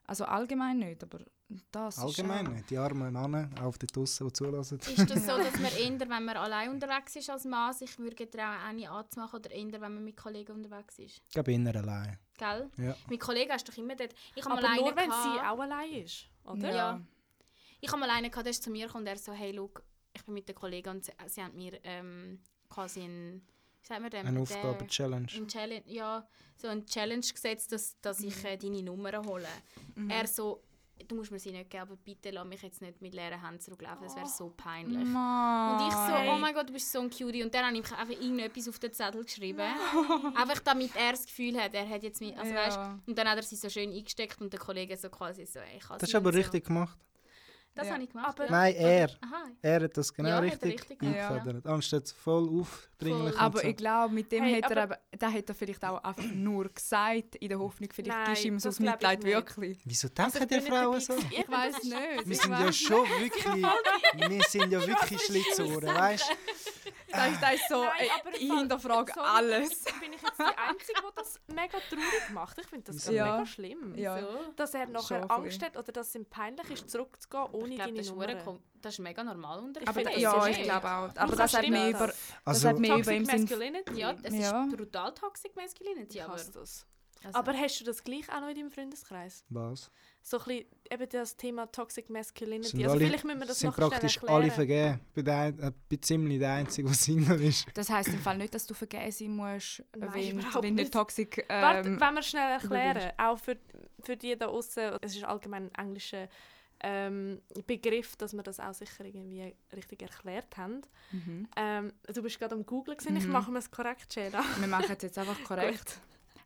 Also 0.04 0.24
allgemein 0.24 0.78
nicht, 0.78 1.02
aber 1.04 1.20
das 1.70 1.98
Allgemein 1.98 2.46
ist 2.46 2.52
nicht. 2.52 2.70
Die 2.70 2.76
armen 2.76 3.12
Männer 3.12 3.48
auf 3.62 3.78
den 3.78 3.86
Tussen, 3.88 4.26
die 4.26 4.32
zulassen. 4.32 4.78
Ist 4.80 5.10
das 5.10 5.26
so, 5.26 5.36
dass 5.38 5.58
man 5.60 5.72
eher, 5.76 6.00
wenn 6.00 6.24
man 6.24 6.36
allein 6.36 6.70
unterwegs 6.70 7.14
ist 7.16 7.30
als 7.30 7.44
Mann, 7.44 7.72
sich 7.72 7.96
würde 7.98 8.16
getrauen, 8.16 8.58
eine 8.66 8.90
anzumachen 8.90 9.38
oder 9.38 9.50
eher, 9.50 9.72
wenn 9.72 9.80
man 9.80 10.04
mit 10.04 10.16
Kollegen 10.16 10.52
unterwegs 10.52 10.98
ist? 10.98 11.22
Ich 11.28 11.32
glaube, 11.34 11.52
inner 11.52 11.76
allein. 11.76 12.18
Gell? 12.36 12.68
Ja. 12.78 12.96
Mit 13.08 13.20
Kollegen 13.20 13.52
hast 13.52 13.68
du 13.68 13.72
doch 13.72 13.78
immer 13.78 13.94
dort... 13.94 14.12
Ich 14.34 14.44
aber 14.44 14.60
nur, 14.60 14.96
wenn 14.96 15.08
gehabt- 15.08 15.22
sie 15.22 15.40
auch 15.48 15.60
allein 15.60 15.92
ist. 15.92 16.26
Oder? 16.44 16.68
Ja. 16.68 16.74
Ja. 16.74 17.00
Ich 17.80 17.90
habe 17.90 18.00
mal 18.00 18.10
einen 18.10 18.30
gehabt, 18.30 18.46
der 18.46 18.50
ist 18.50 18.62
zu 18.62 18.70
mir 18.70 18.86
gekommen 18.86 19.02
und 19.04 19.08
er 19.08 19.18
so, 19.18 19.32
hey, 19.32 19.52
look, 19.52 19.82
ich 20.14 20.24
bin 20.24 20.34
mit 20.34 20.48
den 20.48 20.54
Kollegen 20.54 20.90
und 20.90 21.04
sie, 21.04 21.12
sie 21.26 21.42
haben 21.42 21.56
mir 21.56 21.78
ähm, 21.84 22.38
quasi 22.68 23.00
ein, 23.00 23.42
wie 23.80 23.86
sagt 23.86 24.00
man 24.00 24.10
dem? 24.10 24.20
Eine 24.26 24.32
Der- 24.32 24.42
Aufgabe, 24.42 24.86
Challenge. 24.86 25.26
ein 25.34 25.48
Challenge, 25.48 25.82
ja, 25.86 26.26
so 26.56 26.68
ein 26.68 26.86
Challenge 26.86 27.20
gesetzt, 27.26 27.72
dass, 27.72 27.98
dass 28.00 28.20
ich 28.20 28.44
äh, 28.44 28.56
deine 28.56 28.82
Nummern 28.82 29.24
hole. 29.26 29.48
Er 30.08 30.26
so, 30.28 30.62
du 31.08 31.16
musst 31.16 31.32
mir 31.32 31.38
sie 31.40 31.50
nicht 31.50 31.68
geben, 31.68 31.82
aber 31.82 31.96
bitte 31.96 32.30
lass 32.30 32.46
mich 32.46 32.62
jetzt 32.62 32.80
nicht 32.80 33.02
mit 33.02 33.12
leeren 33.14 33.40
Händen 33.44 33.58
zurücklaufen, 33.60 34.04
das 34.04 34.14
wäre 34.14 34.28
so 34.28 34.50
peinlich. 34.56 34.98
Und 34.98 35.88
ich 35.88 35.94
so, 35.94 36.30
oh 36.32 36.38
mein 36.38 36.54
Gott, 36.54 36.68
du 36.68 36.72
bist 36.72 36.92
so 36.92 37.00
ein 37.00 37.10
Cutie. 37.10 37.42
Und 37.42 37.52
dann 37.52 37.66
habe 37.66 37.76
ich 37.76 37.92
einfach 37.92 38.08
irgendetwas 38.22 38.68
auf 38.68 38.78
den 38.78 38.92
Zettel 38.92 39.24
geschrieben. 39.24 39.60
einfach 40.36 40.60
damit 40.60 40.94
er 40.94 41.10
das 41.12 41.26
Gefühl 41.26 41.60
hat, 41.60 41.74
er 41.74 41.88
hat 41.88 42.02
jetzt 42.04 42.20
mich, 42.20 42.36
also 42.38 42.52
Ja. 42.54 42.66
weißt, 42.66 42.78
und 43.08 43.18
dann 43.18 43.28
hat 43.28 43.36
er 43.36 43.42
sie 43.42 43.56
so 43.56 43.68
schön 43.68 43.90
eingesteckt 43.92 44.40
und 44.40 44.52
der 44.52 44.60
Kollege 44.60 44.96
so 44.96 45.08
quasi 45.10 45.44
so, 45.44 45.58
ich 45.76 45.82
kann 45.82 45.98
Das 45.98 46.08
ist 46.08 46.14
aber 46.14 46.30
so. 46.32 46.38
richtig 46.38 46.66
gemacht. 46.66 46.96
Das 47.74 47.86
Ja. 47.86 47.94
habe 47.94 48.02
ich 48.02 48.10
gemacht, 48.10 48.28
Aber- 48.38 48.44
ja. 48.44 48.50
Nein, 48.50 48.74
er. 48.76 49.08
Aha. 49.22 49.44
Er 49.62 49.82
hat 49.84 49.96
das 49.96 50.12
genau 50.12 50.28
Ja, 50.28 50.38
richtig, 50.40 50.72
richtig 50.90 51.02
eingefordert. 51.02 51.66
Anstatt 51.66 52.08
voll 52.10 52.46
aufdringlich. 52.60 53.32
Voll. 53.34 53.40
Aber 53.40 53.60
so. 53.60 53.66
ich 53.68 53.76
glaube, 53.76 54.14
mit 54.14 54.30
dem 54.30 54.44
Hey, 54.44 54.60
hat 54.60 54.70
er, 54.70 54.82
aber- 54.82 54.94
eben, 55.10 55.18
da 55.18 55.32
hat 55.32 55.48
er 55.48 55.54
vielleicht 55.54 55.82
auch 55.84 56.04
einfach 56.04 56.22
nur 56.34 56.68
gesagt, 56.68 57.36
in 57.36 57.48
der 57.48 57.58
Hoffnung, 57.58 57.88
vielleicht 57.94 58.14
Nein, 58.26 58.34
du 58.34 58.48
ihm 58.48 58.58
so 58.58 58.68
das 58.68 58.78
Mitleid 58.78 59.22
nicht. 59.22 59.32
wirklich. 59.34 59.78
Wieso 59.86 60.08
Also 60.18 60.38
denken 60.40 60.48
die 60.66 60.70
Frauen 60.70 61.00
so? 61.00 61.14
Ich 61.30 61.48
weiß 61.48 61.82
nicht. 61.84 62.26
Wir 62.28 62.36
sind 62.36 62.50
ja 62.52 62.72
schon 62.72 63.06
wirklich, 63.20 63.64
wir 64.30 64.42
sind 64.42 64.70
ja 64.70 64.86
wirklich 64.86 65.22
Schlitzohren, 65.22 65.88
weißt 65.94 66.24
du? 66.28 66.81
Da 67.16 67.26
ist, 67.26 67.42
da 67.42 67.50
ist 67.50 67.68
so, 67.68 67.84
Nein, 67.84 67.92
ey, 67.98 68.10
aber 68.20 68.34
ich 68.34 68.48
Fall- 68.48 68.58
hinterfrage 68.58 69.12
Sorry, 69.14 69.26
alles. 69.28 69.84
Bin 70.00 70.12
ich 70.12 70.22
jetzt 70.22 70.38
die 70.38 70.42
Einzige, 70.42 71.00
die 71.00 71.14
das 71.14 71.40
mega 71.48 71.78
traurig 71.88 72.30
macht? 72.32 72.58
Ich 72.58 72.66
finde 72.66 72.92
das 72.92 73.06
Ja. 73.08 73.32
mega 73.32 73.46
schlimm. 73.46 73.94
Ja. 73.96 74.20
So. 74.20 74.28
Dass 74.56 74.74
er 74.74 74.86
nachher 74.86 75.20
Schon 75.20 75.30
Angst 75.30 75.62
hat 75.62 75.76
oder 75.76 75.92
dass 75.92 76.08
es 76.08 76.14
ihm 76.14 76.24
peinlich 76.26 76.70
ist, 76.70 76.90
zurückzugehen 76.90 77.44
ohne 77.52 77.68
Ich 77.68 77.74
glaube, 77.76 77.82
deine 77.90 77.96
das, 77.98 78.06
ist 78.06 78.12
Nummer. 78.12 78.58
das 78.80 78.92
ist 78.94 78.98
mega 79.00 79.24
normal 79.24 79.58
unter 79.60 79.80
Aber 79.88 80.02
das 80.02 80.16
ja, 80.16 80.46
ich 80.46 80.62
glaube 80.62 80.86
auch. 80.86 81.08
Aber 81.16 81.36
das 81.36 81.54
hat 81.54 81.62
stimmen 81.64 81.88
über, 81.90 82.06
das. 82.06 82.16
das 82.16 82.32
Also, 82.44 82.68
hat 82.68 82.78
mir 82.78 82.86
über 82.88 82.96
Toxic 82.96 83.16
im 83.16 83.24
Sinn 83.26 83.40
Masculinity. 83.42 83.94
Ja, 84.00 84.14
es 84.22 84.34
Ja. 84.34 84.64
ist 84.64 84.76
brutal 84.76 85.14
toxic 85.14 85.54
masculinity, 85.56 86.18
ich 86.18 86.24
aber... 86.24 86.32
hasse 86.34 86.52
das. 86.52 86.86
Also, 87.24 87.38
Aber 87.38 87.52
hast 87.52 87.80
du 87.80 87.84
das 87.84 88.02
gleich 88.04 88.28
auch 88.30 88.40
noch 88.40 88.48
in 88.48 88.56
deinem 88.56 88.70
Freundeskreis? 88.70 89.44
was? 89.48 89.90
So 90.24 90.38
ein 90.38 90.44
bisschen 90.44 90.66
eben 90.90 91.08
das 91.10 91.36
Thema 91.36 91.66
Toxic 91.66 92.08
Masculinity. 92.08 92.68
Sind, 92.70 92.82
also 92.84 92.92
alle, 92.96 93.06
vielleicht 93.06 93.24
müssen 93.24 93.40
wir 93.40 93.46
das 93.46 93.58
sind 93.58 93.68
noch 93.70 93.74
schnell 93.76 93.88
praktisch 93.90 94.16
erklären. 94.16 94.34
alle 94.42 94.50
vergeben. 94.52 95.00
Ich 95.08 95.12
bin, 95.14 95.24
der, 95.24 95.36
ein- 95.38 95.58
ich 95.82 95.88
bin 95.88 96.02
ziemlich 96.02 96.38
der 96.38 96.52
Einzige, 96.52 96.86
der 96.88 96.94
Single 97.36 97.42
ist. 97.42 97.66
Das 97.74 97.90
heisst 97.90 98.08
im 98.10 98.18
Fall 98.20 98.38
nicht, 98.38 98.54
dass 98.54 98.66
du 98.66 98.74
vergeben 98.74 99.10
sein 99.10 99.30
musst, 99.36 99.82
Nein, 99.96 100.44
wenn, 100.62 100.76
du 100.76 100.90
toxic 100.90 101.44
Warte, 101.48 101.88
ähm, 101.88 102.00
wenn 102.00 102.14
wir 102.14 102.22
schnell 102.22 102.52
erklären, 102.52 103.12
auch 103.18 103.38
für, 103.38 103.56
für 104.00 104.16
die 104.16 104.36
da 104.36 104.46
außen, 104.46 104.98
es 105.00 105.16
ist 105.16 105.24
allgemein 105.24 105.70
ein 105.74 105.86
englischer 105.86 106.28
ähm, 106.84 107.40
Begriff, 107.66 108.16
dass 108.16 108.32
wir 108.32 108.42
das 108.42 108.58
auch 108.60 108.74
sicher 108.74 109.04
irgendwie 109.04 109.54
richtig 109.74 110.02
erklärt 110.02 110.56
haben. 110.56 110.82
mhm. 111.12 111.48
Ähm, 111.56 111.92
du 112.12 112.22
bist 112.22 112.38
gerade 112.38 112.54
am 112.54 112.66
Googlen, 112.66 112.96
gewesen. 112.96 113.16
ich 113.16 113.26
Mhm. 113.26 113.32
mache 113.32 113.56
es 113.56 113.70
korrekt, 113.70 114.12
Sheila. 114.12 114.42
Wir 114.58 114.66
machen 114.68 114.86
es 114.90 115.02
jetzt 115.02 115.18
einfach 115.18 115.42
korrekt. 115.44 116.00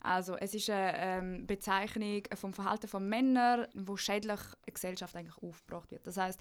Also, 0.07 0.37
es 0.37 0.55
ist 0.55 0.71
eine 0.71 0.93
ähm, 0.97 1.47
Bezeichnung 1.47 2.23
vom 2.35 2.53
Verhalten 2.53 2.87
von 2.89 3.09
Männern, 3.09 3.67
wo 3.75 3.97
schädlich 3.97 4.39
eine 4.41 4.73
Gesellschaft 4.73 5.17
eigentlich 5.17 5.37
aufgebracht 5.43 5.91
wird. 5.91 6.07
Das 6.07 6.17
heißt, 6.17 6.39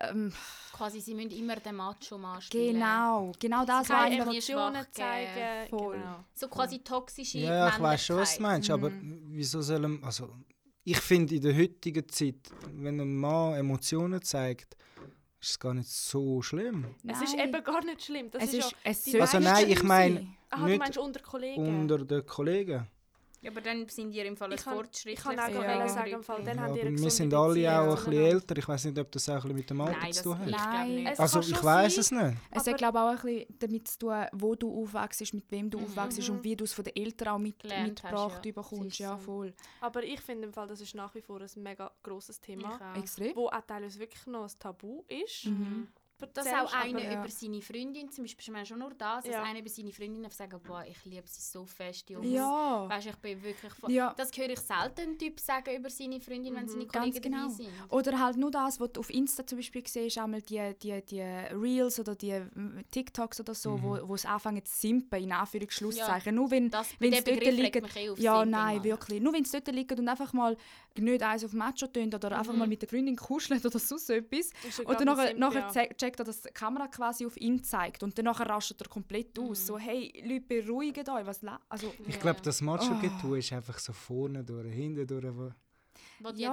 ähm, 0.00 0.32
quasi, 0.72 1.00
sie 1.00 1.14
müssen 1.14 1.30
immer 1.30 1.56
den 1.56 1.76
Macho-Mann 1.76 2.40
spielen. 2.40 2.74
genau, 2.74 3.32
genau 3.38 3.64
das 3.64 3.88
war 3.88 4.10
Emotionen 4.10 4.86
zeigen. 4.90 5.68
Voll. 5.70 5.96
Genau. 5.98 6.24
So 6.34 6.48
quasi 6.48 6.78
toxische 6.80 7.38
Ja, 7.38 7.68
ich 7.68 7.80
weiß 7.80 8.04
schon, 8.04 8.16
was 8.18 8.36
du 8.36 8.42
meinst. 8.42 8.70
Aber 8.70 8.90
Mhm. 8.90 9.22
wieso 9.30 9.62
sollen. 9.62 10.02
Also, 10.04 10.30
ich 10.84 10.98
finde 11.00 11.34
in 11.36 11.42
der 11.42 11.56
heutigen 11.56 12.08
Zeit, 12.08 12.50
wenn 12.72 13.00
ein 13.00 13.16
Mann 13.16 13.54
Emotionen 13.54 14.22
zeigt, 14.22 14.76
ist 15.40 15.50
es 15.50 15.58
gar 15.58 15.74
nicht 15.74 15.88
so 15.88 16.42
schlimm. 16.42 16.94
Es 17.06 17.22
ist 17.22 17.36
Nein. 17.36 17.48
eben 17.48 17.64
gar 17.64 17.84
nicht 17.84 18.02
schlimm. 18.04 18.30
Das 18.30 18.42
es 18.42 18.54
ist, 18.54 18.74
ist, 18.84 19.06
ja, 19.06 19.24
es 19.24 19.34
Also 19.34 19.38
nein, 19.38 19.70
ich 19.70 19.82
meine- 19.82 20.26
aha, 20.50 20.60
du 20.62 20.66
nicht 20.70 20.78
meinst 20.78 20.98
unter 20.98 21.20
Kollegen. 21.20 21.80
Unter 21.82 21.98
den 22.04 22.26
Kollegen. 22.26 22.86
Ja, 23.40 23.52
aber 23.52 23.60
dann 23.60 23.88
sind 23.88 24.10
ihr 24.12 24.24
im 24.24 24.36
Fall 24.36 24.50
ein 24.50 24.56
Ich 24.58 24.64
kann- 24.64 24.74
fortschrittliches 24.74 25.24
ich 25.24 25.36
kann 25.36 25.38
auch 25.38 25.62
Ja. 25.62 25.88
sagen, 25.88 26.10
im 26.10 26.22
Fall, 26.24 26.42
dann 26.42 26.56
Ja, 26.56 26.64
aber 26.64 26.80
eine 26.80 26.98
wir 26.98 27.10
sind 27.10 27.32
alle 27.32 27.54
Beziehung 27.54 27.72
auch 27.76 27.88
ein 27.90 27.94
bisschen 27.96 28.12
älter. 28.14 28.56
Ich 28.56 28.68
weiß 28.68 28.84
nicht, 28.86 28.98
ob 28.98 29.12
das 29.12 29.28
auch 29.28 29.32
ein 29.34 29.40
bisschen 29.42 29.54
mit 29.56 29.70
dem 29.70 29.80
Alter 29.80 29.98
Nein, 30.00 30.12
zu 30.12 30.22
tun 30.24 30.32
ich 30.32 30.38
hat. 30.40 30.70
glaube 30.70 30.92
Nein. 31.04 31.14
Also 31.16 31.40
ich 31.40 31.64
weiß 31.64 31.98
es 31.98 32.10
nicht. 32.10 32.36
Es 32.50 32.66
hat 32.66 32.76
glaube 32.78 32.98
ich 32.98 33.04
auch 33.04 33.08
ein 33.10 33.16
bisschen 33.38 33.58
damit 33.60 33.88
zu 33.88 33.98
tun, 34.00 34.24
wo 34.32 34.54
du 34.56 34.82
aufwachst, 34.82 35.34
mit 35.34 35.50
wem 35.50 35.70
du 35.70 35.78
Mhm. 35.78 35.84
aufwachst 35.84 36.28
und 36.30 36.42
wie 36.42 36.56
du 36.56 36.64
es 36.64 36.72
von 36.72 36.84
den 36.84 36.96
Eltern 36.96 37.28
auch 37.28 37.38
mit, 37.38 37.62
mitgebracht 37.62 38.38
hast, 38.38 38.44
ja. 38.46 38.52
bekommst. 38.52 38.98
Ja, 38.98 39.16
voll. 39.16 39.54
Aber 39.80 40.02
ich 40.02 40.20
finde 40.20 40.46
im 40.48 40.52
Fall, 40.52 40.66
das 40.66 40.80
ist 40.80 40.94
nach 40.96 41.14
wie 41.14 41.22
vor 41.22 41.40
ein 41.40 41.62
mega 41.62 41.90
grosses 42.02 42.40
Thema. 42.40 42.78
Extrem. 42.96 43.36
wo 43.36 43.46
auch 43.48 43.60
teilweise 43.66 43.98
wirklich 44.00 44.26
noch 44.26 44.42
ein 44.44 44.58
Tabu 44.58 45.04
ist. 45.08 45.46
Mhm. 45.46 45.86
Dass 46.34 46.46
auch 46.48 46.72
einer 46.74 46.98
aber- 46.98 47.04
ja. 47.12 47.20
über 47.20 47.28
seine 47.30 47.62
Freundin, 47.62 48.10
zum 48.10 48.24
Beispiel, 48.24 48.42
ich 48.42 48.50
meine 48.50 48.66
schon 48.66 48.78
nur 48.80 48.90
das, 48.94 49.24
dass 49.24 49.32
Ja. 49.32 49.42
einer 49.44 49.60
über 49.60 49.68
seine 49.68 49.92
Freundin 49.92 50.24
einfach 50.24 50.36
sagen, 50.36 50.60
boah, 50.66 50.84
ich 50.84 51.04
liebe 51.04 51.26
sie 51.28 51.40
so 51.40 51.64
fest, 51.64 52.10
Jungs. 52.10 52.26
Ja. 52.28 52.88
Weißt 52.88 53.06
ich 53.06 53.16
bin 53.16 53.42
wirklich 53.42 53.72
voll... 53.74 53.90
Ja. 53.92 54.12
Das 54.16 54.30
höre 54.36 54.50
ich 54.50 54.58
selten 54.58 55.16
Typ 55.18 55.38
sagen 55.38 55.76
über 55.76 55.90
seine 55.90 56.20
Freundin, 56.20 56.54
wenn 56.56 56.64
Mhm. 56.64 56.68
seine 56.68 56.86
Ganz 56.86 57.04
Kollegen 57.06 57.22
genau. 57.22 57.42
dabei 57.42 57.52
sind. 57.54 57.68
Oder 57.90 58.18
halt 58.20 58.36
nur 58.36 58.50
das, 58.50 58.80
was 58.80 58.92
du 58.92 59.00
auf 59.00 59.10
Insta 59.10 59.46
zum 59.46 59.58
Beispiel 59.58 59.86
siehst, 59.86 60.18
einmal 60.18 60.42
die, 60.42 60.74
die, 60.82 61.00
die 61.02 61.20
Reels 61.22 62.00
oder 62.00 62.14
die 62.16 62.42
TikToks 62.90 63.40
oder 63.40 63.54
so, 63.54 63.80
wo, 63.82 63.98
wo 64.08 64.14
es 64.14 64.24
anfangen 64.26 64.64
zu 64.64 64.74
simpen, 64.76 65.22
in 65.22 65.32
Anführungsschlusszeichen. 65.32 66.34
Nur 66.34 66.50
wenn 66.50 66.70
wenn 66.98 67.12
es 67.12 67.24
dort 67.24 67.44
liegt, 67.44 67.76
eh 67.96 68.06
ja, 68.16 68.34
Simping 68.38 68.50
nein, 68.50 68.78
an. 68.78 68.84
wirklich. 68.84 69.20
Nur 69.20 69.32
wenn 69.32 69.42
es 69.42 69.50
dort 69.50 69.68
liegt 69.68 69.92
und 69.98 70.08
einfach 70.08 70.32
mal 70.32 70.56
nicht 70.96 71.22
eins 71.22 71.44
auf 71.44 71.52
Macho 71.52 71.86
tönt 71.86 72.12
oder 72.14 72.36
einfach 72.36 72.52
Mhm. 72.52 72.58
mal 72.58 72.66
mit 72.68 72.82
der 72.82 72.88
Freundin 72.88 73.14
kuschelt 73.16 73.64
oder 73.64 73.78
sonst 73.78 74.10
etwas. 74.10 74.50
Ist 74.68 74.78
ja 74.78 74.84
Oder 74.84 75.04
nachher, 75.04 75.34
nachher 75.34 75.60
ja. 75.60 75.70
Ze- 76.08 76.10
checkt 76.10 76.20
er, 76.20 76.24
dass 76.24 76.40
die 76.42 76.48
Kamera 76.50 76.88
quasi 76.88 77.26
auf 77.26 77.36
ihn 77.36 77.62
zeigt 77.62 78.02
und 78.02 78.16
dann 78.16 78.24
nachher 78.24 78.48
rastet 78.48 78.80
er 78.80 78.88
komplett 78.88 79.36
Mhm. 79.36 79.44
aus. 79.50 79.66
So, 79.66 79.78
hey, 79.78 80.12
Leute, 80.24 80.40
beruhigt 80.62 81.08
euch. 81.08 81.26
Was 81.26 81.42
also, 81.68 81.92
Ich 82.06 82.14
Ja. 82.14 82.20
glaube, 82.20 82.40
das 82.42 82.60
Macho-Getue 82.60 83.30
Oh. 83.30 83.34
ist 83.34 83.52
einfach 83.52 83.78
so 83.78 83.92
vorne 83.92 84.42
durch, 84.44 84.72
hinten 84.72 85.06
durch. 85.06 85.24
Wo, 85.36 85.50
Wo 86.20 86.32
die 86.32 86.42
Ja, 86.42 86.52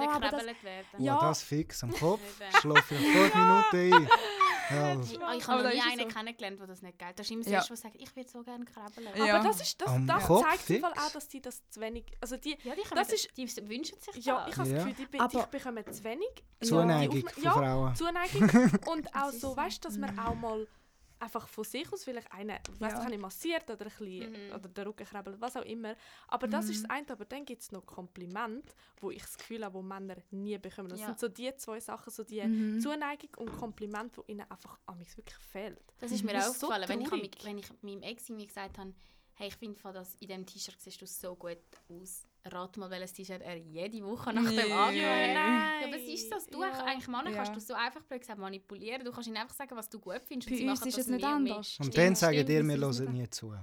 werden. 0.64 1.04
Ja. 1.04 1.18
das 1.20 1.42
fix 1.42 1.82
am 1.82 1.90
Kopf, 1.92 2.20
schlafe 2.60 2.94
ich 2.94 3.00
fünf 3.00 3.34
Minuten 3.34 3.94
ein. 3.94 4.08
Ja, 4.70 4.76
Hey, 4.76 5.18
ah, 5.22 5.34
ich 5.34 5.46
habe 5.46 5.62
noch 5.62 5.72
nie 5.72 5.80
einen 5.80 6.10
so. 6.10 6.16
kennengelernt, 6.16 6.60
der 6.60 6.66
das 6.66 6.82
nicht 6.82 6.98
geht. 6.98 7.18
Das 7.18 7.26
ist 7.26 7.32
immer 7.32 7.44
so, 7.44 7.50
ja. 7.50 7.62
der 7.62 7.76
sagt, 7.76 7.96
ich 7.96 8.16
würde 8.16 8.28
so 8.28 8.42
gerne 8.42 8.64
krabbeln. 8.64 9.08
Ja. 9.16 9.36
Aber 9.36 9.48
das, 9.48 9.60
ist, 9.60 9.80
das, 9.80 9.90
das 10.06 10.26
zeigt 10.26 10.70
im 10.70 10.80
Fall 10.80 10.92
auch, 10.92 11.12
dass 11.12 11.28
die 11.28 11.40
das 11.40 11.68
zu 11.70 11.80
wenig... 11.80 12.04
Also 12.20 12.36
die, 12.36 12.56
ja, 12.64 12.74
die, 12.74 12.82
das 12.94 13.12
ist, 13.12 13.36
die 13.36 13.46
wünschen 13.68 13.98
sich 14.00 14.24
Ja, 14.24 14.46
ich 14.48 14.56
habe 14.56 14.70
das 14.70 14.84
Gefühl, 14.84 15.06
die, 15.12 15.18
die 15.18 15.42
bekommen 15.50 15.92
zu 15.92 16.04
wenig. 16.04 16.44
Zuneigung 16.62 17.28
ja, 17.42 17.52
von 17.52 17.62
Frauen. 17.62 17.94
Zuneigung. 17.94 18.70
Und 18.86 19.14
auch 19.14 19.30
so, 19.30 19.56
weißt 19.56 19.84
du, 19.84 19.88
dass 19.88 19.98
man 19.98 20.18
auch 20.18 20.34
mal 20.34 20.66
einfach 21.18 21.48
von 21.48 21.64
sich 21.64 21.90
aus 21.92 22.04
vielleicht 22.04 22.30
einen, 22.32 22.50
ja. 22.50 22.60
weißt, 22.78 23.10
ich 23.10 23.18
massiert 23.18 23.70
oder, 23.70 23.86
ein 23.86 23.92
bisschen, 23.98 24.30
mhm. 24.30 24.52
oder 24.54 24.68
den 24.68 24.86
Rücken 24.86 25.06
krabbelt, 25.06 25.40
was 25.40 25.56
auch 25.56 25.64
immer. 25.64 25.96
Aber 26.28 26.46
das 26.46 26.66
mhm. 26.66 26.70
ist 26.72 26.82
das 26.84 26.90
eine. 26.90 27.08
Aber 27.10 27.24
dann 27.24 27.44
gibt 27.44 27.62
es 27.62 27.72
noch 27.72 27.84
Kompliment, 27.86 28.74
wo 29.00 29.10
ich 29.10 29.22
das 29.22 29.38
Gefühl 29.38 29.64
habe, 29.64 29.74
wo 29.74 29.82
Männer 29.82 30.16
nie 30.30 30.58
bekommen. 30.58 30.88
Das 30.88 31.00
ja. 31.00 31.06
sind 31.06 31.20
so 31.20 31.28
die 31.28 31.54
zwei 31.56 31.80
Sachen, 31.80 32.10
so 32.10 32.24
die 32.24 32.42
mhm. 32.42 32.80
Zuneigung 32.80 33.30
und 33.38 33.56
Kompliment, 33.56 34.16
wo 34.16 34.24
ihnen 34.26 34.48
einfach 34.50 34.78
amigs 34.86 35.16
wirklich 35.16 35.38
fehlt. 35.38 35.82
Das 35.98 36.12
ist 36.12 36.24
mir 36.24 36.38
auch 36.38 36.48
aufgefallen, 36.48 36.86
so 36.86 36.88
wenn, 36.88 37.00
ich, 37.22 37.44
wenn 37.44 37.58
ich 37.58 37.82
meinem 37.82 38.02
Ex 38.02 38.26
gesagt 38.26 38.78
habe, 38.78 38.94
hey, 39.34 39.48
ich 39.48 39.56
finde, 39.56 39.80
dass 39.92 40.14
in 40.16 40.28
diesem 40.28 40.46
T-Shirt 40.46 40.80
siehst 40.80 41.00
du 41.00 41.06
so 41.06 41.34
gut 41.36 41.58
aus. 41.88 42.24
Rat 42.52 42.76
mal, 42.76 42.90
welches 42.90 43.12
T-Shirt 43.12 43.42
er 43.42 43.56
jede 43.56 44.04
Woche 44.04 44.32
nach 44.32 44.50
dem 44.50 44.72
anhat. 44.72 44.94
Ja, 44.94 45.84
aber 45.84 45.96
es 45.96 46.08
ist 46.08 46.30
so, 46.30 46.36
du 46.50 46.62
ja. 46.62 46.72
eigentlich 46.84 47.08
Männer 47.08 47.30
ja. 47.30 47.36
kannst 47.36 47.56
du 47.56 47.60
so 47.60 47.74
einfach 47.74 48.00
gesagt 48.08 48.38
manipulieren. 48.38 49.04
Du 49.04 49.12
kannst 49.12 49.28
ihnen 49.28 49.36
einfach 49.36 49.54
sagen, 49.54 49.76
was 49.76 49.88
du 49.88 49.98
gut 49.98 50.20
findest. 50.26 50.50
Bei 50.50 50.70
uns 50.70 50.86
ist 50.86 50.98
es 50.98 51.06
nicht 51.08 51.24
anders. 51.24 51.78
Und 51.80 51.96
dann 51.96 52.14
sagen 52.14 52.44
dir, 52.44 52.64
wir 52.66 52.76
hören 52.76 53.12
nie 53.12 53.28
zu. 53.30 53.54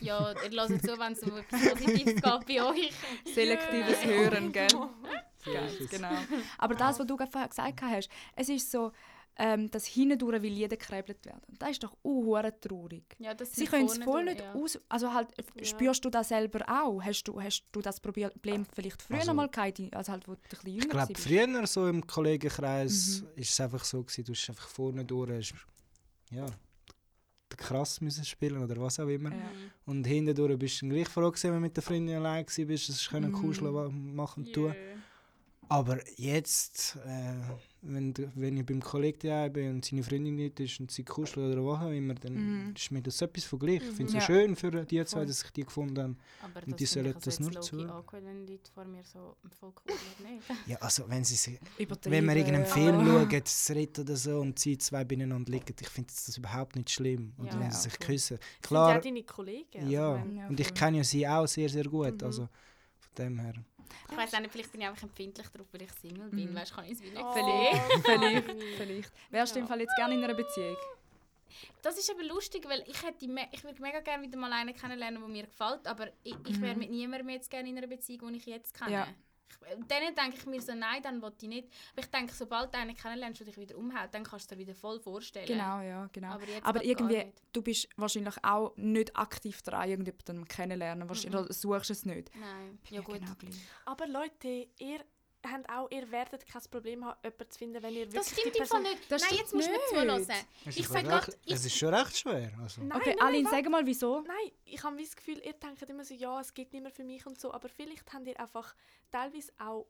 Ja, 0.00 0.32
ihr 0.32 0.50
hört 0.50 0.82
zu, 0.82 0.98
wenn 0.98 1.12
es 1.12 1.22
um 1.22 1.36
etwas 1.36 1.60
Positives 1.60 2.14
geht 2.14 2.22
bei 2.22 2.62
euch. 2.70 2.92
Selektives 3.34 4.04
Hören, 4.04 4.52
gell? 4.52 4.68
genau. 5.90 6.16
Aber 6.58 6.74
das, 6.74 6.98
was 6.98 7.06
du 7.06 7.16
gerade 7.16 7.48
gesagt 7.48 7.82
hast, 7.82 8.08
es 8.34 8.48
ist 8.48 8.70
so, 8.70 8.92
ähm, 9.36 9.70
dass 9.70 9.86
hindurch 9.86 10.42
will 10.42 10.52
jeder 10.52 10.76
gekrebelt 10.76 11.24
werden. 11.26 11.42
Das 11.58 11.70
ist 11.70 11.82
doch 11.82 11.96
uh, 12.04 12.36
traurig. 12.60 13.16
Ja, 13.18 13.34
das 13.34 13.52
Sie 13.52 13.64
können 13.64 13.86
es 13.86 13.98
voll 13.98 14.24
nicht 14.24 14.40
ja. 14.40 14.52
aus... 14.54 14.78
Also 14.88 15.12
halt, 15.12 15.28
ja. 15.36 15.64
spürst 15.64 16.04
du 16.04 16.10
das 16.10 16.28
selber 16.28 16.64
auch? 16.68 17.02
Hast 17.02 17.24
du, 17.24 17.40
hast 17.40 17.64
du 17.72 17.80
das 17.80 18.00
Problem 18.00 18.66
vielleicht 18.72 19.02
früher 19.02 19.18
also, 19.18 19.34
mal 19.34 19.48
gehabt, 19.48 19.80
als 19.92 20.08
halt, 20.08 20.28
wo 20.28 20.34
du 20.34 20.40
ein 20.40 20.48
bisschen 20.48 20.70
jünger 20.70 20.84
Ich 20.84 20.90
glaube, 20.90 21.14
früher 21.16 21.66
so 21.66 21.88
im 21.88 22.06
Kollegenkreis 22.06 23.22
mhm. 23.22 23.40
ist 23.40 23.50
es 23.50 23.60
einfach 23.60 23.84
so 23.84 24.02
gewesen, 24.02 24.24
du 24.24 24.32
hast 24.32 24.48
einfach 24.48 24.68
vorne 24.68 25.04
durch... 25.04 25.30
Hast, 25.30 25.54
ja, 26.30 26.46
krass 27.56 28.00
müssen 28.00 28.24
spielen 28.24 28.62
oder 28.62 28.76
was 28.80 28.98
auch 28.98 29.08
immer. 29.08 29.30
Ja. 29.30 29.50
Und 29.86 30.04
hindurch 30.04 30.58
bist 30.58 30.82
du 30.82 30.86
dann 30.86 30.96
gleich 30.96 31.08
froh 31.08 31.30
gewesen, 31.30 31.50
wenn 31.50 31.54
du 31.54 31.60
mit 31.60 31.76
der 31.76 31.82
Freundin 31.82 32.16
allein 32.16 32.44
warst, 32.44 32.88
dass 32.88 33.04
du 33.04 33.10
können 33.10 33.30
mhm. 33.30 33.40
kuscheln 33.40 34.14
machen 34.14 34.44
yeah. 34.44 34.54
tun. 34.54 34.74
Aber 35.68 35.98
jetzt... 36.16 36.98
Äh, 37.06 37.34
wenn, 37.86 38.14
wenn 38.34 38.56
ich 38.56 38.66
beim 38.66 38.80
Kollegen 38.80 39.52
bin 39.52 39.70
und 39.70 39.84
seine 39.84 40.02
Freundin 40.02 40.36
nicht 40.36 40.58
ist 40.60 40.80
und 40.80 40.90
sie 40.90 41.04
kuschelt 41.04 41.52
oder 41.52 41.64
was 41.64 41.82
auch 41.82 41.90
immer, 41.90 42.14
dann 42.14 42.34
mhm. 42.34 42.72
ist 42.74 42.90
mir 42.90 43.02
das 43.02 43.20
etwas 43.20 43.44
von 43.44 43.58
gleich. 43.58 43.82
Ich 43.82 43.94
finde 43.94 44.06
es 44.06 44.12
ja. 44.14 44.20
schön 44.20 44.56
für 44.56 44.70
die 44.70 45.04
zwei, 45.04 45.24
dass 45.24 45.42
ich 45.42 45.50
die 45.50 45.64
gefunden 45.64 45.98
habe. 45.98 46.16
Aber 46.42 46.66
und 46.66 46.80
die 46.80 46.86
sollen 46.86 47.14
das 47.22 47.40
nur 47.40 47.60
zu. 47.60 47.78
wenn 47.78 48.46
Leute 48.46 48.72
vor 48.72 48.84
mir 48.84 49.04
so 49.04 49.36
voll 49.58 49.72
kuscheln, 49.72 50.40
Ja, 50.66 50.76
also 50.78 51.08
wenn 51.08 51.24
sie 51.24 51.58
wenn 51.78 52.24
wir 52.26 52.36
irgendeinen 52.36 52.66
Film 52.66 53.00
schauen, 53.06 53.28
das 53.28 53.70
Ritt 53.70 53.98
oder 53.98 54.16
so 54.16 54.40
und 54.40 54.58
sie 54.58 54.78
zwei 54.78 55.04
beieinander 55.04 55.50
liegen, 55.50 55.74
ich 55.78 55.88
finde 55.88 56.12
das 56.14 56.36
überhaupt 56.36 56.76
nicht 56.76 56.90
schlimm. 56.90 57.34
Und 57.36 57.46
ja, 57.46 57.60
wenn 57.60 57.70
sie 57.70 57.82
sich 57.82 57.98
küssen. 57.98 58.38
Klar. 58.62 58.94
Sind 58.94 59.04
ja 59.04 59.10
deine 59.10 59.22
Kollegen. 59.24 59.90
Ja, 59.90 60.14
also 60.14 60.48
und 60.48 60.60
ich 60.60 60.72
kenne 60.74 60.98
ja 60.98 61.04
sie 61.04 61.26
auch 61.26 61.46
sehr, 61.46 61.68
sehr 61.68 61.84
gut. 61.84 62.20
Mhm. 62.20 62.26
Also 62.26 62.48
von 62.98 63.14
dem 63.18 63.38
her. 63.38 63.54
Ich 64.10 64.16
weiß 64.16 64.32
nicht, 64.40 64.52
vielleicht 64.52 64.72
bin 64.72 64.80
ich 64.80 64.86
einfach 64.86 65.02
empfindlich 65.02 65.46
darauf, 65.48 65.66
weil 65.72 65.82
ich 65.82 65.92
Single 65.92 66.28
bin. 66.30 66.50
Mhm. 66.50 66.54
Weißt, 66.54 66.74
kann 66.74 66.84
ich 66.84 66.92
es 66.92 67.02
wieder 67.02 67.20
oh. 67.24 67.32
Vielleicht, 67.32 68.02
vielleicht, 68.04 68.76
vielleicht. 68.76 69.12
Wärst 69.30 69.54
du 69.54 69.60
im 69.60 69.66
Fall 69.66 69.80
jetzt 69.80 69.96
gerne 69.96 70.14
in 70.14 70.24
einer 70.24 70.34
Beziehung? 70.34 70.76
Das 71.82 71.98
ist 71.98 72.10
aber 72.10 72.24
lustig, 72.24 72.68
weil 72.68 72.82
ich 72.86 73.02
hätte 73.02 73.28
me 73.28 73.46
ich 73.52 73.62
würde 73.62 73.80
mega 73.80 74.00
gerne 74.00 74.26
wieder 74.26 74.38
mal 74.38 74.52
einen 74.52 74.74
kennenlernen, 74.74 75.20
der 75.20 75.28
mir 75.28 75.44
gefällt, 75.44 75.86
aber 75.86 76.08
ich, 76.22 76.34
ich 76.46 76.60
wäre 76.60 76.74
mhm. 76.74 76.80
mit 76.80 76.90
niemandem 76.90 77.28
jetzt 77.30 77.50
gerne 77.50 77.68
in 77.68 77.78
einer 77.78 77.86
Beziehung, 77.86 78.32
die 78.32 78.38
ich 78.38 78.46
jetzt 78.46 78.74
kenne. 78.74 78.92
Ja. 78.92 79.06
Dann 79.88 80.14
denke 80.14 80.36
ich 80.36 80.46
mir 80.46 80.60
so, 80.60 80.74
nein, 80.74 81.02
dann 81.02 81.22
will 81.22 81.32
ich 81.40 81.48
nicht. 81.48 81.68
Aber 81.92 82.02
ich 82.02 82.10
denke, 82.10 82.34
sobald 82.34 82.72
du 82.74 82.78
einen 82.78 82.94
kennenlernst, 82.94 83.40
der 83.40 83.46
dich 83.46 83.56
wieder 83.56 83.76
umhaut, 83.76 84.12
dann 84.12 84.24
kannst 84.24 84.50
du 84.50 84.54
dir 84.54 84.60
wieder 84.66 84.74
voll 84.74 85.00
vorstellen. 85.00 85.46
Genau, 85.46 85.80
ja, 85.80 86.08
genau. 86.12 86.32
Aber, 86.32 86.44
Aber 86.62 86.84
irgendwie, 86.84 87.32
du 87.52 87.62
bist 87.62 87.88
wahrscheinlich 87.96 88.36
auch 88.42 88.76
nicht 88.76 89.16
aktiv 89.16 89.62
dran, 89.62 89.88
irgendjemanden 89.88 90.46
kennenlernen. 90.46 91.08
Wahrscheinlich 91.08 91.48
mhm. 91.48 91.52
suchst 91.52 91.90
es 91.90 92.04
nicht. 92.04 92.30
Nein, 92.36 92.78
ja, 92.90 93.00
gut. 93.00 93.20
Genau 93.20 93.32
Aber 93.86 94.06
Leute, 94.06 94.68
ihr 94.78 95.00
habt 95.50 95.68
auch, 95.68 95.90
ihr 95.90 96.10
werdet 96.10 96.46
kein 96.46 96.62
Problem 96.70 97.04
haben, 97.04 97.18
jemanden 97.22 97.50
zu 97.50 97.58
finden, 97.58 97.82
wenn 97.82 97.94
ihr 97.94 98.12
wirklich 98.12 98.14
Das 98.14 98.30
stimmt 98.30 98.56
im 98.56 98.66
Fall 98.66 98.82
nicht. 98.82 99.10
Das 99.10 99.22
Nein, 99.22 99.38
jetzt 99.38 99.54
musst 99.54 99.68
du 99.68 99.72
mir 99.72 99.80
zuhören. 99.88 100.26
Ich 100.66 100.88
sage 100.88 101.08
gerade... 101.08 101.32
Es 101.46 101.64
ist 101.64 101.76
schon 101.76 101.94
recht 101.94 102.16
schwer. 102.16 102.52
Also. 102.62 102.82
Nein, 102.82 102.98
okay, 102.98 103.16
nein, 103.18 103.28
Aline, 103.28 103.48
sag 103.50 103.68
mal, 103.68 103.86
wieso? 103.86 104.20
Nein, 104.20 104.52
ich 104.64 104.82
habe 104.82 104.96
das 104.96 105.14
Gefühl, 105.16 105.38
ihr 105.44 105.52
denkt 105.54 105.82
immer 105.82 106.04
so, 106.04 106.14
ja, 106.14 106.40
es 106.40 106.52
geht 106.52 106.72
nicht 106.72 106.82
mehr 106.82 106.92
für 106.92 107.04
mich 107.04 107.24
und 107.26 107.40
so, 107.40 107.52
aber 107.52 107.68
vielleicht 107.68 108.12
habt 108.12 108.26
ihr 108.26 108.38
einfach 108.38 108.74
teilweise 109.10 109.52
auch... 109.58 109.86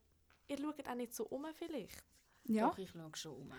Ihr 0.47 0.59
schaut 0.59 0.87
auch 0.87 0.95
nicht 0.95 1.15
so 1.15 1.25
um 1.25 1.47
vielleicht. 1.55 2.05
Ja. 2.45 2.69
Doch, 2.69 2.77
ich 2.79 2.91
schaue 2.91 3.11
schon 3.15 3.33
um. 3.33 3.53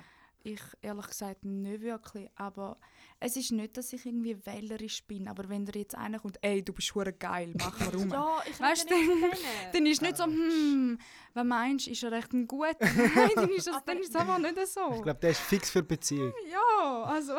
Ich 0.48 0.62
ehrlich 0.84 1.08
gesagt 1.08 1.44
nicht 1.44 1.82
wirklich, 1.82 2.30
aber 2.36 2.78
es 3.20 3.36
ist 3.36 3.52
nicht, 3.52 3.78
dass 3.78 3.92
ich 3.94 4.06
irgendwie 4.06 4.38
wählerisch 4.46 5.04
bin, 5.08 5.28
aber 5.28 5.50
wenn 5.50 5.66
da 5.66 5.72
jetzt 5.74 5.96
einer 5.96 6.20
kommt, 6.20 6.38
ey, 6.44 6.64
du 6.64 6.72
bist 6.72 6.94
hure 6.94 7.14
geil, 7.14 7.52
mach 7.58 7.80
mal 7.80 7.90
rum. 7.96 8.10
ja, 8.12 8.44
ich 8.48 8.60
weißt, 8.60 8.92
dann, 8.92 9.32
dann 9.74 9.86
ist 9.88 10.04
nicht 10.04 10.18
so, 10.18 10.26
hm, 10.26 11.00
was 11.34 11.44
meinst 11.44 11.88
du, 11.88 11.92
ist 11.92 12.04
er 12.04 12.12
recht 12.12 12.32
ein 12.34 12.46
guter? 12.46 12.76
Nein, 12.80 13.32
dann 13.36 13.50
ist, 13.50 13.66
das, 13.66 13.84
dann 13.88 13.98
ist 13.98 14.10
es 14.10 14.16
einfach 14.16 14.38
nicht 14.38 14.68
so. 14.68 14.92
Ich 14.98 15.02
glaube, 15.02 15.20
der 15.20 15.32
ist 15.32 15.42
fix 15.42 15.72
für 15.72 15.82
Beziehung. 15.82 16.32
Ja, 16.52 17.04
also... 17.06 17.34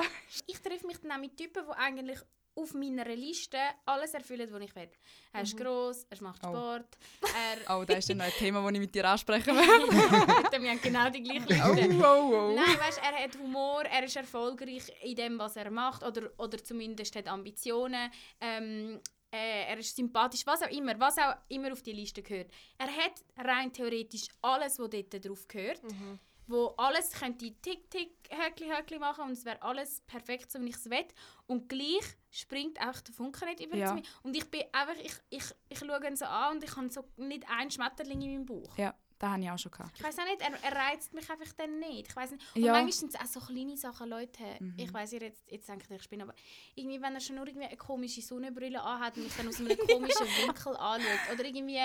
Ich 0.49 0.61
treffe 0.61 0.89
mich 0.89 0.99
dann 0.99 1.13
auch 1.13 1.19
mit 1.19 1.37
Typen, 1.37 1.63
die 1.65 1.77
eigentlich 1.77 2.19
auf 2.57 2.75
meiner 2.75 3.05
Liste 3.15 3.59
alles 3.85 4.15
erfüllen, 4.15 4.49
was 4.51 4.63
ich 4.63 4.75
will. 4.75 4.91
Er 5.33 5.43
ist 5.43 5.55
mhm. 5.55 5.63
gross, 5.63 6.07
er 6.09 6.23
macht 6.23 6.43
oh. 6.45 6.49
Sport. 6.49 6.99
Oh, 7.23 7.27
er 7.69 7.77
oh 7.79 7.85
das 7.85 7.99
ist 7.99 8.11
dann 8.11 8.21
ein 8.23 8.33
Thema, 8.33 8.63
das 8.63 8.73
ich 8.73 8.81
mit 8.81 8.95
dir 8.95 9.09
ansprechen 9.09 9.55
möchte. 9.55 9.73
wir 10.63 10.71
haben 10.71 10.81
genau 10.81 11.11
die 11.11 11.23
gleiche 11.23 11.47
Liste. 11.47 11.99
Oh, 11.99 12.05
oh, 12.05 12.35
oh. 12.35 12.55
Nein, 12.55 12.79
weißt, 12.79 13.01
er 13.03 13.25
hat 13.25 13.39
Humor, 13.39 13.85
er 13.85 14.05
ist 14.05 14.17
erfolgreich 14.17 14.91
in 15.03 15.15
dem, 15.15 15.39
was 15.39 15.57
er 15.57 15.71
macht 15.71 16.03
oder, 16.03 16.31
oder 16.39 16.63
zumindest 16.63 17.15
hat 17.15 17.29
Ambitionen. 17.29 18.11
Ähm, 18.41 19.01
äh, 19.31 19.67
er 19.69 19.79
ist 19.79 19.95
sympathisch, 19.95 20.47
was 20.47 20.63
auch 20.63 20.71
immer, 20.71 20.99
was 20.99 21.19
auch 21.19 21.35
immer 21.49 21.73
auf 21.73 21.83
die 21.83 21.93
Liste 21.93 22.23
gehört. 22.23 22.51
Er 22.79 22.87
hat 22.87 23.23
rein 23.37 23.73
theoretisch 23.73 24.29
alles, 24.41 24.79
was 24.79 24.91
dort 24.91 25.25
drauf 25.25 25.47
gehört. 25.47 25.83
Mhm 25.83 26.19
wo 26.47 26.75
alles 26.77 27.13
könnte 27.13 27.53
tick 27.61 27.91
tick 27.91 28.13
Häkli 28.29 28.69
Häkli 28.69 28.99
machen 28.99 29.25
und 29.25 29.33
es 29.33 29.45
wäre 29.45 29.61
alles 29.63 30.01
perfekt 30.03 30.51
so 30.51 30.61
wie 30.61 30.69
ich 30.69 30.77
es 30.77 30.91
will 30.91 31.07
und 31.47 31.69
gleich 31.69 32.17
springt 32.31 32.81
einfach 32.81 33.01
der 33.03 33.15
Funke 33.15 33.45
nicht 33.47 33.61
über 33.61 33.77
ja. 33.77 33.95
mir 33.95 34.03
und 34.23 34.37
ich 34.37 34.51
bin 34.51 34.63
einfach 34.73 34.97
ich, 35.03 35.15
ich, 35.31 35.45
ich 35.69 35.79
schaue 35.79 36.07
ihn 36.07 36.17
so 36.17 36.27
an 36.27 36.57
und 36.57 36.65
ich 36.65 36.77
habe 36.77 36.89
so 36.91 37.05
nicht 37.17 37.49
einen 37.51 37.71
Schmetterling 37.71 38.21
in 38.23 38.33
meinem 38.33 38.47
Bauch 38.47 38.77
ja 38.79 38.95
das 39.19 39.31
habe 39.31 39.43
ich 39.43 39.51
auch 39.51 39.59
schon 39.59 39.73
gehabt. 39.73 39.93
Ich 39.97 40.05
weiß 40.05 40.19
auch 40.19 40.25
nicht, 40.25 40.43
er, 40.43 40.53
er, 40.63 40.77
reizt 40.77 41.15
mich 41.15 41.29
einfach 41.31 41.53
dann 41.55 41.79
nicht. 41.79 42.09
Ich 42.09 42.17
weiß 42.17 42.33
nicht. 42.33 42.43
Und 42.55 42.63
ja. 42.63 42.73
manchmal 42.73 42.93
sind 42.93 43.15
es 43.15 43.21
auch 43.21 43.27
so 43.27 43.41
kleine 43.41 43.77
Sachen, 43.77 44.11
Leute. 44.11 44.43
Mhm. 44.61 44.75
Ich 44.77 44.93
weiß 44.93 45.15
ihr 45.15 45.23
jetzt, 45.23 45.51
jetzt 45.51 45.69
denkt 45.69 45.91
ihr, 45.91 45.97
ich 45.97 46.09
bin 46.09 46.21
aber 46.21 46.35
irgendwie, 46.75 47.01
wenn 47.01 47.15
er 47.15 47.21
schon 47.21 47.37
nur 47.37 47.47
irgendwie 47.47 47.67
eine 47.67 47.77
komische 47.79 48.21
Sonnenbrille 48.21 48.81
anhat 48.81 49.17
und 49.17 49.25
mich 49.25 49.35
dann 49.35 49.49
aus 49.49 49.59
einem 49.59 49.77
komischen 49.79 50.27
Winkel 50.47 50.77
anschaut 50.77 51.33
oder 51.33 51.45
irgendwie, 51.45 51.81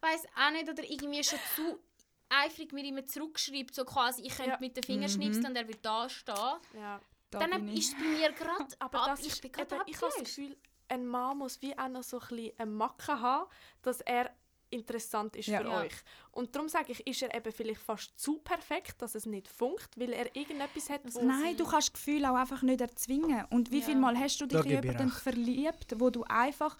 weiß 0.00 0.26
auch 0.36 0.50
nicht, 0.50 0.68
oder 0.68 0.84
irgendwie 0.84 1.24
schon 1.24 1.38
zu 1.56 1.78
eifrig 2.30 2.72
mir 2.72 2.84
immer 2.84 3.06
zurückschreibt, 3.06 3.74
so 3.74 3.84
quasi, 3.84 4.22
ich 4.22 4.34
könnte 4.36 4.50
ja. 4.50 4.58
mit 4.60 4.76
den 4.76 4.82
Fingern 4.82 5.10
mhm. 5.10 5.14
schnipsen 5.14 5.46
und 5.46 5.56
er 5.56 5.66
wird 5.66 5.84
da 5.84 6.08
stehen. 6.08 6.34
Ja, 6.74 7.00
da 7.30 7.38
dann 7.38 7.68
ist 7.68 7.92
es 7.92 7.94
bei 7.94 8.06
mir 8.06 8.32
gerade 8.38 8.66
aber 8.78 9.02
ab, 9.02 9.06
das 9.16 9.26
ich 9.26 9.40
bin 9.40 9.52
gerade 9.52 9.76
Ich 9.86 9.96
habe 9.96 10.12
das 10.16 10.24
Gefühl, 10.24 10.56
ein 10.88 11.06
Mann 11.06 11.38
muss 11.38 11.60
wie 11.62 11.76
auch 11.78 11.88
noch 11.88 12.02
so 12.02 12.18
ein 12.18 12.28
bisschen 12.28 12.58
eine 12.58 12.70
Macke 12.70 13.20
haben, 13.20 13.50
dass 13.82 14.00
er 14.00 14.30
interessant 14.70 15.36
ist 15.36 15.46
ja. 15.46 15.60
für 15.60 15.68
ja. 15.68 15.80
euch. 15.80 15.92
Und 16.32 16.54
darum 16.54 16.68
sage 16.68 16.92
ich, 16.92 17.06
ist 17.06 17.22
er 17.22 17.34
eben 17.34 17.52
vielleicht 17.52 17.80
fast 17.80 18.18
zu 18.18 18.38
perfekt, 18.38 19.00
dass 19.02 19.14
es 19.14 19.26
nicht 19.26 19.48
funkt, 19.48 19.98
weil 19.98 20.12
er 20.12 20.34
irgendetwas 20.36 20.90
hat, 20.90 21.00
wo 21.12 21.22
Nein, 21.22 21.56
du 21.56 21.64
kannst 21.64 21.88
das 21.88 21.92
Gefühl 21.92 22.24
auch 22.26 22.36
einfach 22.36 22.62
nicht 22.62 22.80
erzwingen. 22.80 23.44
Und 23.50 23.70
wie 23.70 23.80
ja. 23.80 23.86
viel 23.86 23.96
Mal 23.96 24.16
hast 24.18 24.40
du 24.40 24.46
dich 24.46 24.64
in 24.64 24.82
jemanden 24.82 25.10
verliebt, 25.10 25.94
wo 25.98 26.10
du 26.10 26.24
einfach 26.24 26.76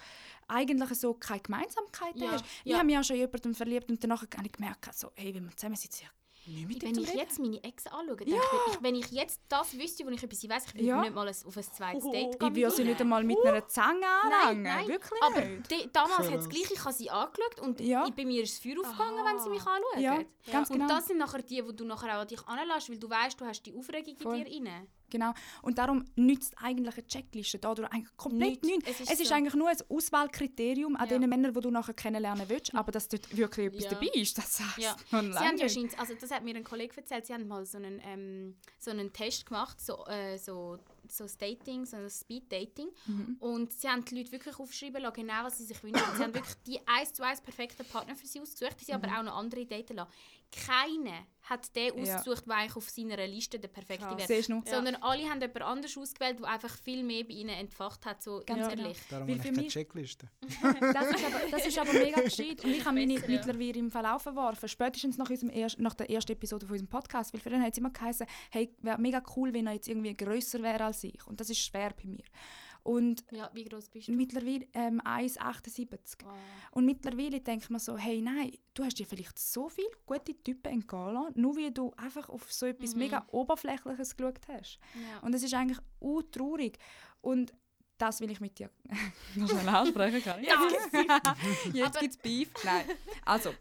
eigentlich 0.47 0.99
so 0.99 1.15
keine 1.15 1.41
Gemeinsamkeit 1.41 2.17
ja. 2.17 2.33
hast. 2.33 2.45
Ich 2.65 2.75
habe 2.75 2.85
mich 2.85 2.99
auch 2.99 3.05
schon 3.05 3.17
in 3.17 3.23
jemanden 3.23 3.55
verliebt 3.55 3.91
und 3.91 4.03
danach 4.03 4.23
habe 4.23 4.47
ich 4.47 4.53
gemerkt, 4.53 4.95
so, 4.95 5.11
hey, 5.15 5.35
wenn 5.35 5.45
wir 5.45 5.57
zusammen 5.57 5.77
sitzen, 5.77 6.07
ja, 6.49 6.81
wenn 6.81 6.99
ich 6.99 7.15
jetzt 7.15 7.39
meine 7.39 7.63
Ex 7.63 7.87
anschaue, 7.87 8.17
denke 8.17 8.33
ja. 8.33 8.41
ich, 8.71 8.83
wenn 8.83 8.95
ich 8.95 9.11
jetzt 9.11 9.41
das 9.49 9.77
wüsste, 9.79 10.05
wo 10.07 10.11
ich 10.11 10.23
über 10.23 10.35
sie 10.35 10.49
weiß, 10.49 10.67
ich 10.67 10.75
würde 10.75 10.85
ja. 10.85 11.01
nicht 11.01 11.15
mal 11.15 11.29
auf 11.29 11.57
ein 11.57 11.63
zweites 11.63 12.05
oh, 12.05 12.13
Date 12.13 12.39
gehen. 12.39 12.49
Ich 12.49 12.57
würde 12.57 12.71
sie 12.75 12.85
nicht 12.85 13.01
einmal 13.01 13.23
mit 13.25 13.39
einer 13.45 13.67
Zange 13.69 14.07
anlangen. 14.07 14.63
Nein, 14.63 14.87
nein. 14.87 14.89
Wirklich 14.89 15.23
Aber 15.23 15.41
de, 15.41 15.89
damals 15.93 16.31
hat 16.31 16.41
es 16.41 16.49
gleich, 16.49 16.71
ich 16.71 16.85
habe 16.85 16.95
sie 16.95 17.11
angeschaut 17.11 17.61
und 17.61 17.81
ja. 17.81 18.07
ich, 18.07 18.15
bei 18.15 18.25
mir 18.25 18.43
ist 18.43 18.55
das 18.55 18.63
Feuer 18.63 18.81
aufgegangen, 18.81 19.25
wenn 19.25 19.39
sie 19.39 19.51
mich 19.51 19.67
anschauen. 19.67 20.01
Ja, 20.01 20.19
ganz 20.51 20.71
und 20.71 20.79
genau. 20.79 20.89
das 20.89 21.07
sind 21.07 21.19
nachher 21.19 21.43
die, 21.43 21.63
die 21.63 21.77
du 21.77 21.85
nachher 21.85 22.17
auch 22.17 22.23
an 22.23 22.29
dich 22.29 22.47
anlässt, 22.47 22.91
weil 22.91 22.99
du 22.99 23.11
weißt, 23.11 23.41
du 23.41 23.45
hast 23.45 23.63
die 23.63 23.75
Aufregung 23.75 24.17
Voll. 24.17 24.39
in 24.39 24.45
dir 24.45 24.71
rein. 24.71 24.89
Genau. 25.11 25.33
Und 25.63 25.79
darum 25.79 26.05
nützt 26.17 26.55
eigentlich 26.63 26.95
eine 26.97 27.07
Checkliste 27.07 27.59
dadurch 27.59 27.89
eigentlich 27.91 28.17
komplett 28.17 28.63
Nichts. 28.63 28.67
nichts. 28.67 28.91
Es 28.91 29.01
ist 29.01 29.11
Es 29.13 29.21
ist 29.21 29.29
so. 29.29 29.35
eigentlich 29.35 29.55
nur 29.55 29.69
ein 29.69 29.77
Auswahlkriterium 29.89 30.97
an 30.97 31.09
Ja. 31.09 31.19
den 31.19 31.29
Männern, 31.29 31.53
die 31.55 31.61
du 31.61 31.71
nachher 31.71 31.95
kennenlernen 31.95 32.49
willst, 32.49 32.75
aber 32.75 32.93
dass 32.93 33.09
dort 33.09 33.35
wirklich 33.37 33.67
etwas 33.69 33.85
Ja. 33.85 33.91
dabei 33.91 34.07
ist, 34.15 34.37
das 34.39 34.61
heißt 34.61 34.79
Ja. 34.79 34.97
Sie 35.11 35.17
haben 35.17 35.57
ja 35.59 35.69
scheint, 35.69 35.99
also 35.99 36.15
das 36.15 36.31
hat 36.31 36.45
mir 36.45 36.55
ein 36.57 36.65
Kollege 36.65 36.97
erzählt, 36.97 37.27
sie 37.27 37.35
haben 37.35 37.47
mal 37.49 37.65
so 37.67 37.79
einen, 37.79 38.01
ähm, 38.05 38.57
so 38.79 38.91
einen 38.91 39.13
Test 39.13 39.47
gemacht, 39.47 39.81
so, 39.81 40.05
äh, 40.07 40.37
so, 40.39 40.79
so 41.11 41.25
das 41.25 41.39
Dating, 41.39 41.87
so 41.87 41.97
ein 41.97 42.11
Speed-Dating. 42.11 42.89
Mhm. 43.07 43.37
Und 43.41 43.73
sie 43.73 43.89
haben 43.89 44.05
die 44.05 44.17
Leute 44.19 44.33
wirklich 44.33 44.59
aufschreiben 44.59 45.01
lassen, 45.03 45.15
genau 45.15 45.45
was 45.45 45.59
sie 45.59 45.65
sich 45.65 45.83
wünschen. 45.83 46.03
sie 46.17 46.23
haben 46.23 46.35
wirklich 46.35 46.55
die 46.67 46.79
eins 46.87 47.13
zu 47.13 47.23
eins 47.23 47.41
perfekten 47.41 47.85
Partner 47.87 48.15
für 48.15 48.27
sie 48.27 48.41
ausgesucht, 48.41 48.77
die 48.81 48.85
sie 48.85 48.93
aber 48.93 49.09
auch 49.19 49.23
noch 49.23 49.37
andere 49.37 49.65
daten 49.65 49.97
lassen. 49.97 50.11
Keiner 50.51 51.27
hat 51.43 51.75
den 51.77 51.97
Mhm. 51.97 52.05
Ja. 52.05 52.17
ausgesucht, 52.17 52.47
der 52.47 52.57
eigentlich 52.57 52.77
auf 52.77 52.91
seiner 52.91 53.27
Liste 53.27 53.59
der 53.59 53.69
perfekte 53.69 54.05
wäre. 54.19 54.43
Sondern 54.43 54.97
alle 54.97 55.29
haben 55.31 55.41
jemand 55.41 55.63
anders 55.63 55.97
ausgewählt, 55.97 56.39
der 56.41 56.47
einfach 56.49 56.77
viel 56.77 57.03
mehr 57.03 57.25
bei 57.25 57.31
ihnen 57.35 57.51
entfacht 57.51 58.05
hat, 58.05 58.23
so 58.23 58.43
Ganz 58.45 58.61
genau. 58.69 58.73
innerlich. 58.73 58.99
Darum 59.09 59.29
habe 59.29 59.33
ich 59.33 59.43
keine 59.43 59.67
Checkliste. 59.69 60.29
Das 60.93 61.11
ist 61.11 61.25
aber, 61.25 61.51
das 61.51 61.67
ist 61.67 61.79
aber 61.79 61.93
mega 61.95 62.21
gescheit. 62.21 62.65
Und 62.65 62.71
ich 62.71 62.85
habe 62.85 62.95
meine 62.97 63.15
Besser, 63.15 63.31
ja. 63.31 63.37
mittlerweile 63.39 63.79
im 63.79 63.91
Verlauf 63.91 64.25
geworfen, 64.25 64.69
spätestens 64.69 65.17
nach, 65.17 65.31
unserem 65.31 65.51
erst, 65.51 65.79
nach 65.79 65.95
der 65.95 66.11
ersten 66.11 66.33
Episode 66.33 66.67
von 66.67 66.73
unserem 66.75 66.89
Podcast. 66.91 67.33
Weil 67.33 67.41
für 67.41 67.51
den 67.51 67.63
hat 67.63 67.73
es 67.73 67.79
immer 67.79 67.91
geheißen, 67.91 68.27
hey, 68.51 68.75
wäre 68.83 69.01
mega 69.01 69.23
cool, 69.37 69.53
wenn 69.55 69.67
er 69.67 69.75
jetzt 69.75 69.89
irgendwie 69.89 70.15
grösser 70.17 70.63
wäre 70.63 70.85
als 70.85 71.03
ich. 71.05 71.27
Und 71.27 71.41
das 71.41 71.49
ist 71.51 71.61
schwer 71.61 71.95
bei 71.97 72.09
mir. 72.09 72.25
Und 72.89 73.23
Ja, 73.31 73.51
wie 73.53 73.65
groß 73.65 73.91
bist 73.91 74.09
du? 74.09 74.13
mittlerweile 74.13 74.67
ähm, 74.73 75.03
1,78. 75.03 76.25
Oh. 76.25 76.29
Und 76.71 76.87
mittlerweile 76.87 77.39
denkt 77.39 77.69
man 77.69 77.81
so, 77.81 77.99
hey, 77.99 78.23
nein, 78.23 78.53
du 78.73 78.83
hast 78.83 78.99
dir 78.99 79.05
vielleicht 79.05 79.39
so 79.39 79.69
viele 79.69 79.91
gute 80.07 80.35
Typen 80.43 80.73
entgehen 80.73 81.13
lassen, 81.13 81.39
nur 81.39 81.55
weil 81.57 81.71
du 81.71 81.93
einfach 81.99 82.31
auf 82.31 82.51
so 82.51 82.65
etwas 82.65 82.95
mega 82.95 83.27
Oberflächliches 83.31 84.17
geschaut 84.17 84.41
hast. 84.49 84.79
Ja. 84.95 85.19
Und 85.21 85.35
es 85.35 85.43
ist 85.43 85.53
eigentlich 85.53 85.79
traurig. 86.33 86.79
Und 87.21 87.53
das 87.99 88.23
will 88.23 88.31
ich 88.31 88.41
mit 88.41 88.59
dir 88.59 88.71
noch 89.35 89.51
schnell 89.51 89.69
ansprechen. 89.69 90.23
Kann 90.23 90.43
ich? 90.43 90.49
Jetzt 91.75 92.01
gibt 92.01 92.15
es 92.15 92.17
Beef. 92.17 92.49
Nein. 92.65 92.85
Also, 93.27 93.53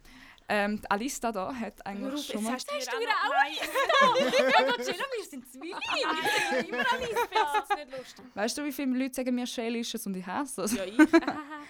ähm, 0.49 0.81
die 0.81 0.91
Alista 0.91 1.31
da 1.31 1.53
hat 1.53 1.85
eigentlich 1.85 2.13
Ruf, 2.13 2.25
schon 2.25 2.35
jetzt 2.35 2.43
mal... 2.43 2.53
hast 2.53 2.69
du 2.69 2.75
Hast 2.75 2.93
mir 2.93 3.05
du 3.05 3.11
auch 3.11 3.29
Nein. 3.37 4.27
Ich 4.29 4.53
kann 4.53 4.65
gerade 4.65 4.83
chillen, 4.83 5.05
wir 5.17 5.25
sind 5.25 5.51
Zwillinge. 5.51 5.79
Immer 6.67 6.77
Alice, 6.93 7.09
ich 7.09 7.17
finde 7.17 7.63
es 7.69 7.75
nicht 7.75 7.97
lustig. 7.97 8.25
Weißt 8.33 8.57
du, 8.57 8.65
wie 8.65 8.71
viele 8.71 8.97
Leute 8.97 9.15
sagen 9.15 9.35
mir 9.35 9.47
Shellicious 9.47 10.05
und 10.05 10.15
ich 10.15 10.25
hasse 10.25 10.63
es? 10.63 10.73
Ja, 10.73 10.83
ich. 10.85 10.97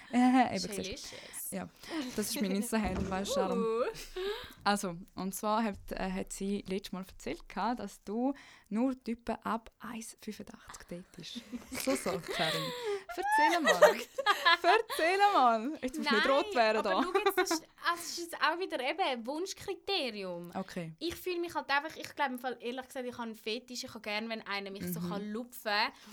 Äh, 0.09 0.55
eben, 0.55 0.61
du. 0.61 0.67
Delicious. 0.69 1.11
Ja, 1.51 1.67
das 2.15 2.30
ist 2.30 2.41
mein 2.41 2.51
Insta-Handle, 2.51 3.09
weißt 3.09 3.36
du. 3.36 3.39
darum. 3.39 3.59
Uh. 3.59 3.84
Also, 4.63 4.97
und 5.15 5.34
zwar 5.34 5.63
hat, 5.63 5.78
äh, 5.91 6.11
hat 6.11 6.34
sie 6.34 6.63
letztes 6.67 6.91
Mal 6.91 7.05
erzählt, 7.07 7.41
dass 7.78 8.03
du 8.03 8.34
nur 8.69 9.01
Typen 9.01 9.36
ab 9.43 9.71
1,85 9.82 10.43
datest. 10.89 11.41
So 11.71 11.95
so, 11.95 12.21
Karin. 12.36 12.61
Erzähl 13.09 13.61
mal. 13.61 13.71
Erzähl 14.61 15.17
mal. 15.34 15.71
Jetzt 15.82 15.97
muss 15.97 16.05
ich 16.05 16.11
nicht 16.11 16.30
rot 16.30 16.55
werden 16.55 16.84
da. 16.84 17.03
Jetzt, 17.95 18.17
das 18.17 18.17
ist, 18.17 18.35
auch 18.35 18.59
wieder 18.59 18.79
eben 18.81 18.99
ein 18.99 19.25
Wunschkriterium. 19.25 20.51
Okay. 20.55 20.93
Ich 20.99 21.15
fühle 21.15 21.39
mich 21.39 21.53
halt 21.53 21.69
einfach, 21.69 21.95
ich 21.95 22.15
glaube 22.15 22.38
ehrlich 22.59 22.85
gesagt, 22.88 23.05
ich 23.05 23.13
habe 23.13 23.23
einen 23.23 23.35
Fetisch, 23.35 23.83
ich 23.83 23.89
habe 23.89 24.01
gerne, 24.01 24.29
wenn 24.29 24.41
einer 24.47 24.71
mich 24.71 24.81
Mhm. 24.83 24.93
so 24.93 24.99
kann 25.01 25.29
lupfen 25.31 25.71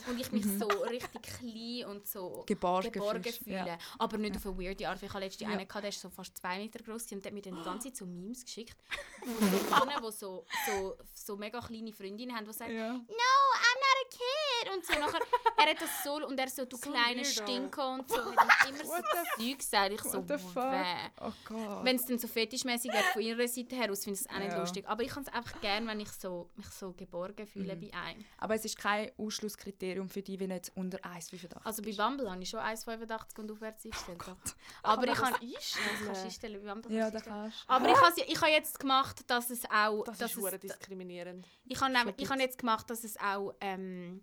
und 0.08 0.20
ich 0.20 0.30
mich 0.32 0.44
so 0.58 0.66
richtig 0.66 1.22
klein 1.22 1.84
und 1.90 2.06
so 2.06 2.44
Geborgen 2.46 2.92
geborgen 2.92 3.22
fühle. 3.32 3.56
ja. 3.66 3.78
Aber 3.98 4.18
nicht 4.18 4.36
auf 4.36 4.46
eine 4.46 4.58
weirde 4.58 4.88
Art. 4.88 5.02
Ich 5.02 5.08
hatte 5.08 5.18
letztens 5.24 5.48
Ja. 5.50 5.56
einen, 5.56 5.66
gehabt, 5.68 5.82
der 5.84 5.88
ist 5.90 6.00
so 6.00 6.10
fast 6.10 6.36
zwei 6.38 6.58
Meter 6.58 6.82
groß 6.82 7.10
und 7.12 7.24
der 7.24 7.30
hat 7.30 7.32
mir 7.34 7.42
dann 7.42 7.56
die 7.56 7.62
ganze 7.64 7.88
Zeit 7.88 7.96
so 7.96 8.06
Memes 8.06 8.44
geschickt. 8.44 8.76
Von 9.24 9.88
so 9.88 10.10
die 10.10 10.12
so, 10.12 10.46
so, 10.66 10.96
so 11.14 11.36
mega 11.36 11.60
kleine 11.60 11.92
Freundinnen 11.92 12.34
haben, 12.36 12.46
die 12.46 12.52
sagen, 12.52 12.76
Ja. 12.76 12.92
no, 12.92 12.98
I'm 12.98 13.78
not 13.80 13.96
a 14.00 14.08
kid. 14.10 14.74
Und 14.74 14.84
so 14.86 14.92
nachher, 14.98 15.20
er 15.58 15.70
hat 15.70 15.80
das 15.80 16.02
so, 16.04 16.14
und 16.26 16.38
er 16.38 16.48
so, 16.48 16.64
du 16.64 16.76
So 16.76 16.90
kleiner. 16.90 17.24
Stinker 17.24 17.94
und 17.94 18.08
so. 18.08 18.16
Ihm 18.16 18.24
immer 18.68 18.84
so 18.84 18.90
What 18.90 19.04
Zeug 19.36 19.58
gesagt. 19.58 19.92
Ich 19.92 20.00
so, 20.02 20.18
What 20.18 20.28
the 20.28 20.38
fuck? 20.38 20.74
Oh 21.20 21.32
Gott. 21.44 21.63
Wenn 21.82 21.96
es 21.96 22.06
dann 22.06 22.18
so 22.18 22.26
fetischmäßig 22.28 22.92
wird 22.92 23.04
von 23.12 23.22
ihrer 23.22 23.46
Seite 23.48 23.76
her 23.76 23.90
aus, 23.90 24.04
finde 24.04 24.18
ich 24.20 24.26
es 24.26 24.30
auch 24.34 24.38
nicht 24.38 24.52
Ja. 24.52 24.58
lustig. 24.60 24.88
Aber 24.88 25.02
ich 25.02 25.08
kann 25.10 25.22
es 25.24 25.32
einfach 25.32 25.60
gerne, 25.60 25.86
wenn 25.86 26.00
ich 26.00 26.10
so, 26.12 26.50
mich 26.56 26.66
so 26.66 26.92
geborgen 26.92 27.46
fühle 27.46 27.74
Mhm. 27.76 27.80
bei 27.80 27.94
einem. 27.96 28.24
Aber 28.38 28.54
es 28.54 28.64
ist 28.64 28.78
kein 28.78 29.10
Ausschlusskriterium 29.18 30.08
für 30.08 30.22
dich, 30.22 30.38
wenn 30.40 30.50
du 30.50 30.54
jetzt 30.56 30.72
unter 30.76 30.98
1,85 31.04 31.56
Also 31.64 31.82
bei 31.82 31.92
Bumble 31.92 32.30
habe 32.30 32.42
ich 32.42 32.48
schon 32.50 32.60
1,85 32.60 33.38
und 33.40 33.50
aufwärts 33.52 33.84
eingestellt. 33.84 34.18
doch. 34.26 34.36
Aber 34.82 35.06
ich 35.08 35.14
kann... 35.14 35.32
das 35.32 35.40
kannst 35.40 36.20
du 36.20 36.24
einstellen. 36.24 36.62
Bei 36.64 36.72
Bumble 36.72 36.92
Ja, 36.96 37.10
da 37.10 37.16
einstellen. 37.18 37.36
kannst. 37.42 37.64
Aber 37.66 37.88
ich 37.88 38.00
habe 38.00 38.20
ich 38.26 38.40
habe 38.40 38.50
jetzt 38.52 38.78
gemacht, 38.80 39.24
dass 39.28 39.50
es 39.50 39.64
auch... 39.70 40.04
Das 40.04 40.18
dass 40.18 40.36
ist 40.36 40.44
es, 40.52 40.60
diskriminierend. 40.60 41.46
ich 41.66 41.80
habe, 41.80 42.14
ich 42.16 42.28
habe 42.30 42.40
jetzt 42.40 42.58
gemacht, 42.58 42.88
dass 42.90 43.04
es 43.04 43.16
auch... 43.18 43.54
Ähm, 43.60 44.22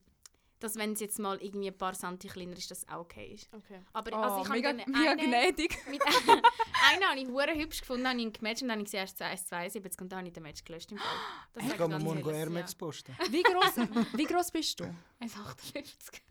dass 0.64 0.76
wenn 0.78 0.94
es 0.94 1.00
jetzt 1.02 1.20
mal 1.20 1.38
irgendwie 1.42 1.68
ein 1.68 1.78
paar 1.78 1.94
Centi 1.94 2.28
kleiner 2.28 2.56
ist, 2.58 2.72
dass 2.72 2.80
es 2.84 2.88
auch 2.90 3.02
okay 3.02 3.34
ist. 3.34 3.50
Okay. 3.54 3.80
Aber 3.94 4.12
Oh, 4.14 4.22
also 4.22 4.38
ich 4.38 4.44
habe 4.50 4.56
mega, 4.56 4.74
dann 4.74 4.92
mega 4.92 5.12
einen- 5.12 5.20
gnädig. 5.30 5.78
Mit 5.90 6.02
einen 6.92 7.04
habe 7.10 7.20
ich 7.20 7.28
hure 7.28 7.54
hübsch 7.54 7.82
gefunden, 7.82 8.08
habe 8.08 8.18
ich 8.18 8.24
ihn 8.26 8.34
gematcht 8.34 8.62
und 8.62 8.68
dann 8.70 8.78
habe 8.78 8.84
ich 8.84 8.90
sie 8.92 8.98
erst 8.98 9.18
zu 9.18 9.26
1,72 9.26 10.02
und 10.02 10.12
dann 10.12 10.20
habe 10.20 10.28
ich 10.28 10.34
den 10.34 10.44
Match 10.44 10.64
gelöscht 10.64 10.92
im 10.92 10.98
Fall. 10.98 11.08
Das 11.54 11.64
Ich 11.66 11.70
gehe 11.78 11.78
ganz 11.90 12.04
morgen 12.04 12.30
Air. 12.34 12.50
Max 12.50 12.74
posten. 12.74 13.16
Wie 13.30 13.44
groß, 13.44 13.76
wie 14.14 14.24
groß 14.24 14.52
bist 14.52 14.80
du? 14.80 14.86
1,58. 15.22 16.22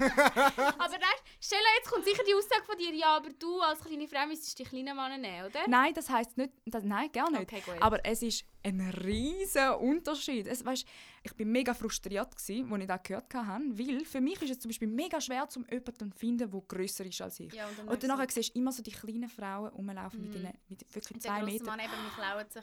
aber 0.00 0.92
weißt, 0.94 1.22
Stella, 1.40 1.62
jetzt 1.78 1.90
kommt 1.90 2.04
sicher 2.04 2.22
die 2.26 2.34
Aussage 2.34 2.64
von 2.64 2.76
dir, 2.78 2.92
ja, 2.94 3.16
aber 3.16 3.28
du 3.38 3.60
als 3.60 3.80
kleine 3.80 4.08
Frau 4.08 4.26
müsstest 4.26 4.58
die 4.58 4.64
kleinen 4.64 4.96
Männer 4.96 5.18
nehmen, 5.18 5.46
oder? 5.46 5.60
Nein, 5.68 5.92
das 5.94 6.08
heisst 6.08 6.36
nicht, 6.38 6.52
das, 6.66 6.84
nein, 6.84 7.10
gar 7.12 7.30
nicht. 7.30 7.42
Okay, 7.42 7.62
gut. 7.64 7.80
Aber 7.82 8.04
es 8.04 8.22
ist 8.22 8.44
ein 8.62 8.80
riesiger 8.80 9.80
Unterschied. 9.80 10.46
Es, 10.46 10.64
weißt, 10.64 10.86
ich 11.22 11.34
bin 11.34 11.50
mega 11.50 11.74
frustriert, 11.74 12.28
als 12.32 12.48
ich 12.48 12.64
das 12.68 13.02
gehört 13.02 13.34
habe, 13.34 13.64
weil 13.78 14.04
für 14.04 14.20
mich 14.20 14.40
ist 14.42 14.50
es 14.50 14.58
zum 14.58 14.70
Beispiel 14.70 14.88
mega 14.88 15.20
schwer, 15.20 15.46
um 15.56 15.66
jemanden 15.70 16.12
zu 16.12 16.18
finden, 16.18 16.50
der 16.50 16.60
grösser 16.68 17.04
ist 17.04 17.20
als 17.20 17.40
ich. 17.40 17.52
Ja, 17.52 17.66
und 17.68 17.78
dann 17.78 17.88
Und 17.88 18.02
dann 18.04 18.28
siehst 18.28 18.54
du 18.54 18.58
immer 18.58 18.72
so 18.72 18.82
die 18.82 18.92
kleinen 18.92 19.28
Frauen 19.28 19.70
rumlaufen 19.70 20.22
mit, 20.22 20.34
ihnen, 20.34 20.52
mit 20.68 20.94
wirklich 20.94 21.20
zwei 21.20 21.42
Metern. 21.42 21.66
Mann 21.66 21.80
eben, 21.80 21.92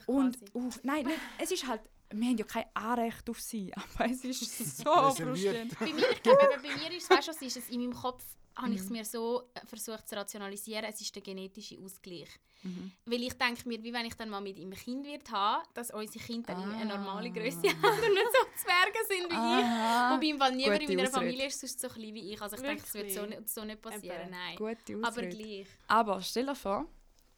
Und 0.06 0.38
uff, 0.54 0.80
nein, 0.82 1.06
nicht, 1.06 1.18
es 1.38 1.50
ist 1.50 1.66
halt, 1.66 1.82
wir 2.10 2.28
haben 2.28 2.38
ja 2.38 2.44
kein 2.44 2.64
Anrecht 2.74 3.28
auf 3.30 3.40
sie, 3.40 3.72
aber 3.76 4.10
es 4.10 4.24
ist 4.24 4.78
so 4.78 4.84
frustrierend. 4.84 5.78
Bei 5.78 5.86
mir, 5.92 6.10
ich 6.10 6.22
glaube, 6.22 6.48
bei 6.62 6.76
mir 6.76 6.96
ist, 6.96 7.10
weißt 7.10 7.28
du, 7.40 7.44
ist 7.46 7.56
es 7.56 7.68
in 7.70 7.80
meinem 7.80 7.94
Kopf, 7.94 8.24
habe 8.56 8.68
Mhm. 8.70 8.74
ich 8.74 8.80
es 8.80 8.90
mir 8.90 9.04
so 9.04 9.50
äh, 9.54 9.64
versucht 9.66 10.08
zu 10.08 10.16
rationalisieren, 10.16 10.84
es 10.86 11.00
ist 11.00 11.14
der 11.14 11.22
genetische 11.22 11.78
Ausgleich. 11.78 12.28
Mhm. 12.64 12.90
Weil 13.04 13.22
ich 13.22 13.34
denke 13.34 13.68
mir, 13.68 13.80
wie 13.84 13.92
wenn 13.92 14.04
ich 14.06 14.14
dann 14.14 14.28
mal 14.30 14.40
mit 14.40 14.58
ihm 14.58 14.72
Kind 14.72 15.06
wird 15.06 15.30
haben, 15.30 15.62
dass 15.74 15.92
unsere 15.92 16.24
Kinder 16.24 16.54
dann 16.54 16.74
eine 16.74 16.86
normale 16.86 17.28
Ah. 17.28 17.32
Größe 17.32 17.58
haben 17.68 17.84
und 17.84 18.14
nicht 18.14 18.32
so 18.32 18.64
Zwerge 18.64 18.98
sind 19.06 19.30
wie 19.30 19.34
ich. 19.60 19.64
Aha. 19.64 20.16
Wobei 20.16 20.26
im 20.26 20.38
Fall 20.38 20.56
niemand 20.56 20.80
in 20.82 20.88
meiner 20.88 21.02
Ausrede. 21.02 21.12
Familie 21.24 21.46
ist 21.46 21.60
sonst 21.60 21.80
so 21.80 21.88
klein 21.88 22.14
wie 22.14 22.32
ich. 22.32 22.42
Also 22.42 22.56
ich 22.56 22.62
denke, 22.62 22.82
das 22.82 22.94
wird 22.94 23.10
so 23.12 23.20
Wirklich? 23.20 23.38
nicht, 23.38 23.48
so 23.48 23.64
nicht 23.64 23.80
passieren, 23.80 24.20
Eben. 24.22 24.30
nein. 24.32 24.56
Gute 24.56 25.06
Aber 25.06 25.22
gleich. 25.26 25.66
Aber 25.86 26.20
stell 26.20 26.46
dir 26.46 26.56
vor, 26.56 26.86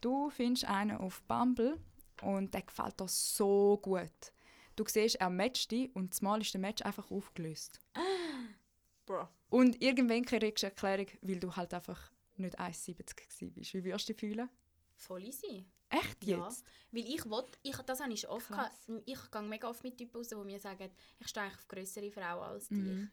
du 0.01 0.31
findest 0.31 0.65
einen 0.65 0.97
auf 0.97 1.21
Bumble 1.25 1.79
und 2.23 2.55
der 2.55 2.63
gefällt 2.63 2.99
dir 2.99 3.09
so 3.09 3.79
gut. 3.83 4.09
Du 4.77 4.85
siehst, 4.87 5.17
er 5.17 5.31
matcht 5.31 5.71
dich 5.71 5.95
und 5.95 6.15
zumal 6.15 6.41
ist 6.41 6.55
der 6.55 6.61
Match 6.61 6.83
einfach 6.83 7.11
aufgelöst. 7.11 7.81
Bro. 9.07 9.29
Und 9.49 9.81
irgendwann 9.83 10.25
kriegst 10.25 10.63
du 10.63 10.67
eine 10.67 10.75
Erklärung, 10.75 11.07
weil 11.23 11.41
du 11.41 11.55
halt 11.57 11.75
einfach 11.75 12.13
nicht 12.37 12.59
1,70 12.59 13.17
gewesen 13.17 13.53
bist. 13.53 13.75
Wie 13.75 13.85
wirst 13.85 14.09
du 14.09 14.13
dich 14.13 14.21
fühlen? 14.21 14.49
Voll 14.95 15.25
easy. 15.25 15.67
Echt 15.89 16.25
Ja. 16.25 16.45
jetzt? 16.47 16.65
Weil 16.93 17.05
ich 17.07 17.25
will, 17.25 17.45
ich, 17.63 17.77
das 17.79 18.01
habe 18.01 18.13
ich 18.13 18.29
oft 18.29 18.47
Krass. 18.47 18.87
gehabt. 18.87 19.03
Ich 19.07 19.31
gehe 19.31 19.43
mega 19.43 19.69
oft 19.69 19.83
mit 19.83 19.99
Typen 19.99 20.17
raus, 20.19 20.29
die 20.29 20.37
mir 20.37 20.61
sagen, 20.61 20.89
ich 21.19 21.27
stehe 21.29 21.45
eigentlich 21.47 21.59
auf 21.59 21.69
größere 21.69 22.11
Frauen 22.13 22.43
als 22.45 22.69
dich. 22.69 22.79
Mhm. 22.79 23.11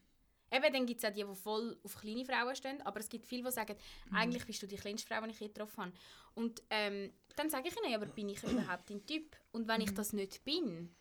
Eben, 0.49 0.73
dann 0.73 0.85
gibt 0.85 1.03
es 1.03 1.09
auch 1.09 1.13
die, 1.13 1.25
die 1.25 1.35
voll 1.35 1.77
auf 1.83 1.95
kleine 1.97 2.23
Frauen 2.23 2.55
stehen, 2.55 2.81
aber 2.83 2.99
es 3.01 3.09
gibt 3.09 3.25
viele, 3.25 3.43
die 3.43 3.51
sagen, 3.51 3.75
Mhm. 4.09 4.15
eigentlich 4.15 4.45
bist 4.45 4.61
du 4.61 4.67
die 4.67 4.75
kleinste 4.77 5.07
Frau, 5.07 5.19
die 5.25 5.31
ich 5.31 5.39
je 5.39 5.47
getroffen 5.47 5.85
habe. 5.85 5.93
Und 6.35 6.61
ähm, 6.69 7.11
dann 7.35 7.49
sage 7.49 7.67
ich 7.69 7.75
ihnen, 7.83 7.95
aber 7.95 8.05
bin 8.05 8.29
ich 8.29 8.41
überhaupt 8.43 8.89
dein 8.89 9.05
Typ? 9.05 9.35
Und 9.51 9.67
wenn 9.67 9.81
ich 9.81 9.91
Mhm. 9.91 9.95
das 9.95 10.13
nicht 10.13 10.43
bin, 10.45 10.95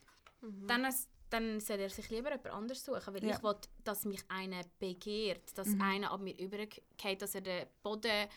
dann, 0.67 0.85
es- 0.85 1.09
dann 1.31 1.61
soll 1.61 1.81
er 1.81 1.91
sich 1.91 2.09
lieber 2.11 2.31
jemand 2.31 2.47
anderes 2.47 2.85
suchen, 2.85 3.15
weil 3.15 3.25
Ja. 3.25 3.37
ich 3.37 3.43
will, 3.43 3.57
dass 3.85 4.05
mich 4.05 4.23
einer 4.29 4.63
begehrt, 4.79 5.57
dass 5.59 5.69
Mhm. 5.69 5.83
einer 5.83 6.11
ab 6.13 6.21
mir 6.21 6.39
übergeht, 6.39 7.21
dass 7.21 7.35
er 7.35 7.41
den 7.41 7.67
Boden 7.83 8.29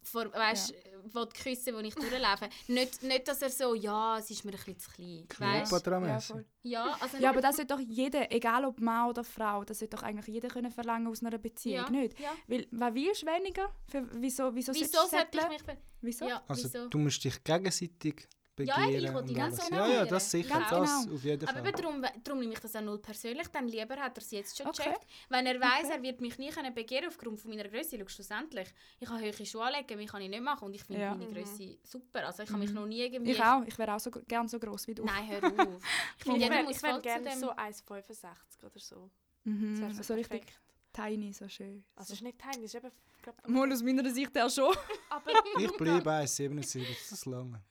vor, 0.00 0.32
weißt, 0.32 0.72
will 1.12 1.26
küssen, 1.26 1.74
wo 1.74 1.80
ich 1.80 1.94
durchlaufe. 1.94 2.48
nicht, 2.68 3.02
nicht, 3.02 3.26
dass 3.26 3.42
er 3.42 3.50
so, 3.50 3.74
ja, 3.74 4.18
es 4.18 4.30
ist 4.30 4.44
mir 4.44 4.52
ein 4.52 4.56
bisschen 4.56 4.78
zu 4.78 4.90
klein. 4.92 5.26
Weißt? 5.38 5.86
Ja. 5.86 6.20
Ja, 6.62 6.96
also 7.00 7.16
ja, 7.18 7.30
aber 7.30 7.40
das 7.40 7.56
sollte 7.56 7.74
doch 7.74 7.80
jeder, 7.80 8.30
egal 8.30 8.64
ob 8.64 8.80
Mann 8.80 9.10
oder 9.10 9.24
Frau, 9.24 9.64
das 9.64 9.80
sollte 9.80 9.96
doch 9.96 10.04
eigentlich 10.04 10.26
jeder 10.28 10.48
können 10.48 10.70
verlangen 10.70 11.08
aus 11.08 11.20
einer 11.22 11.36
Beziehung, 11.38 11.84
ja, 11.86 11.90
nicht? 11.90 12.18
Ja. 12.20 12.30
Weil, 12.46 12.68
was 12.70 12.94
willst 12.94 13.26
weniger? 13.26 13.74
Für, 13.88 14.08
wieso, 14.12 14.54
wieso, 14.54 14.72
Wieso 14.72 15.04
sollte 15.06 15.36
ich 15.38 15.48
mich... 15.48 15.62
Wieso? 16.00 16.28
Ja, 16.28 16.42
Also 16.46 16.64
wieso? 16.72 16.88
du 16.88 16.98
musst 16.98 17.24
dich 17.24 17.42
gegenseitig 17.42 18.28
begehren. 18.58 18.82
ich 18.88 18.94
will 18.94 19.00
die 19.10 19.16
und 19.16 19.26
nicht 19.26 19.40
alles. 19.40 19.66
so 19.66 19.74
Ja, 19.74 19.88
ja, 19.88 20.04
das 20.04 20.30
sicher, 20.30 20.48
Ganz 20.58 20.68
das 20.70 21.02
genau. 21.02 21.14
auf 21.16 21.24
jeden 21.24 21.48
Aber 21.48 21.58
Fall. 21.58 21.68
eben 21.68 21.76
darum, 21.82 22.04
darum 22.24 22.40
nehme 22.40 22.52
ich 22.52 22.58
das 22.60 22.76
auch 22.76 22.80
null 22.82 22.98
persönlich. 22.98 23.48
Dann 23.48 23.68
lieber 23.68 23.96
hat 23.96 24.16
er 24.18 24.22
es 24.22 24.30
jetzt 24.30 24.56
schon 24.56 24.66
Okay. 24.66 24.82
gecheckt. 24.84 25.06
Wenn 25.30 25.46
er 25.46 25.60
weiß, 25.60 25.88
er 25.90 26.02
wird 26.02 26.20
mich 26.20 26.36
nie 26.38 26.50
können 26.50 26.74
begehren 26.74 27.06
aufgrund 27.08 27.40
von 27.40 27.50
meiner 27.50 27.68
Größe. 27.68 27.96
Schau, 27.98 28.08
schlussendlich, 28.08 28.68
ich 29.00 29.08
kann 29.08 29.20
hohe 29.22 29.46
Schuhe 29.46 29.64
anlegen, 29.64 29.96
mich 29.96 30.10
kann 30.10 30.20
ich 30.22 30.28
nicht 30.28 30.42
machen. 30.42 30.64
Und 30.66 30.74
ich 30.74 30.84
finde 30.84 31.02
Ja. 31.02 31.14
meine 31.14 31.26
Mhm. 31.30 31.34
Größe 31.34 31.78
super. 31.84 32.26
Also 32.26 32.42
ich 32.42 32.50
habe 32.50 32.58
mich 32.58 32.72
noch 32.72 32.86
nie 32.86 33.00
irgendwie... 33.00 33.32
Ich 33.32 33.42
auch. 33.42 33.62
Ich 33.66 33.78
wäre 33.78 33.94
auch 33.94 34.00
so 34.00 34.10
gern 34.10 34.46
so 34.48 34.58
groß 34.58 34.86
wie 34.88 34.94
du. 34.94 35.04
Nein, 35.04 35.26
hör 35.28 35.42
auf. 35.44 35.82
Ich 36.18 36.24
finde, 36.24 36.38
Ich 36.38 36.42
jeder 36.44 36.54
wäre 36.56 36.64
muss 36.64 36.76
ich 36.76 36.82
wär 36.82 36.90
voll 36.90 36.98
zu 37.02 37.08
gerne 37.08 37.30
dem... 37.30 37.38
so 37.38 37.52
1,65 37.52 38.64
oder 38.64 38.78
so. 38.78 39.10
Mhm. 39.44 39.80
Das 39.80 39.94
wäre 39.96 40.04
So 40.04 40.14
richtig 40.14 40.40
perfekt. 40.42 40.60
Tiny, 40.92 41.32
so 41.32 41.48
schön. 41.48 41.84
Also 41.96 42.12
es 42.12 42.18
ist 42.18 42.22
nicht 42.22 42.38
tiny, 42.38 42.64
es 42.64 42.74
ist 42.74 42.76
eben... 42.76 42.90
glaub- 43.22 43.48
Mal 43.48 43.72
aus 43.72 43.82
meiner 43.82 44.08
Sicht 44.10 44.34
ja 44.34 44.48
schon. 44.48 44.74
Aber 45.10 45.30
Ich 45.58 45.72
bleibe 45.76 46.10
1,77, 46.10 46.86
das 46.88 47.12
ist 47.12 47.26
lange. 47.26 47.62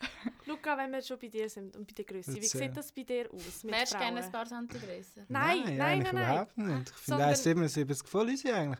Luca, 0.46 0.78
wenn 0.78 0.92
wir 0.92 1.02
schon 1.02 1.20
bei 1.20 1.28
dir 1.28 1.50
sind 1.50 1.76
und 1.76 1.88
bei 1.88 1.94
der 1.94 2.06
Größe, 2.06 2.36
wie 2.36 2.46
sieht 2.46 2.76
das 2.78 2.92
bei 2.92 3.04
dir 3.04 3.30
aus 3.34 3.64
mit 3.64 3.74
Wärst 3.74 3.94
du 3.94 3.98
gerne 3.98 4.24
ein 4.24 4.32
paar 4.32 4.46
grösser? 4.46 5.26
Nein, 5.28 5.62
nein, 5.66 5.78
nein, 5.78 6.00
nein. 6.00 6.12
überhaupt 6.12 6.58
nicht. 6.58 6.90
Ich 6.90 6.96
finde 6.96 7.36
Sondern- 7.44 7.68
1,77 7.70 8.08
voll 8.08 8.30
easy 8.30 8.52
eigentlich. 8.52 8.80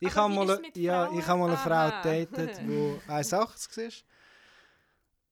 Ich 0.00 0.14
habe 0.14 0.34
mal, 0.34 0.60
ja, 0.74 1.10
ich 1.12 1.26
habe 1.26 1.38
mal 1.40 1.48
eine 1.48 1.56
Frau 1.56 1.88
datet, 2.02 2.58
die 2.58 2.98
1,80 3.08 3.78
ist. 3.86 4.04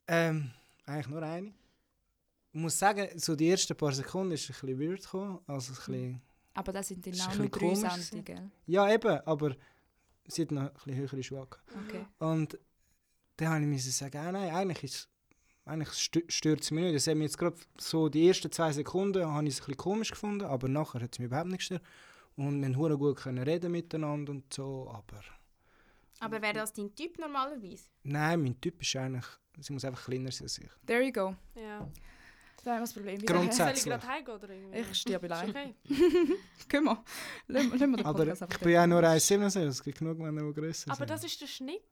Ähm, 0.06 0.50
eigentlich 0.86 1.08
nur 1.08 1.22
eine. 1.22 1.48
Ich 2.54 2.60
muss 2.60 2.78
sagen, 2.78 3.08
so 3.18 3.34
die 3.34 3.50
ersten 3.50 3.76
paar 3.76 3.92
Sekunden 3.92 4.32
ist 4.32 4.48
es 4.48 4.62
ein 4.62 4.66
bisschen 4.66 4.80
weird 4.90 5.02
gekommen. 5.02 5.40
Also 5.46 5.72
ein 5.72 5.76
bisschen, 5.76 6.22
Aber 6.54 6.72
das 6.72 6.88
sind 6.88 7.04
dann 7.06 7.12
Das 7.12 7.20
ist 7.20 7.28
auch 7.28 7.36
nur 7.36 7.48
drei 7.48 8.22
gell? 8.22 8.50
ja, 8.66 8.92
eben, 8.92 9.20
aber 9.26 9.56
sie 10.26 10.42
hat 10.42 10.50
noch 10.50 10.62
ein 10.62 10.70
bisschen 10.72 10.96
höhere 10.96 11.22
Schuhe. 11.22 11.46
Okay. 11.86 12.06
Und 12.18 12.58
dann 13.36 13.48
habe 13.48 13.60
ich 13.62 13.66
mir 13.66 13.78
sagen, 13.78 14.16
ah, 14.18 14.32
nein, 14.32 14.54
eigentlich, 14.54 14.84
ist, 14.84 15.08
eigentlich 15.64 15.88
stö- 15.90 16.30
stört 16.30 16.60
es 16.60 16.70
mich 16.70 16.84
nicht. 16.84 16.94
Das 16.96 17.06
hat 17.06 17.14
mich 17.16 17.24
jetzt 17.24 17.38
gerade 17.38 17.56
so 17.78 18.08
die 18.08 18.28
ersten 18.28 18.50
zwei 18.52 18.72
Sekunden 18.72 19.24
habe 19.26 19.46
ich 19.46 19.54
es 19.54 19.60
ein 19.60 19.66
bisschen 19.66 19.76
komisch 19.78 20.10
gefunden, 20.10 20.44
aber 20.44 20.68
nachher 20.68 21.00
hat 21.00 21.12
es 21.14 21.18
mich 21.18 21.26
überhaupt 21.26 21.48
nicht 21.48 21.58
gestört. 21.58 21.82
Und 22.36 22.60
wir 22.62 22.72
konnten 22.74 22.98
gut 22.98 23.16
können 23.18 23.42
reden 23.44 23.72
miteinander 23.72 24.32
und 24.32 24.52
so, 24.52 24.88
aber 24.90 25.22
Aber 26.20 26.40
wäre 26.42 26.54
das 26.54 26.72
dein 26.72 26.94
Typ 26.94 27.18
normalerweise? 27.18 27.84
nein, 28.04 28.42
mein 28.42 28.60
Typ 28.60 28.80
ist 28.82 28.94
eigentlich, 28.96 29.24
sie 29.58 29.72
muss 29.72 29.84
einfach 29.84 30.04
kleiner 30.04 30.30
sein 30.32 30.44
als 30.44 30.58
ich. 30.58 30.70
There 30.86 31.02
you 31.02 31.12
go. 31.12 31.34
Ja. 31.54 31.86
Da 32.64 32.70
haben 32.72 32.76
wir 32.78 32.80
das 32.82 32.92
Problem. 32.92 33.18
Grundsätzlich. 33.24 33.56
Soll 33.84 33.92
ich 33.94 34.00
gerade 34.02 34.06
heimgehen 34.06 34.36
oder 34.38 34.48
irgendwie? 34.50 34.78
Ich 34.78 34.94
sterbe 34.98 35.26
Ist 35.26 35.32
allein. 35.32 35.50
Okay. 35.50 35.74
Können 36.68 36.84
wir. 36.86 37.04
Lassen 37.48 37.72
wir- 37.72 37.78
den 37.78 37.94
Aber 38.06 38.18
Podcast 38.18 38.36
ich 38.36 38.42
einfach 38.42 38.58
bin 38.60 38.72
ja 38.72 38.86
nur 38.86 39.00
1,77, 39.00 39.66
es 39.66 39.82
gibt 39.82 39.98
genug 39.98 40.18
Männer, 40.18 40.42
die 40.42 40.52
grösser 40.54 40.90
Aber 40.90 40.98
sind. 40.98 41.10
das 41.10 41.24
ist 41.24 41.40
der 41.40 41.46
Schnitt. 41.48 41.82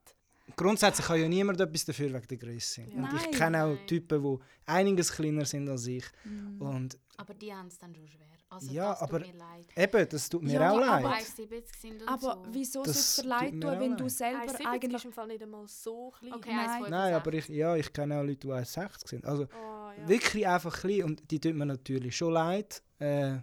Grundsätzlich 0.61 1.06
kann 1.06 1.20
ja 1.20 1.28
niemand 1.28 1.61
etwas 1.61 1.84
dafür 1.84 2.12
wegen 2.12 2.26
der 2.28 2.36
Größe. 2.38 2.82
Ja. 2.82 2.94
Und 2.96 3.08
ich 3.14 3.30
kenne 3.38 3.64
auch 3.64 3.74
Nein. 3.74 3.86
Typen, 3.86 4.22
die 4.22 4.38
einiges 4.66 5.12
kleiner 5.12 5.44
sind 5.44 5.68
als 5.68 5.86
ich. 5.86 6.04
Mhm. 6.24 6.61
Und 6.61 6.98
Aber 7.16 7.34
die 7.34 7.52
haben 7.52 7.68
es 7.68 7.78
dann 7.78 7.94
schon 7.94 8.06
schwer. 8.08 8.26
Also 8.52 8.72
Ja, 8.72 8.90
das 8.90 9.02
aber- 9.02 9.18
tut 9.22 9.32
mir 9.32 9.38
leid. 9.38 9.66
eben, 9.76 10.08
das 10.08 10.28
tut 10.28 10.42
mir 10.42 10.52
Ja, 10.54 10.70
auch 10.72 10.76
aber- 10.80 10.86
leid. 10.86 11.04
1,70 11.22 11.80
sind 11.80 12.02
und 12.02 12.08
Aber 12.08 12.20
so. 12.20 12.46
wieso 12.50 12.82
soll 12.84 12.90
es 12.90 13.16
dir 13.16 13.28
leid 13.28 13.50
tun, 13.52 13.62
wenn 13.80 13.96
du 13.96 14.08
selber 14.08 14.40
1,70 14.42 14.66
eigentlich... 14.66 14.94
ist 14.96 15.04
im 15.04 15.12
Fall 15.12 15.26
nicht 15.28 15.42
einmal 15.42 15.66
so 15.68 16.11
klein. 16.11 16.34
Okay, 16.34 16.50
Nein. 16.54 16.68
1,65. 16.82 16.90
Nein, 16.90 17.14
aber 17.14 17.32
ich, 17.34 17.48
ja, 17.48 17.76
ich 17.76 17.92
kenne 17.92 18.18
auch 18.18 18.24
Leute, 18.24 18.40
die 18.48 18.48
1,60 18.52 19.08
sind. 19.08 19.24
Also 19.24 19.44
Oh, 19.44 19.90
ja. 19.96 20.08
wirklich 20.08 20.46
einfach 20.48 20.80
klein 20.80 21.04
und 21.04 21.30
die 21.30 21.38
tut 21.38 21.54
mir 21.54 21.66
natürlich 21.66 22.16
schon 22.16 22.32
leid. 22.32 22.82
Äh, 22.98 23.38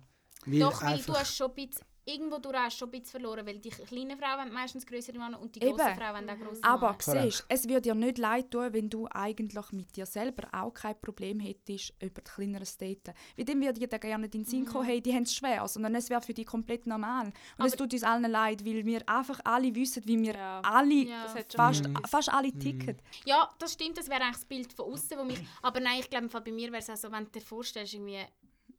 weil 0.45 0.59
Doch, 0.59 0.83
weil 0.83 1.01
du 1.01 1.13
hast 1.13 1.35
schon 1.37 1.49
ein 1.51 1.55
bisschen, 1.55 1.86
irgendwo 2.07 2.37
du 2.37 2.51
hast 2.53 2.77
schon 2.77 2.87
ein 2.87 2.91
bisschen 2.91 3.07
verloren, 3.21 3.45
weil 3.45 3.59
die 3.59 3.69
kleinen 3.69 4.17
Frauen 4.17 4.39
haben 4.39 4.53
meistens 4.53 4.85
größere 4.85 5.17
Männer 5.17 5.39
und 5.39 5.53
die 5.55 5.59
großen 5.59 5.77
Frauen 5.95 5.99
haben 6.17 6.29
auch 6.29 6.37
grosse 6.39 6.63
Aber 6.63 6.97
Männer. 7.07 7.23
Siehst, 7.23 7.45
es 7.49 7.67
würde 7.67 7.81
dir 7.81 7.95
nicht 7.95 8.17
leid 8.17 8.49
tun, 8.49 8.71
wenn 8.73 8.89
du 8.89 9.07
eigentlich 9.11 9.71
mit 9.73 9.95
dir 9.95 10.05
selber 10.05 10.47
auch 10.53 10.73
kein 10.73 10.99
Problem 11.01 11.39
hättest, 11.39 11.93
über 12.01 12.21
die 12.21 12.31
kleineren 12.31 12.67
daten. 12.79 13.13
Weil 13.35 13.45
dann 13.45 13.61
würde 13.61 13.79
dir 13.79 13.87
dann 13.87 13.99
gerne 13.99 14.29
den 14.29 14.45
Sinn 14.45 14.65
kommen, 14.65 14.85
hey, 14.85 15.01
die 15.01 15.13
haben 15.13 15.23
es 15.23 15.35
schwer, 15.35 15.67
sondern 15.67 15.95
es 15.95 16.09
wäre 16.09 16.21
für 16.21 16.33
dich 16.33 16.45
komplett 16.45 16.87
normal. 16.87 17.25
Und 17.57 17.65
es 17.65 17.73
Aber- 17.73 17.83
tut 17.83 17.93
uns 17.93 18.03
allen 18.03 18.31
leid, 18.31 18.65
weil 18.65 18.85
wir 18.85 19.07
einfach 19.07 19.39
alle 19.43 19.73
wissen, 19.75 20.03
wie 20.05 20.19
wir 20.21 20.33
Ja. 20.35 20.61
alle, 20.61 20.93
Ja. 20.93 21.27
Fast, 21.55 21.85
etwas. 21.85 22.09
fast 22.09 22.29
alle 22.33 22.51
ticken. 22.51 22.97
Ja, 23.25 23.49
das 23.59 23.73
stimmt, 23.73 23.97
das 23.97 24.07
wäre 24.09 24.21
eigentlich 24.21 24.35
das 24.37 24.45
Bild 24.45 24.73
von 24.73 24.93
außen, 24.93 25.17
wo 25.17 25.23
mich. 25.23 25.39
Aber 25.61 25.79
nein, 25.79 25.99
ich 25.99 26.09
glaube, 26.09 26.25
im 26.25 26.29
Fall 26.29 26.41
bei 26.41 26.51
mir 26.51 26.71
wäre 26.71 26.81
es 26.81 26.89
auch 26.89 26.95
so, 26.95 27.11
wenn 27.11 27.25
du 27.25 27.31
dir 27.31 27.41
vorstellst, 27.41 27.93
irgendwie 27.93 28.19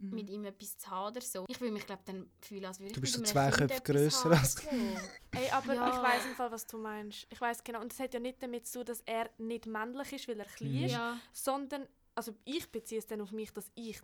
mit 0.00 0.30
ihm 0.30 0.44
etwas 0.44 0.78
zu 0.78 0.88
haben 0.90 1.08
oder 1.12 1.20
so. 1.20 1.44
Ich 1.48 1.60
würde 1.60 1.72
mich 1.72 1.86
glaube 1.86 2.02
dann 2.04 2.30
fühlen, 2.40 2.64
als 2.64 2.78
würde 2.78 2.88
ich 2.90 2.94
Du 2.94 3.00
bist 3.00 3.14
so 3.14 3.22
zwei 3.22 3.50
Köpfe 3.50 3.80
grösser 3.82 4.30
als- 4.30 4.54
so. 4.54 4.60
Ey, 5.32 5.50
aber 5.50 5.74
Ja. 5.74 5.88
ich 5.90 6.02
weiß 6.02 6.26
im 6.26 6.34
Fall, 6.36 6.50
was 6.52 6.66
du 6.66 6.78
meinst. 6.78 7.26
Ich 7.30 7.40
weiß 7.40 7.64
genau. 7.64 7.80
Und 7.80 7.92
es 7.92 7.98
hat 7.98 8.14
ja 8.14 8.20
nicht 8.20 8.42
damit 8.42 8.66
zu 8.66 8.78
tun, 8.78 8.86
dass 8.86 9.00
er 9.06 9.28
nicht 9.38 9.66
männlich 9.66 10.12
ist, 10.12 10.28
weil 10.28 10.38
er 10.38 10.46
klein 10.46 10.84
ist, 10.84 10.92
Ja, 10.92 11.18
sondern 11.32 11.86
also 12.14 12.34
ich 12.44 12.70
beziehe 12.70 12.98
es 13.00 13.06
dann 13.06 13.20
auf 13.20 13.32
mich, 13.32 13.52
dass 13.52 13.70
ich 13.74 14.00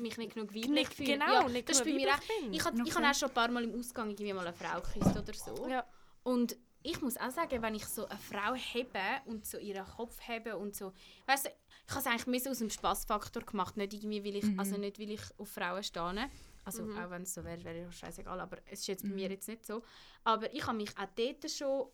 mich 0.00 0.16
nicht 0.16 0.34
genug 0.34 0.54
weiblich 0.54 0.88
fühle. 0.88 1.12
genau 1.14 1.32
ja, 1.32 1.48
nicht 1.48 1.68
das 1.68 1.78
ist 1.78 1.84
bei 1.84 1.90
genug 1.90 2.02
mir 2.06 2.08
auch. 2.10 2.14
weiblich 2.18 2.40
bin. 2.40 2.52
Ich 2.52 2.64
habe 2.64 2.76
ich 2.76 2.82
Okay. 2.82 3.04
hab 3.04 3.10
auch 3.10 3.14
schon 3.18 3.28
ein 3.28 3.34
paar 3.34 3.48
Mal 3.50 3.64
im 3.64 3.78
Ausgang 3.78 4.10
irgendwie 4.10 4.32
mal 4.32 4.46
eine 4.46 4.56
Frau 4.56 4.80
geküsst 4.80 5.16
oder 5.16 5.34
so. 5.34 5.68
ja. 5.68 5.84
Und 6.22 6.56
ich 6.82 7.00
muss 7.00 7.16
auch 7.16 7.30
sagen, 7.30 7.60
wenn 7.62 7.74
ich 7.74 7.86
so 7.86 8.06
eine 8.08 8.18
Frau 8.18 8.54
hebe 8.54 9.00
und 9.26 9.44
so 9.44 9.58
ihren 9.58 9.84
Kopf 9.86 10.18
hebe 10.26 10.56
und 10.56 10.74
so, 10.76 10.92
weißt 11.26 11.46
du, 11.46 11.50
ich 11.50 11.90
habe 11.90 12.00
es 12.00 12.06
eigentlich 12.06 12.26
mehr 12.26 12.40
so 12.40 12.50
aus 12.50 12.58
dem 12.58 12.70
Spaßfaktor 12.70 13.42
gemacht, 13.44 13.76
nicht 13.76 13.94
irgendwie, 13.94 14.24
weil 14.24 14.36
ich, 14.36 14.44
Mhm. 14.44 14.58
also 14.60 14.76
nicht, 14.76 14.98
weil 14.98 15.10
ich 15.10 15.22
auf 15.38 15.48
Frauen 15.48 15.82
stehe. 15.82 16.30
Also 16.64 16.82
auch 16.84 17.10
wenn 17.10 17.22
es 17.22 17.32
so 17.32 17.42
wäre, 17.44 17.64
wäre 17.64 17.80
ja 17.80 17.90
scheißegal, 17.92 18.38
aber 18.40 18.58
es 18.66 18.80
ist 18.80 18.88
jetzt 18.88 19.02
bei 19.02 19.08
mir 19.08 19.30
jetzt 19.30 19.48
nicht 19.48 19.64
so. 19.64 19.82
Aber 20.24 20.52
ich 20.52 20.66
habe 20.66 20.76
mich 20.76 20.90
auch 20.98 21.08
dort 21.16 21.50
schon 21.50 21.88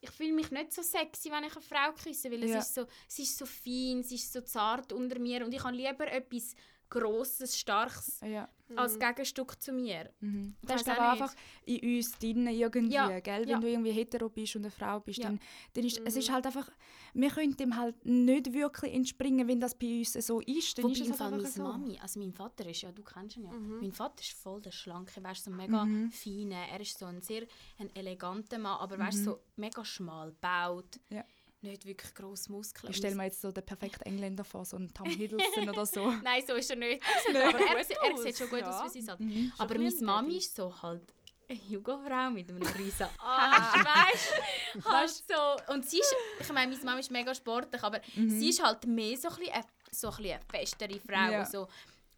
ich 0.00 0.10
fühle 0.10 0.32
mich 0.32 0.52
nicht 0.52 0.72
so 0.72 0.80
sexy, 0.80 1.28
wenn 1.32 1.42
ich 1.42 1.52
eine 1.56 1.60
Frau 1.60 1.92
küsse, 1.92 2.30
weil 2.30 2.44
Ja. 2.44 2.58
es, 2.58 2.66
ist 2.68 2.74
so, 2.76 2.86
es 3.08 3.18
ist 3.18 3.36
so 3.36 3.44
fein, 3.44 3.98
es 3.98 4.12
ist 4.12 4.32
so 4.32 4.40
zart 4.42 4.92
unter 4.92 5.18
mir 5.18 5.44
und 5.44 5.52
ich 5.52 5.64
habe 5.64 5.74
lieber 5.74 6.06
etwas 6.06 6.54
Grosses, 6.90 7.56
Starkes 7.58 8.20
Ja. 8.24 8.48
als 8.76 8.98
Gegenstück 8.98 9.60
zu 9.60 9.72
mir. 9.72 10.10
Mhm. 10.20 10.54
Das 10.62 10.82
ist 10.82 10.88
aber 10.88 11.08
auch 11.08 11.12
einfach 11.12 11.34
in 11.64 11.96
uns 11.96 12.12
drinnen 12.18 12.48
irgendwie, 12.54 12.94
Ja, 12.94 13.20
gell? 13.20 13.42
Wenn 13.42 13.48
ja. 13.48 13.58
du 13.60 13.68
irgendwie 13.68 13.92
hetero 13.92 14.28
bist 14.28 14.56
und 14.56 14.62
eine 14.62 14.70
Frau 14.70 15.00
bist, 15.00 15.18
Ja. 15.18 15.26
dann, 15.28 15.40
dann 15.74 15.84
ist 15.84 15.98
es 16.04 16.14
Mhm. 16.14 16.20
ist 16.20 16.30
halt 16.32 16.46
einfach, 16.46 16.70
wir 17.14 17.30
können 17.30 17.56
dem 17.56 17.76
halt 17.76 18.04
nicht 18.04 18.52
wirklich 18.52 18.92
entspringen, 18.94 19.48
wenn 19.48 19.60
das 19.60 19.74
bei 19.74 19.98
uns 19.98 20.12
so 20.12 20.40
ist. 20.40 20.76
Dann 20.78 20.84
Wobei 20.84 20.92
ist 20.94 21.00
es 21.10 21.20
halt 21.20 21.30
meine 21.32 21.46
so. 21.46 21.62
Mami, 21.62 21.98
also 22.00 22.20
mein 22.20 22.32
Vater 22.32 22.66
ist 22.66 22.82
ja, 22.82 22.92
du 22.92 23.02
kennst 23.02 23.36
ihn 23.36 23.44
ja, 23.44 23.52
Mhm. 23.52 23.80
mein 23.80 23.92
Vater 23.92 24.20
ist 24.22 24.32
voll 24.32 24.60
der 24.60 24.70
Schlanke, 24.72 25.22
weißt 25.22 25.46
du, 25.46 25.50
so 25.50 25.56
mega 25.56 25.84
Mhm. 25.84 26.10
feine, 26.10 26.68
er 26.70 26.80
ist 26.80 26.98
so 26.98 27.06
ein 27.06 27.20
sehr 27.22 27.46
ein 27.78 27.94
eleganter 27.94 28.58
Mann, 28.58 28.78
aber 28.80 28.98
weißt 28.98 29.20
du, 29.20 29.24
so 29.24 29.40
mega 29.56 29.84
schmal 29.84 30.30
gebaut, 30.32 31.00
Ja. 31.10 31.24
Nicht 31.62 31.84
wirklich 31.84 32.14
grosse 32.14 32.50
Muskeln. 32.52 32.90
Ich 32.90 32.96
stelle 32.96 33.14
mir 33.14 33.24
jetzt 33.24 33.40
so 33.40 33.50
den 33.50 33.64
perfekten 33.64 34.02
Engländer 34.06 34.44
vor, 34.44 34.64
so 34.64 34.76
einen 34.76 34.92
Tom 34.92 35.06
Hiddleston 35.06 35.68
oder 35.68 35.86
so. 35.86 36.10
Nein, 36.24 36.42
so 36.46 36.54
ist 36.54 36.70
er 36.70 36.76
nicht. 36.76 37.02
er, 37.34 37.78
er 37.78 37.84
sieht 37.84 38.38
schon 38.38 38.48
gut 38.48 38.60
ja. 38.60 38.70
aus 38.70 38.92
für 38.92 39.00
sein 39.00 39.08
Alter. 39.08 39.22
Mhm. 39.22 39.52
Aber 39.58 39.74
ein 39.74 39.82
meine 39.82 40.02
Mami 40.02 40.36
ist 40.36 40.54
so 40.54 40.82
halt 40.82 41.02
eine 41.48 41.58
Jugendfrau 41.58 42.30
mit 42.30 42.50
einem 42.50 42.62
riesen 42.62 43.06
Arsch, 43.18 43.84
weißt 43.84 44.34
du? 44.74 44.84
Halt 44.84 45.10
so. 45.10 45.72
Und 45.72 45.88
sie 45.88 45.98
ist, 45.98 46.14
ich 46.40 46.52
meine, 46.52 46.72
meine 46.72 46.84
Mami 46.84 47.00
ist 47.00 47.10
mega 47.10 47.34
sportlich, 47.34 47.82
aber 47.82 48.00
sie 48.14 48.50
ist 48.50 48.62
halt 48.62 48.86
mehr 48.86 49.16
so 49.16 49.28
ein 49.28 49.36
bisschen 49.36 49.52
eine, 49.54 49.64
so 49.90 50.08
ein 50.10 50.16
bisschen 50.16 50.32
eine 50.32 50.40
festere 50.50 51.00
Frau. 51.00 51.32
Ja. 51.32 51.44
So. 51.46 51.66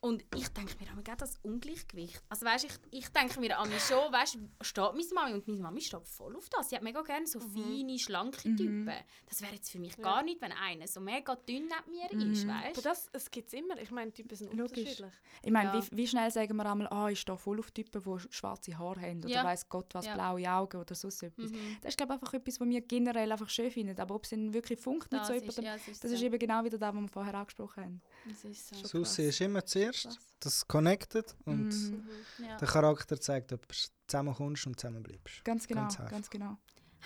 Und 0.03 0.25
ich 0.35 0.49
denke 0.49 0.75
mir, 0.83 0.91
mir 0.95 1.03
geht 1.03 1.21
das 1.21 1.37
Ungleichgewicht. 1.43 2.23
Also 2.31 2.47
weißt, 2.47 2.65
ich, 2.65 2.73
ich 2.91 3.09
denke 3.11 3.39
mir 3.39 3.59
an 3.59 3.69
mich 3.69 3.83
schon, 3.83 4.11
weißt, 4.11 4.39
steht 4.63 4.85
meine 4.95 5.05
Mami 5.15 5.35
und 5.35 5.47
meine 5.47 5.61
Mami 5.61 5.81
steht 5.83 6.07
voll 6.09 6.35
auf 6.37 6.49
das. 6.49 6.71
Sie 6.71 6.77
hat 6.77 6.83
mega 6.83 7.03
gerne 7.03 7.27
so 7.27 7.39
feine, 7.39 7.99
schlanke 7.99 8.43
Typen. 8.57 8.91
Das 9.29 9.43
wäre 9.43 9.53
jetzt 9.55 9.71
für 9.71 9.79
mich 9.79 9.99
gar 9.99 10.23
nicht, 10.23 10.41
wenn 10.41 10.53
einer 10.53 10.87
so 10.89 11.01
mega 11.01 11.37
dünn 11.37 11.69
neben 11.69 12.19
mir 12.23 12.33
ist, 12.33 12.45
Aber 12.49 12.65
weißt? 12.65 12.87
das, 12.87 13.11
es 13.13 13.31
gibt 13.31 13.49
es 13.49 13.53
immer. 13.53 13.79
Ich 13.79 13.91
meine, 13.91 14.11
Typen 14.11 14.35
sind 14.37 14.55
Logisch. 14.55 14.79
unterschiedlich. 14.79 15.13
Ich 15.43 15.51
meine, 15.51 15.71
Ja. 15.75 15.83
wie, 15.91 15.97
wie 15.99 16.07
schnell 16.07 16.31
sagen 16.31 16.57
wir 16.57 16.65
einmal, 16.65 16.89
ah, 16.89 17.11
ich 17.11 17.21
stehe 17.21 17.37
voll 17.37 17.59
auf 17.59 17.71
Typen, 17.71 18.03
die 18.03 18.33
schwarze 18.35 18.79
Haare 18.79 19.03
haben 19.03 19.19
oder 19.19 19.29
Ja. 19.29 19.45
weiß 19.45 19.69
Gott 19.69 19.95
was, 19.95 20.07
Ja. 20.07 20.15
blaue 20.15 20.51
Augen 20.51 20.79
oder 20.81 20.95
sonst 20.95 21.23
etwas. 21.23 21.51
Mhm. 21.51 21.77
Das 21.83 21.91
ist 21.91 21.99
glaube 21.99 22.15
ich 22.15 22.21
einfach 22.23 22.33
etwas, 22.33 22.59
was 22.59 22.69
wir 22.69 22.81
generell 22.81 23.31
einfach 23.33 23.51
schön 23.51 23.71
finden. 23.71 24.01
Aber 24.01 24.15
ob 24.15 24.25
es 24.25 24.31
wirklich 24.33 24.81
funkt 24.81 25.13
mit 25.13 25.21
Das 25.21 25.29
so 25.29 25.35
ist, 25.35 25.43
jemandem, 25.43 25.65
ja, 25.67 25.75
es 25.75 25.89
ist 25.89 26.03
das 26.03 26.11
ist 26.11 26.23
eben 26.23 26.39
genau 26.39 26.65
wieder 26.65 26.79
das, 26.79 26.95
was 26.95 27.03
wir 27.03 27.09
vorher 27.09 27.35
angesprochen 27.35 27.85
haben. 27.85 28.03
Das 28.27 28.45
ist 28.45 28.69
so. 28.75 28.87
Susi 29.05 29.23
ist 29.29 29.41
immer 29.41 29.65
zuerst, 29.65 30.05
Krass. 30.05 30.19
das 30.41 30.67
connected 30.69 31.35
und 31.45 31.69
Mhm. 31.69 32.09
Ja. 32.39 32.57
der 32.57 32.69
Charakter 32.69 33.21
zeigt, 33.21 33.53
ob 33.53 33.67
du 33.67 33.75
zusammenkommst 34.07 34.67
und 34.67 34.79
zusammen 34.79 35.03
bleibst. 35.03 35.45
Ganz 35.45 35.67
genau, 35.67 35.83
Ganz 35.83 35.97
ganz, 36.11 36.31
genau. 36.31 36.57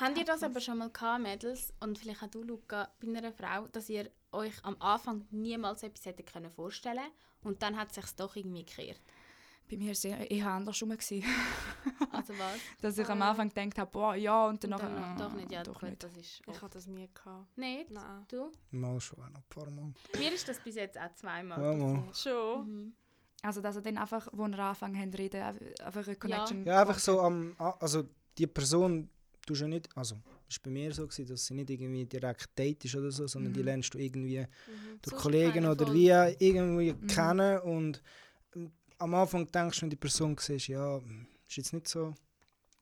Habt 0.00 0.18
ihr 0.18 0.24
das 0.24 0.42
aber 0.42 0.60
schon 0.60 0.78
mal 0.78 0.90
gehabt, 0.90 1.22
Mädels, 1.22 1.72
und 1.78 1.96
vielleicht 1.98 2.22
auch 2.24 2.26
du, 2.28 2.42
Luca, 2.42 2.92
bei 3.00 3.16
einer 3.16 3.32
Frau, 3.32 3.68
dass 3.68 3.88
ihr 3.88 4.10
euch 4.32 4.52
am 4.64 4.76
Anfang 4.80 5.24
niemals 5.30 5.84
etwas 5.84 6.04
hätte 6.06 6.24
können 6.24 6.50
vorstellen 6.50 7.10
und 7.42 7.62
dann 7.62 7.76
hat 7.76 7.90
es 7.90 7.94
sich 7.94 8.16
doch 8.16 8.34
irgendwie 8.34 8.64
gekehrt? 8.64 9.00
Bei 9.70 9.76
mir 9.76 9.86
war 9.86 9.92
es 9.92 10.04
eher 10.04 10.46
andersrum. 10.48 10.90
Also 12.10 12.38
was? 12.38 12.60
Dass 12.80 12.98
ich 12.98 13.08
am 13.08 13.22
Ah. 13.22 13.30
Anfang 13.30 13.48
gedacht 13.48 13.78
habe, 13.78 13.90
boah, 13.90 14.14
ja, 14.14 14.46
und 14.46 14.62
dann, 14.62 14.72
Und 14.72 14.78
nachher, 14.82 14.94
dann 14.94 15.02
ah, 15.02 15.16
doch 15.18 15.34
nicht, 15.34 15.50
ja, 15.50 15.62
doch 15.62 15.80
gut, 15.80 15.90
nicht. 15.90 16.02
das 16.04 16.16
ist 16.16 16.42
Ich 16.46 16.62
hatte 16.62 16.74
das 16.74 16.86
nie. 16.86 17.08
Gehabt. 17.12 17.58
Nicht? 17.58 17.90
Nein. 17.90 18.24
Du? 18.28 18.50
Mal 18.70 19.00
schon, 19.00 19.18
noch 19.18 19.26
ein 19.26 19.42
paar 19.48 19.70
Mal. 19.70 19.92
Mir 20.16 20.32
ist 20.32 20.46
das 20.48 20.60
bis 20.60 20.76
jetzt 20.76 20.98
auch 20.98 21.12
zweimal 21.14 21.60
Ja, 21.60 21.74
mal. 21.74 22.14
Schon. 22.14 22.66
Mhm. 22.68 22.92
Also, 23.42 23.60
dass 23.60 23.76
er 23.76 23.82
dann 23.82 23.98
einfach, 23.98 24.28
wo 24.32 24.44
er 24.46 24.58
angefangen 24.58 24.96
haben 24.98 25.12
zu 25.12 25.18
reden, 25.18 25.42
einfach 25.42 26.06
eine 26.06 26.16
Connection 26.16 26.64
Ja, 26.64 26.80
einfach 26.82 26.98
so 26.98 27.20
am, 27.20 27.54
also 27.58 28.04
die 28.38 28.46
Person, 28.46 29.10
du 29.46 29.54
schon 29.54 29.70
nicht, 29.70 29.88
also 29.96 30.16
das 30.46 30.56
war 30.58 30.62
bei 30.64 30.70
mir 30.70 30.92
so, 30.94 31.06
gewesen, 31.06 31.26
dass 31.26 31.46
sie 31.46 31.54
nicht 31.54 31.68
irgendwie 31.68 32.06
direkt 32.06 32.56
Date 32.58 32.84
ist 32.86 32.94
oder 32.96 33.10
so, 33.10 33.26
sondern 33.26 33.52
die 33.52 33.60
Mhm. 33.60 33.66
lernst 33.66 33.92
du 33.92 33.98
irgendwie 33.98 34.40
Mhm. 34.40 34.46
durch 35.02 35.10
Sonst 35.10 35.22
Kollegen 35.22 35.66
oder 35.66 35.92
wie 35.92 36.08
irgendwie 36.38 36.92
Mhm. 36.94 37.06
kennen 37.06 37.58
und 37.60 38.02
am 38.98 39.14
Anfang 39.14 39.46
denkst 39.50 39.78
du, 39.78 39.82
wenn 39.82 39.90
die 39.90 39.96
Person 39.96 40.36
siehst, 40.38 40.68
ja, 40.68 40.98
ist 41.48 41.56
jetzt 41.56 41.72
nicht 41.72 41.88
so 41.88 42.14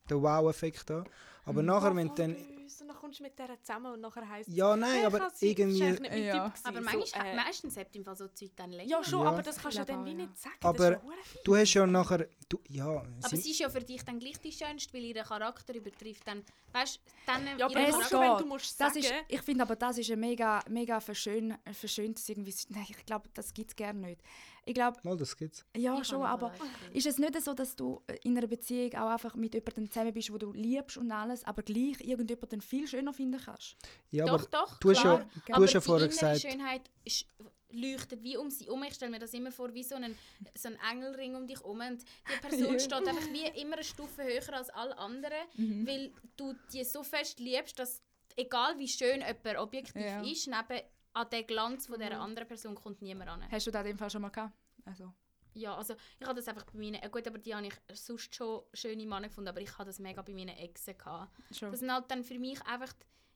der 0.09 0.21
Wow-Effekt 0.21 0.89
da. 0.91 1.05
Aber 1.45 1.61
Mhm. 1.63 1.67
nachher, 1.67 1.97
wenn 1.97 2.15
dann... 2.15 2.37
Und 2.81 2.89
dann 2.89 2.97
kommst 2.97 3.19
du 3.21 3.23
mit 3.25 3.39
der 3.39 3.63
zusammen 3.63 3.93
und 3.93 4.01
nachher 4.01 4.29
heisst 4.29 4.49
es, 4.49 4.57
Ja, 4.57 4.75
nein, 4.75 4.91
«Hey, 4.93 5.05
aber 5.05 5.31
irgendwie... 5.41 5.83
nicht 5.83 6.01
mein 6.01 6.25
Ja. 6.25 6.49
Typ 6.49 6.55
gewesen». 6.55 6.67
Aber 6.67 6.79
So, 6.79 6.85
manchmal, 6.99 7.27
äh, 7.27 7.37
meistens 7.37 7.77
hat 7.77 7.95
im 7.97 8.05
Fall 8.05 8.17
so 8.17 8.29
Zeug 8.29 8.51
dann 8.57 8.71
länger. 8.73 8.91
Ja, 8.91 9.05
schon, 9.05 9.21
Ja. 9.23 9.29
aber 9.29 9.43
das 9.43 9.57
kannst 9.59 9.77
du 9.79 9.83
Ich 9.83 9.87
dann 9.89 10.05
wie 10.05 10.15
nicht 10.15 10.39
sagen. 10.39 10.55
Aber 10.63 11.01
Du 11.45 11.57
hast 11.57 11.75
ja 11.75 11.87
nachher... 11.87 12.29
Du, 12.49 12.61
ja, 12.69 12.87
Aber 12.89 13.29
sie- 13.29 13.37
sie 13.37 13.51
ist 13.51 13.59
ja 13.61 13.69
für 13.69 13.81
dich 13.81 14.03
dann 14.05 14.19
gleich 14.19 14.41
die 14.41 14.53
schönste, 14.53 14.93
weil 14.95 15.03
ihr 15.05 15.23
Charakter 15.23 15.75
übertrifft 15.75 16.27
dann, 16.27 16.43
weißt 16.73 17.01
dann 17.27 17.59
Ja, 17.59 17.67
aber 17.67 17.81
es 17.89 18.09
schon, 18.09 18.21
wenn 18.21 18.39
du 18.39 18.47
musst 18.47 18.81
Das 18.81 18.95
sagen, 18.95 19.05
ist, 19.05 19.13
ich 19.29 19.43
finde 19.43 19.63
aber, 19.63 19.77
das 19.77 19.99
ist 19.99 20.11
ein 20.11 20.19
mega, 20.21 20.61
mega 20.69 20.99
verschön, 21.01 21.55
verschöntes 21.73 22.29
irgendwie. 22.29 22.55
Nein, 22.71 22.87
ich 22.89 23.05
glaube, 23.07 23.29
das 23.35 23.53
gibt 23.55 23.71
es 23.71 23.77
gerne 23.77 24.01
nicht. 24.01 24.21
Ich 24.65 24.75
glaube, 24.75 24.99
Mal, 25.03 25.17
das 25.17 25.37
gibt's. 25.37 25.65
ja 25.77 25.99
Ich 26.01 26.07
schon, 26.07 26.23
aber 26.23 26.53
ist 26.93 27.07
es 27.07 27.19
nicht 27.19 27.41
so, 27.43 27.53
dass 27.53 27.75
du 27.75 28.01
in 28.23 28.37
einer 28.39 28.47
Beziehung 28.47 28.95
auch 28.95 29.09
einfach 29.11 29.35
mit 29.35 29.55
jemandem 29.55 29.91
zusammen 29.91 30.13
bist, 30.15 30.33
wo 30.33 30.39
du 30.39 30.53
liebst 30.53 30.97
und 30.97 31.11
alles, 31.11 31.45
aber 31.45 31.63
gleich 31.63 32.01
irgendjemanden 32.01 32.61
viel 32.61 32.87
schöner 32.87 33.13
finden 33.13 33.41
kannst? 33.45 33.77
Ja, 34.13 34.25
doch, 34.27 34.35
aber 34.35 34.47
doch, 34.51 34.79
du 34.79 34.91
hast 34.91 35.01
klar. 35.01 35.19
ja, 35.21 35.27
du 35.47 35.53
aber 35.55 35.65
hast 35.65 35.73
ja 35.73 35.81
die 35.81 35.87
vorher 35.87 36.07
innere 36.07 36.19
gesagt... 36.33 36.41
Schönheit 36.43 36.83
ist, 37.05 37.27
leuchtet 37.71 38.23
wie 38.23 38.37
um 38.37 38.51
sie 38.51 38.69
um. 38.69 38.83
Ich 38.85 38.95
stelle 38.95 39.11
mir 39.11 39.19
das 39.19 39.33
immer 39.35 39.51
vor 39.51 39.73
wie 39.75 39.83
so 39.83 39.95
ein, 39.97 40.17
so 40.55 40.69
Engelring 40.91 41.35
um 41.35 41.47
dich 41.47 41.59
herum. 41.59 41.81
Und 41.81 42.03
die 42.03 42.41
Person 42.47 42.79
steht 42.79 42.93
einfach 43.09 43.33
wie 43.33 43.61
immer 43.61 43.75
eine 43.77 43.85
Stufe 43.85 44.23
höher 44.23 44.53
als 44.55 44.71
alle 44.71 44.97
anderen, 44.99 45.33
Mhm. 45.57 45.87
weil 45.87 46.13
du 46.37 46.55
die 46.73 46.85
so 46.85 47.03
fest 47.03 47.41
liebst, 47.41 47.79
dass 47.79 48.01
egal 48.37 48.79
wie 48.79 48.89
schön 48.89 49.21
jemand 49.23 49.59
objektiv 49.59 50.03
Ja. 50.03 50.21
ist, 50.23 50.47
neben 50.47 50.83
an 51.15 51.29
den 51.31 51.47
Glanz 51.47 51.87
von 51.87 51.99
dieser 51.99 52.19
anderen 52.21 52.49
Person 52.49 52.75
kommt 52.75 53.03
niemand 53.03 53.31
an. 53.31 53.51
Hast 53.51 53.67
du 53.67 53.71
das 53.71 53.83
in 53.83 53.89
dem 53.93 53.99
Fall 53.99 54.11
schon 54.11 54.23
mal 54.23 54.31
gehabt? 54.31 54.55
Also, 54.85 55.13
Ja, 55.55 55.77
also 55.77 55.95
ich 56.19 56.27
habe 56.27 56.37
das 56.37 56.49
einfach 56.49 56.65
bei 56.65 56.79
meinen, 56.79 56.95
äh, 57.03 57.09
gut, 57.11 57.27
aber 57.29 57.39
die 57.39 57.55
habe 57.55 57.67
ich 57.67 57.75
sonst 57.93 58.35
schon 58.35 58.63
schöne 58.73 59.05
Männer 59.07 59.29
gefunden, 59.29 59.49
aber 59.49 59.61
ich 59.61 59.73
habe 59.79 59.85
das 59.85 59.99
mega 59.99 60.23
bei 60.23 60.33
meinen 60.33 60.57
Exen 60.57 60.97
gehabt. 60.97 61.31
schon. 61.55 61.71
Das 61.71 61.81
sind 61.81 61.93
halt 61.93 62.11
dann 62.11 62.25
für 62.25 62.39
mich 62.39 62.61
einfach, 62.63 62.93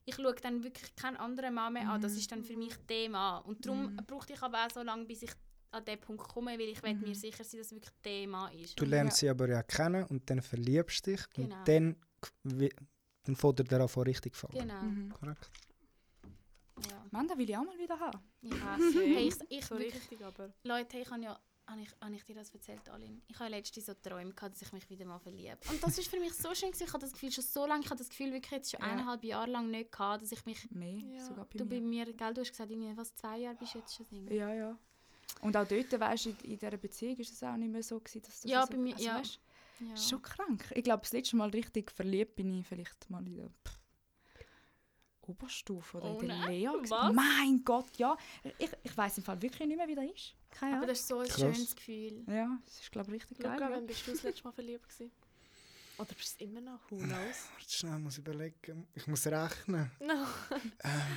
ich 0.07 0.15
schaue 0.15 0.35
dann 0.37 0.63
wirklich 0.65 0.95
keinen 0.97 1.17
anderen 1.19 1.53
Mann 1.55 1.75
mehr 1.75 1.89
an, 1.91 2.01
das 2.01 2.13
Mhm. 2.13 2.19
ist 2.19 2.33
dann 2.33 2.43
für 2.43 2.57
mich 2.57 2.75
der 2.89 3.11
Mann. 3.11 3.43
Und 3.45 3.65
darum 3.67 3.93
Mhm. 3.93 3.97
brauchte 4.07 4.33
ich 4.33 4.43
aber 4.43 4.65
auch 4.67 4.71
so 4.71 4.83
lange, 4.83 5.05
bis 5.05 5.23
ich 5.23 5.33
an 5.73 5.85
den 5.85 6.01
Punkt 6.01 6.27
komme, 6.27 6.53
weil 6.59 6.69
ich 6.69 6.83
Mhm. 6.83 7.01
mir 7.03 7.15
sicher 7.15 7.45
sein, 7.45 7.59
dass 7.61 7.71
es 7.71 7.75
wirklich 7.75 8.29
Mann 8.29 8.53
ist. 8.55 8.81
Du 8.81 8.87
lernst 8.87 9.19
sie 9.19 9.29
aber 9.29 9.49
ja 9.49 9.63
kennen 9.63 10.05
und 10.05 10.31
dann 10.31 10.41
verliebst 10.41 11.07
du 11.07 11.11
dich 11.11 11.29
Genau. 11.31 11.57
und 11.59 11.69
dann, 11.69 11.97
dann 13.25 13.37
fordert 13.37 13.71
er 13.73 13.87
von 13.89 14.05
richtig 14.05 14.33
gefallen. 14.33 14.55
Genau, 14.55 14.83
Mhm. 14.83 15.13
Korrekt. 15.13 15.51
Ja. 16.91 17.05
Mann, 17.11 17.27
das 17.29 17.39
will 17.39 17.49
ich 17.49 17.57
auch 17.57 17.65
mal 17.65 17.79
wieder 17.79 17.99
haben. 17.99 18.21
Ich 18.43 18.53
weiß. 18.53 18.81
hey, 18.95 19.29
ich, 19.29 19.37
ich 19.59 19.65
so 19.67 19.79
wirklich, 19.79 19.95
richtig, 19.95 20.23
aber... 20.25 20.53
Leute, 20.65 20.99
ich 20.99 21.11
habe 21.11 21.23
ja 21.23 21.41
habe 21.69 21.81
ich, 21.81 21.89
habe 22.01 22.15
ich 22.15 22.23
dir 22.25 22.37
das 22.37 22.51
erzählt, 22.51 22.89
Alin? 22.91 23.21
Ich 23.27 23.37
habe 23.41 23.51
letztens 23.51 23.87
so 23.87 23.95
Träume 23.95 24.33
gehabt, 24.33 24.55
dass 24.55 24.63
ich 24.63 24.73
mich 24.73 24.89
wieder 24.89 25.05
mal 25.05 25.19
verliebe. 25.19 25.59
Und 25.69 25.83
das 25.83 25.99
ist 25.99 26.07
für 26.09 26.21
mich 26.21 26.33
so 26.33 26.55
schön. 26.55 26.71
gewesen. 26.71 26.85
Ich 26.87 26.93
habe 26.93 27.01
das 27.01 27.13
Gefühl 27.13 27.33
schon 27.33 27.43
so 27.43 27.67
lange, 27.67 27.83
ich 27.83 27.91
habe 27.91 27.99
das 27.99 28.09
Gefühl 28.09 28.33
wirklich 28.33 28.53
jetzt 28.53 28.71
schon 28.71 28.79
Ja. 28.81 28.87
eineinhalb 28.87 29.25
Jahre 29.25 29.51
lang 29.51 29.69
nicht 29.71 29.91
gehabt, 29.91 30.23
dass 30.23 30.31
ich 30.31 30.45
mich... 30.47 30.71
Mehr, 30.71 31.01
Ja. 31.01 31.25
sogar 31.25 31.45
bei 31.47 31.59
Du 31.59 31.65
mir. 31.65 31.71
bei 31.71 31.81
mir, 31.81 32.05
gell, 32.13 32.35
du 32.35 32.41
hast 32.43 32.51
gesagt, 32.53 32.71
irgendwie, 32.71 32.97
was, 32.97 33.13
zwei 33.17 33.39
Jahre 33.39 33.57
bist 33.57 33.75
du 33.75 33.79
jetzt 33.79 33.97
schon 33.97 34.07
Single? 34.07 34.37
Ja, 34.37 34.55
ja. 34.55 34.79
Und 35.41 35.57
auch 35.57 35.67
dort, 35.67 35.91
weißt 36.01 36.27
du, 36.27 36.31
in, 36.31 36.37
in 36.53 36.59
dieser 36.59 36.77
Beziehung 36.77 37.17
ist 37.17 37.33
es 37.33 37.43
auch 37.43 37.57
nicht 37.57 37.73
mehr 37.73 37.83
so, 37.83 37.99
gewesen, 37.99 38.23
dass 38.23 38.41
das 38.43 38.49
Ja, 38.51 38.63
so, 38.65 38.71
bei 38.73 38.77
mir- 38.79 38.95
also, 38.95 39.05
ja. 39.05 39.19
Weißt, 39.19 39.41
Ja. 39.81 39.97
Schon 39.97 40.23
krank. 40.23 40.65
Ich 40.75 40.85
glaube, 40.85 41.03
das 41.03 41.13
letzte 41.13 41.35
Mal 41.37 41.51
richtig 41.51 41.91
verliebt 41.91 42.37
bin 42.37 42.51
ich 42.61 42.65
vielleicht 42.67 43.11
mal 43.11 43.27
in 43.27 43.37
der 43.37 43.49
pff, 43.49 43.81
Oberstufe 45.27 45.99
oder 45.99 46.15
Oh 46.15 46.21
in 46.21 46.29
der 46.29 46.37
nein, 46.39 46.51
Lehre. 46.53 46.81
was? 46.91 47.13
Mein 47.15 47.63
Gott, 47.65 47.97
ja. 47.99 48.17
Ich, 48.59 48.71
ich 48.83 48.97
weiß 48.97 49.19
im 49.19 49.25
Fall 49.25 49.41
wirklich 49.43 49.67
nicht 49.69 49.77
mehr, 49.77 49.89
wie 49.89 49.95
das 49.95 50.05
ist. 50.15 50.35
Keine 50.51 50.73
Aber 50.73 50.77
Ahnung. 50.85 50.89
das 50.89 51.01
ist 51.01 51.09
so 51.09 51.19
ein 51.21 51.29
Krass. 51.29 51.41
schönes 51.41 51.77
Gefühl. 51.77 52.25
Ja, 52.29 52.59
es 52.67 52.81
ist, 52.81 52.93
glaube 52.93 53.09
ich, 53.11 53.15
richtig 53.23 53.39
geil. 53.39 53.53
Luca, 53.53 53.69
ja. 53.71 53.77
wann 53.77 53.87
bist 53.87 54.07
du 54.07 54.11
das 54.13 54.23
letzte 54.23 54.45
Mal 54.45 54.53
verliebt 54.53 54.89
gewesen? 54.89 55.11
Oder 55.99 56.13
bist 56.15 56.41
du 56.41 56.45
es 56.45 56.51
immer 56.51 56.61
noch? 56.61 56.81
Who 56.91 56.97
knows? 56.99 57.49
Warte 57.55 57.69
schnell, 57.71 57.99
muss 57.99 58.15
ich 58.15 58.19
überlegen. 58.19 58.87
Ich 58.95 59.07
muss 59.07 59.27
rechnen. 59.27 59.91
no. 60.01 60.27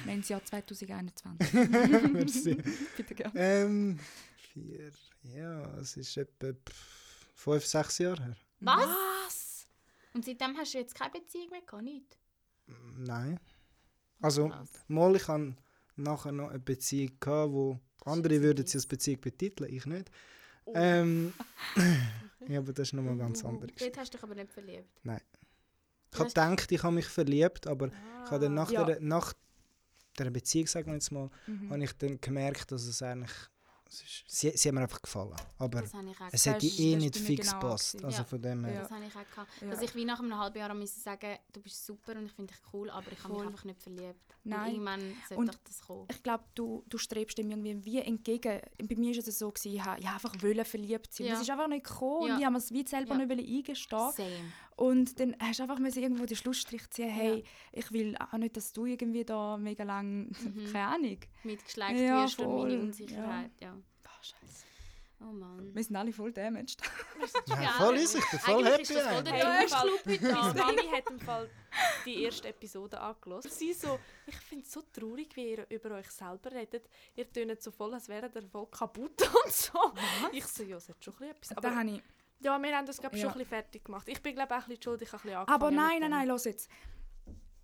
Wir 0.05 0.11
haben 0.13 0.19
das 0.21 0.29
Jahr 0.29 0.43
2021. 0.45 1.53
Merci. 2.13 2.55
Bitte 2.97 3.13
gerne. 3.15 3.33
ähm, 3.35 3.99
vier, 4.37 4.91
ja, 5.23 5.63
es 5.75 5.97
ist 5.97 6.15
etwa 6.15 6.53
pff, 6.53 7.25
fünf, 7.35 7.65
sechs 7.65 7.97
Jahre 7.97 8.23
her. 8.23 8.35
Was? 8.61 9.67
Und 10.13 10.23
seitdem 10.25 10.55
hast 10.57 10.73
du 10.73 10.77
jetzt 10.79 10.95
keine 10.95 11.11
Beziehung 11.11 11.49
mehr 11.49 11.61
gehabt? 11.61 11.83
Nicht? 11.83 12.17
Nein. 12.97 13.39
Also, 14.21 14.49
Krass. 14.49 14.69
mal, 14.87 15.15
ich 15.15 15.27
hatte 15.27 15.55
nachher 15.95 16.31
noch 16.31 16.49
eine 16.49 16.59
Beziehung, 16.59 17.11
gehabt, 17.19 17.51
wo 17.53 17.79
andere 18.05 18.41
würden 18.41 18.65
sie 18.65 18.77
als 18.77 18.87
Beziehung 18.87 19.21
betiteln, 19.21 19.73
ich 19.73 19.85
nicht. 19.85 20.09
Oh. 20.65 20.73
Ähm, 20.75 21.33
ja, 22.47 22.59
aber 22.59 22.73
das 22.73 22.89
ist 22.89 22.93
nochmal 22.93 23.17
ganz 23.17 23.43
anders. 23.43 23.69
Dort 23.77 23.97
hast 23.97 24.13
du 24.13 24.17
dich 24.17 24.23
aber 24.23 24.35
nicht 24.35 24.51
verliebt. 24.51 24.87
Ich 26.11 26.19
habe 26.19 26.27
gedacht, 26.27 26.71
ich 26.71 26.83
habe 26.83 26.95
mich 26.95 27.05
verliebt, 27.07 27.67
aber 27.67 27.87
ich 27.87 28.31
habe 28.31 28.45
dann 28.45 28.53
nach, 28.55 28.71
Ja. 28.71 28.83
der, 28.83 28.99
nach 28.99 29.33
der 30.17 30.29
Beziehung, 30.31 30.67
sagen 30.67 30.87
wir 30.87 30.93
jetzt 30.95 31.11
mal, 31.11 31.29
Mhm. 31.47 31.69
habe 31.71 31.83
ich 31.83 31.93
dann 31.93 32.19
gemerkt, 32.19 32.71
dass 32.71 32.83
es 32.85 33.01
eigentlich... 33.01 33.31
Es 33.91 34.01
ist, 34.03 34.23
sie, 34.27 34.51
sie 34.55 34.69
haben 34.69 34.75
mir 34.75 34.81
einfach 34.81 35.01
gefallen. 35.01 35.33
Aber 35.57 35.81
Das 35.81 35.93
habe 35.95 36.09
ich 36.11 36.21
auch 36.21 36.27
es 36.31 36.45
hätte 36.45 36.65
eh 36.67 36.95
nicht 36.95 37.17
fix 37.17 37.47
genau 37.49 37.59
gepasst. 37.59 38.03
Also 38.03 38.17
Ja. 38.19 38.23
von 38.23 38.41
dem 38.41 38.63
her. 38.65 38.73
Ja. 38.75 38.81
Das 38.81 38.91
habe 38.91 39.03
ich 39.05 39.15
auch 39.15 39.29
gehabt. 39.31 39.49
Ja. 39.61 39.69
Dass 39.71 39.81
ich 39.81 39.95
wie 39.95 40.05
nach 40.05 40.19
einem 40.19 40.37
halben 40.37 40.59
Jahr 40.59 40.73
musste 40.75 40.99
sagen, 40.99 41.37
du 41.51 41.59
bist 41.61 41.83
super 41.85 42.11
und 42.15 42.25
ich 42.27 42.31
finde 42.33 42.53
dich 42.53 42.61
cool, 42.71 42.89
aber 42.91 43.11
ich 43.11 43.23
habe 43.23 43.33
mich 43.33 43.47
einfach 43.47 43.63
nicht 43.65 43.81
verliebt. 43.81 44.15
Nein. 44.43 44.59
Und 44.59 44.67
irgendwann 44.73 44.99
sollte 45.27 45.35
Und- 45.41 45.59
das 45.65 45.81
kommen. 45.81 46.07
Ich 46.11 46.23
glaube, 46.23 46.43
du, 46.55 46.83
du 46.87 46.97
strebst 46.97 47.37
dem 47.37 47.49
irgendwie 47.49 47.83
wie 47.83 47.99
entgegen. 47.99 48.61
Bei 48.77 48.95
mir 48.95 49.11
war 49.15 49.27
es 49.27 49.39
so, 49.39 49.49
gewesen, 49.51 49.73
ich 49.75 49.83
habe 49.83 50.01
ja, 50.01 50.13
einfach 50.13 50.35
wollen 50.41 50.65
verliebt 50.65 51.13
sein. 51.13 51.27
Ja. 51.27 51.33
Das 51.33 51.41
ist 51.41 51.49
einfach 51.49 51.67
nicht 51.67 51.83
gekommen 51.85 52.27
Ja. 52.27 52.33
und 52.35 52.39
ich 52.39 52.45
habe 52.45 52.53
mir 52.53 52.59
es 52.59 52.71
wie 52.71 52.87
selber 52.87 53.11
Ja. 53.15 53.17
nicht 53.17 53.29
wollen 53.29 53.39
eingestehen 53.57 54.11
Same. 54.15 54.53
Und 54.79 55.19
dann 55.19 55.35
hast 55.41 55.59
du 55.59 55.63
einfach 55.63 55.77
müssen 55.79 56.01
irgendwo 56.01 56.25
den 56.25 56.37
Schlussstrich 56.37 56.89
ziehen, 56.89 57.09
hey, 57.09 57.43
ich 57.73 57.91
will 57.91 58.15
auch 58.17 58.37
nicht, 58.37 58.55
dass 58.55 58.71
du 58.71 58.85
irgendwie 58.85 59.25
da 59.25 59.57
mega 59.57 59.83
lang, 59.83 60.27
Mhm. 60.29 60.69
keine 60.73 60.87
Ahnung. 60.87 61.17
Mitgeschleckt 61.43 61.99
Ja, 61.99 62.23
wirst 62.23 62.35
voll. 62.35 62.69
meine 62.69 62.81
Unsicherheit. 62.83 63.51
Ja. 63.59 63.73
Boah, 64.03 64.11
Scheiße. 64.21 64.65
Oh 65.21 65.33
Mann. 65.33 65.75
Wir 65.75 65.83
sind 65.83 65.97
alle 65.97 66.13
voll 66.13 66.31
damaged. 66.31 66.77
Ja, 67.49 67.71
voll 67.77 67.95
ist 67.97 68.15
ich 68.15 68.25
bin 68.29 68.39
voll 68.39 68.55
Eigentlich 68.65 68.71
happy. 68.71 68.81
ist 68.83 68.95
das 68.95 69.07
voll 69.13 69.23
der. 69.25 69.33
Hey, 69.33 69.67
Dschungelclub 69.67 70.05
heute 70.05 70.21
Meine 70.33 70.53
da. 70.53 70.65
Mami 70.65 70.87
hat 70.93 71.09
im 71.11 71.19
Fall 71.19 71.49
die 72.05 72.23
erste 72.23 72.47
Episode 72.47 73.01
angelassen. 73.01 73.51
Sie 73.51 73.73
so, 73.73 73.99
ich 74.27 74.35
finde 74.37 74.63
es 74.65 74.71
so 74.71 74.81
traurig, 74.93 75.35
wie 75.35 75.49
ihr 75.51 75.65
über 75.69 75.91
euch 75.95 76.09
selber 76.09 76.53
redet. 76.53 76.87
Ihr 77.17 77.29
tönt 77.29 77.61
so 77.61 77.69
voll, 77.71 77.93
als 77.93 78.07
wäre 78.07 78.29
der 78.29 78.43
voll 78.43 78.67
kaputt 78.67 79.21
und 79.45 79.51
so. 79.53 79.77
Ich 80.31 80.45
so, 80.45 80.63
ja, 80.63 80.77
es 80.77 80.87
hat 80.87 81.03
schon 81.03 81.13
ein 81.15 81.17
bisschen 81.17 81.31
etwas. 81.35 81.49
da 81.49 81.57
Aber, 81.57 81.75
habe 81.75 81.89
ich, 81.89 82.01
ja, 82.41 82.57
wir 82.61 82.75
haben 82.77 82.85
das 82.85 82.97
glaub, 82.97 83.13
ich, 83.13 83.19
Ja. 83.21 83.25
schon 83.27 83.33
ein 83.33 83.39
bisschen 83.39 83.49
fertig 83.49 83.83
gemacht. 83.85 84.07
Ich 84.09 84.21
bin 84.21 84.35
glaube 84.35 84.53
auch 84.55 84.61
ein 84.61 84.67
bisschen 84.67 84.83
schuld, 84.83 85.01
ich 85.01 85.11
habe 85.11 85.17
ein 85.21 85.23
bisschen 85.23 85.37
angefangen 85.39 85.61
aber 85.63 85.71
nein, 85.71 85.99
nein, 86.01 86.11
nein, 86.11 86.27
los 86.27 86.45
jetzt. 86.45 86.69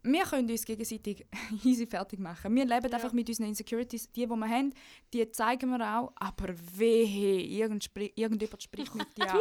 Wir 0.07 0.23
können 0.23 0.47
uns 0.47 0.63
gegenseitig 0.65 1.25
easy 1.63 1.87
fertig 1.87 2.19
machen. 2.19 2.53
Wir 2.53 2.65
leben 2.65 2.89
Ja. 2.89 2.95
einfach 2.97 3.11
mit 3.11 3.27
unseren 3.27 3.47
Insecurities. 3.47 4.11
Die, 4.11 4.21
die 4.21 4.27
wir 4.27 4.47
haben, 4.49 4.71
die 5.11 5.31
zeigen 5.31 5.71
wir 5.71 5.81
auch. 5.97 6.11
Aber 6.15 6.53
wehe, 6.77 7.41
irgend 7.41 7.83
spri 7.85 8.13
irgendjemand 8.15 8.61
spricht 8.61 8.93
mit 8.93 9.07
dir 9.17 9.33
an. 9.33 9.39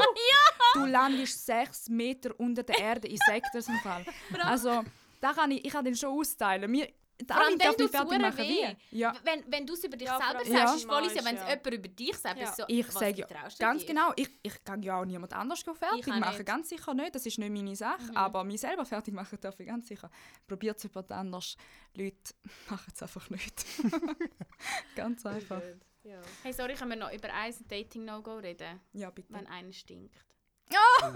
Du 0.72 0.86
landest 0.86 1.44
sechs 1.44 1.90
Meter 1.90 2.30
unter 2.40 2.62
der 2.62 2.78
Erde. 2.78 3.08
Ich 3.08 3.20
sage 3.26 3.42
das 3.52 3.68
im 3.68 3.76
Fall. 3.80 4.06
Also, 4.42 4.82
da 5.20 5.34
kann 5.34 5.50
ich, 5.50 5.66
ich 5.66 5.70
kann 5.72 5.84
den 5.84 5.94
schon 5.96 6.18
austeilen. 6.18 6.72
Wir, 6.72 6.88
Vor 7.26 7.36
allem, 7.36 7.58
du 7.58 7.64
fertig 7.64 7.86
es 7.86 7.92
machen. 8.22 8.38
weh. 8.38 8.74
Wie? 8.90 8.98
Ja. 8.98 9.14
Wenn, 9.22 9.44
wenn 9.52 9.66
du 9.66 9.74
es 9.74 9.84
über 9.84 9.96
dich 9.96 10.08
Ja, 10.08 10.18
selber 10.18 10.38
allem, 10.40 10.48
sagst, 10.48 10.52
Ja. 10.52 10.64
ist 10.64 10.74
es 10.76 10.84
voll. 10.84 11.00
Manchmal, 11.02 11.24
Wenn 11.24 11.34
es 11.36 11.40
ja. 11.42 11.48
jemand 11.50 11.66
über 11.74 11.88
dich 11.88 12.16
sagt, 12.16 12.40
Ja. 12.40 12.44
ist 12.50 12.56
so, 12.56 12.64
Ich 12.66 12.86
was 12.88 12.94
sage 12.94 13.20
ja, 13.20 13.26
ganz 13.58 13.82
dir? 13.82 13.86
genau, 13.86 14.12
ich, 14.16 14.28
ich 14.42 14.64
kann 14.64 14.82
ja 14.82 15.00
auch 15.00 15.04
niemand 15.04 15.32
anders 15.32 15.62
fertig 15.62 16.06
machen. 16.08 16.20
nicht. 16.36 16.46
Ganz 16.46 16.68
sicher 16.68 16.92
nicht, 16.94 17.14
das 17.14 17.24
ist 17.26 17.38
nicht 17.38 17.50
meine 17.52 17.76
Sache. 17.76 18.02
Mhm. 18.02 18.16
Aber 18.16 18.42
mich 18.44 18.60
selber 18.60 18.84
fertig 18.84 19.14
machen 19.14 19.38
darf 19.40 19.58
ich 19.60 19.66
ganz 19.66 19.86
sicher. 19.86 20.10
Probiert 20.46 20.76
es 20.78 20.82
jemand 20.82 21.12
anders. 21.12 21.56
Leute, 21.94 22.34
machen 22.70 22.92
es 22.94 23.02
einfach 23.02 23.30
nicht. 23.30 23.64
ganz 24.96 25.24
einfach. 25.26 25.62
Ja. 26.02 26.20
Hey, 26.42 26.52
sorry, 26.52 26.74
können 26.74 26.90
wir 26.90 26.96
noch 26.98 27.12
über 27.12 27.32
ein 27.32 27.54
Dating-No-Go 27.68 28.36
reden? 28.38 28.80
Ja, 28.92 29.10
bitte. 29.10 29.32
Wenn 29.32 29.46
einer 29.46 29.72
stinkt. 29.72 30.14
Oh. 31.02 31.12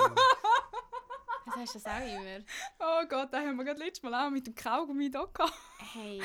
Was 1.48 1.56
heißt 1.56 1.74
das 1.76 1.86
auch 1.86 2.06
immer? 2.06 2.44
Oh 2.80 3.06
Gott, 3.08 3.28
da 3.32 3.40
haben 3.40 3.56
wir 3.56 3.64
gerade 3.64 3.80
letztes 3.80 4.02
Mal 4.02 4.26
auch 4.26 4.30
mit 4.30 4.46
dem 4.46 4.54
Kaugummi 4.54 5.10
da 5.10 5.24
gehabt. 5.24 5.52
Hey, 5.94 6.20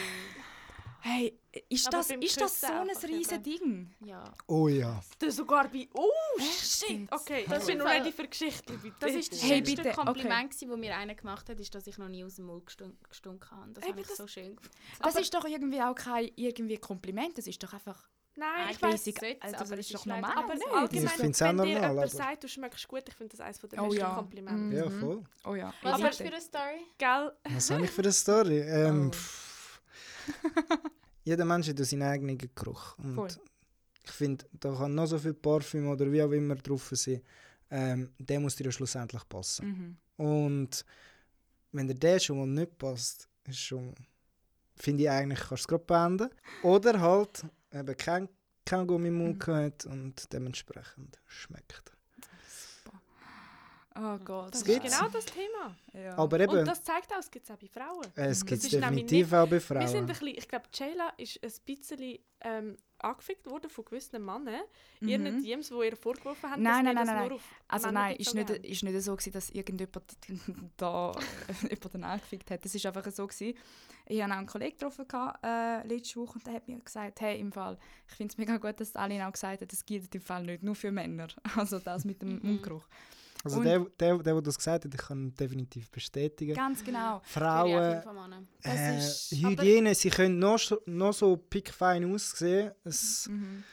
Hey, 1.06 1.38
ist 1.68 1.86
Aber 1.88 1.98
das, 1.98 2.12
ist 2.12 2.40
das 2.40 2.62
so 2.62 2.68
ein 2.68 2.88
eben. 3.36 3.44
Ding? 3.44 3.94
ja. 4.06 4.24
Oh 4.48 4.70
ja. 4.70 5.02
Das 5.20 5.36
sogar 5.36 5.68
bei... 5.68 5.90
Oh, 5.94 6.10
shit! 6.40 7.12
Okay, 7.12 7.44
Das 7.46 7.58
das 7.60 7.66
bin 7.68 7.82
ready 7.82 8.10
für 8.14 8.26
Geschichten. 8.26 8.80
bitte. 8.82 8.96
Das 9.02 9.12
ist 9.12 9.34
das 9.34 9.42
Hey, 9.44 9.58
schönste 9.58 9.76
bitte, 9.84 9.92
Kompliment, 9.96 10.54
okay. 10.54 10.66
das 10.70 10.78
mir 10.78 10.96
einer 10.96 11.14
gemacht 11.16 11.50
hat, 11.50 11.60
ist, 11.60 11.76
dass 11.76 11.88
ich 11.88 11.98
noch 11.98 12.08
nie 12.08 12.24
aus 12.24 12.36
dem 12.36 12.46
Mund 12.46 12.66
gestunk, 12.66 12.96
gestunken 13.10 13.52
habe. 13.52 13.74
Das 13.74 13.84
Eben 13.84 13.92
habe 13.92 14.02
ich 14.02 14.08
das- 14.08 14.16
so 14.16 14.28
schön 14.28 14.56
gefunden. 14.56 14.78
Das 15.02 15.14
Aber- 15.16 15.22
ist 15.22 15.34
doch 15.34 15.44
irgendwie 15.44 15.82
auch 15.82 15.94
kein 15.94 16.32
irgendwie 16.38 16.78
Kompliment, 16.78 17.38
das 17.38 17.48
ist 17.48 17.62
doch 17.62 17.74
einfach 17.74 18.02
Nein, 18.36 18.50
ich 18.72 18.84
Eigentlich 18.84 19.16
weiß. 19.22 19.36
Es, 19.38 19.42
Alter, 19.42 19.62
aber 19.62 19.70
das 19.76 19.80
es 19.80 19.86
ist 19.86 19.94
doch 19.96 20.06
normal. 20.08 20.32
Aber 20.38 20.54
nicht 20.56 20.68
allgemein, 20.74 21.06
Ich 21.14 21.20
wenn 21.20 21.32
dir 21.34 21.54
normal, 21.54 21.68
jemand 21.68 21.98
aber- 22.00 22.08
sagt, 22.08 22.44
du 22.44 22.48
schmeckst 22.48 22.88
gut, 22.88 23.04
ich 23.08 23.14
finde 23.14 23.38
das 23.38 23.46
eines 23.46 23.60
der 23.60 23.80
Oh 23.82 23.86
besten 23.88 24.00
ja. 24.00 24.16
Komplimente. 24.16 24.60
Mm. 24.60 24.72
Ja, 24.72 24.90
Mhm. 24.90 25.00
voll. 25.00 25.24
Oh 25.46 25.56
ja. 25.56 25.74
Was 25.84 25.94
Aber- 25.94 26.04
hast 26.06 26.20
du 26.20 26.24
für 26.24 26.32
eine 26.32 26.42
Story? 26.42 26.82
Gell? 26.98 27.32
Was 27.56 27.70
habe 27.72 27.84
ich 27.86 27.92
für 27.92 28.02
eine 28.02 28.12
Story? 28.12 28.60
Ähm, 28.60 29.12
Oh. 29.14 30.76
Jeder 31.24 31.46
Mensch 31.46 31.68
hat 31.70 31.80
ja 31.80 31.86
seinen 31.86 32.04
eigenen 32.04 32.38
Geruch. 32.38 32.98
Und 32.98 33.16
Voll. 33.16 33.28
ich 34.06 34.12
finde, 34.12 34.46
da 34.54 34.74
kann 34.76 34.94
noch 34.96 35.06
so 35.06 35.18
viel 35.18 35.34
Parfüm 35.34 35.88
oder 35.90 36.12
wie 36.12 36.22
auch 36.24 36.32
immer 36.32 36.56
drauf 36.56 36.90
sein. 36.94 37.22
Ähm, 37.70 38.12
der 38.20 38.40
muss 38.40 38.56
dir 38.56 38.66
ja 38.66 38.72
schlussendlich 38.72 39.28
passen. 39.28 39.98
Mhm. 40.18 40.26
Und 40.26 40.86
wenn 41.72 41.88
dir 41.88 41.96
der 41.96 42.20
schon 42.20 42.38
mal 42.38 42.48
nicht 42.48 42.78
passt, 42.78 43.28
ist 43.48 43.60
schon, 43.60 43.96
finde 44.76 45.04
ich 45.04 45.10
eigentlich, 45.10 45.40
kannst 45.40 45.52
du 45.52 45.56
es 45.56 45.68
gerade 45.68 45.84
beenden. 45.86 46.30
Oder 46.62 47.00
halt 47.00 47.46
eben 47.74 47.98
kein, 47.98 48.30
kein 48.66 48.88
Gummi 48.88 49.10
im 49.10 49.16
Mund 49.16 49.36
Mhm. 49.36 49.40
gehabt 49.40 49.86
und 49.86 50.32
dementsprechend 50.34 51.20
schmeckt. 51.28 51.93
Oh 53.96 54.18
Gott. 54.26 54.54
Das 54.54 54.62
ist 54.62 54.66
gibt's. 54.68 54.98
genau 54.98 55.10
das 55.10 55.26
Thema. 55.26 55.76
Ja. 55.94 56.18
Aber 56.18 56.40
eben, 56.40 56.58
Und 56.60 56.66
das 56.68 56.84
zeigt 56.84 57.12
auch, 57.14 57.20
es 57.20 57.30
gibt 57.30 57.46
es 57.46 57.52
auch 57.52 57.60
bei 57.60 57.68
Frauen. 57.68 58.02
es 58.16 58.44
Mhm. 58.44 58.48
gibt 58.48 58.64
Das 58.64 58.68
es 58.68 58.74
ist 58.74 58.82
definitiv 58.82 59.34
auch 59.34 59.46
bei 59.46 59.52
Wir 59.52 59.60
sind 59.60 59.78
ein 59.78 59.88
Frauen. 59.88 60.06
bisschen, 60.08 60.28
ich 60.30 60.48
glaube, 60.48 60.66
Jayla 60.74 61.10
ist 61.18 61.40
ein 61.44 61.52
bisschen 61.66 62.18
ähm, 62.42 62.78
angefickt 63.00 63.46
worden 63.48 63.70
von 63.70 63.86
gewissen 63.86 64.24
Männern. 64.26 64.62
Mhm. 65.00 65.08
Ihren 65.08 65.42
Teams, 65.44 65.70
die 65.70 65.76
ihr 65.76 65.96
vorgeworfen 65.96 66.50
haben, 66.50 66.64
Nein, 66.64 66.86
dass 66.86 66.94
nein, 66.94 66.96
nein, 66.96 67.06
das 67.06 67.16
nein. 67.16 67.28
nur 67.28 67.36
auf 67.36 67.42
Also 67.68 67.88
Männer 67.88 68.00
nein, 68.00 68.16
ist 68.18 68.34
nicht, 68.34 68.50
haben. 68.50 68.64
ist 68.64 68.84
nicht 68.84 69.02
so, 69.02 69.12
gewesen, 69.16 69.32
dass 69.34 69.50
irgendjemand 69.52 70.18
da 70.78 71.12
jemanden 71.70 72.04
angefickt 72.04 72.50
hat. 72.52 72.66
Es 72.66 72.84
war 72.84 72.96
einfach 72.96 73.12
so, 73.12 73.28
gewesen, 73.28 73.58
ich 74.08 74.22
hatte 74.22 74.34
auch 74.34 74.38
einen 74.38 74.48
Kollegen 74.48 74.78
getroffen 74.78 75.08
gehabt, 75.08 75.40
äh, 75.46 75.88
letzte 75.88 76.20
Woche 76.20 76.34
und 76.34 76.48
der 76.48 76.54
hat 76.56 76.68
mir 76.68 76.80
gesagt, 76.80 77.22
hey, 77.22 77.40
im 77.40 77.52
Fall, 77.52 77.78
ich 78.10 78.16
finde 78.16 78.32
es 78.34 78.38
mega 78.38 78.58
gut, 78.58 78.80
dass 78.80 78.96
Aline 78.96 79.28
auch 79.28 79.32
gesagt 79.34 79.62
hat, 79.62 79.72
es 79.72 79.86
gilt 79.86 80.14
im 80.16 80.22
Fall 80.22 80.44
nicht 80.44 80.64
nur 80.64 80.76
für 80.76 80.92
Männer. 80.92 81.28
Also 81.56 81.80
das 81.80 82.04
mit 82.06 82.22
dem 82.22 82.38
Mhm. 82.38 82.40
Mundgeruch. 82.44 82.88
Also 83.44 83.58
und- 83.60 83.66
der, 83.66 83.80
der, 83.80 84.18
der, 84.18 84.24
der 84.34 84.42
das 84.42 84.58
gesagt 84.58 84.86
hat, 84.86 84.94
ich 84.94 85.00
kann 85.02 85.34
definitiv 85.36 85.92
bestätigen. 85.92 86.54
Ganz 86.56 86.84
genau. 86.84 87.22
Frauen, 87.26 88.02
äh, 88.64 88.98
ist- 88.98 89.32
Hygiene, 89.32 89.94
sie 89.96 90.10
können 90.10 90.40
noch, 90.40 90.58
so- 90.60 90.80
noch 90.86 91.14
so 91.14 91.36
pickfein 91.36 92.06
aussehen. 92.14 92.72
Es, 92.86 93.28
Mhm. 93.28 93.64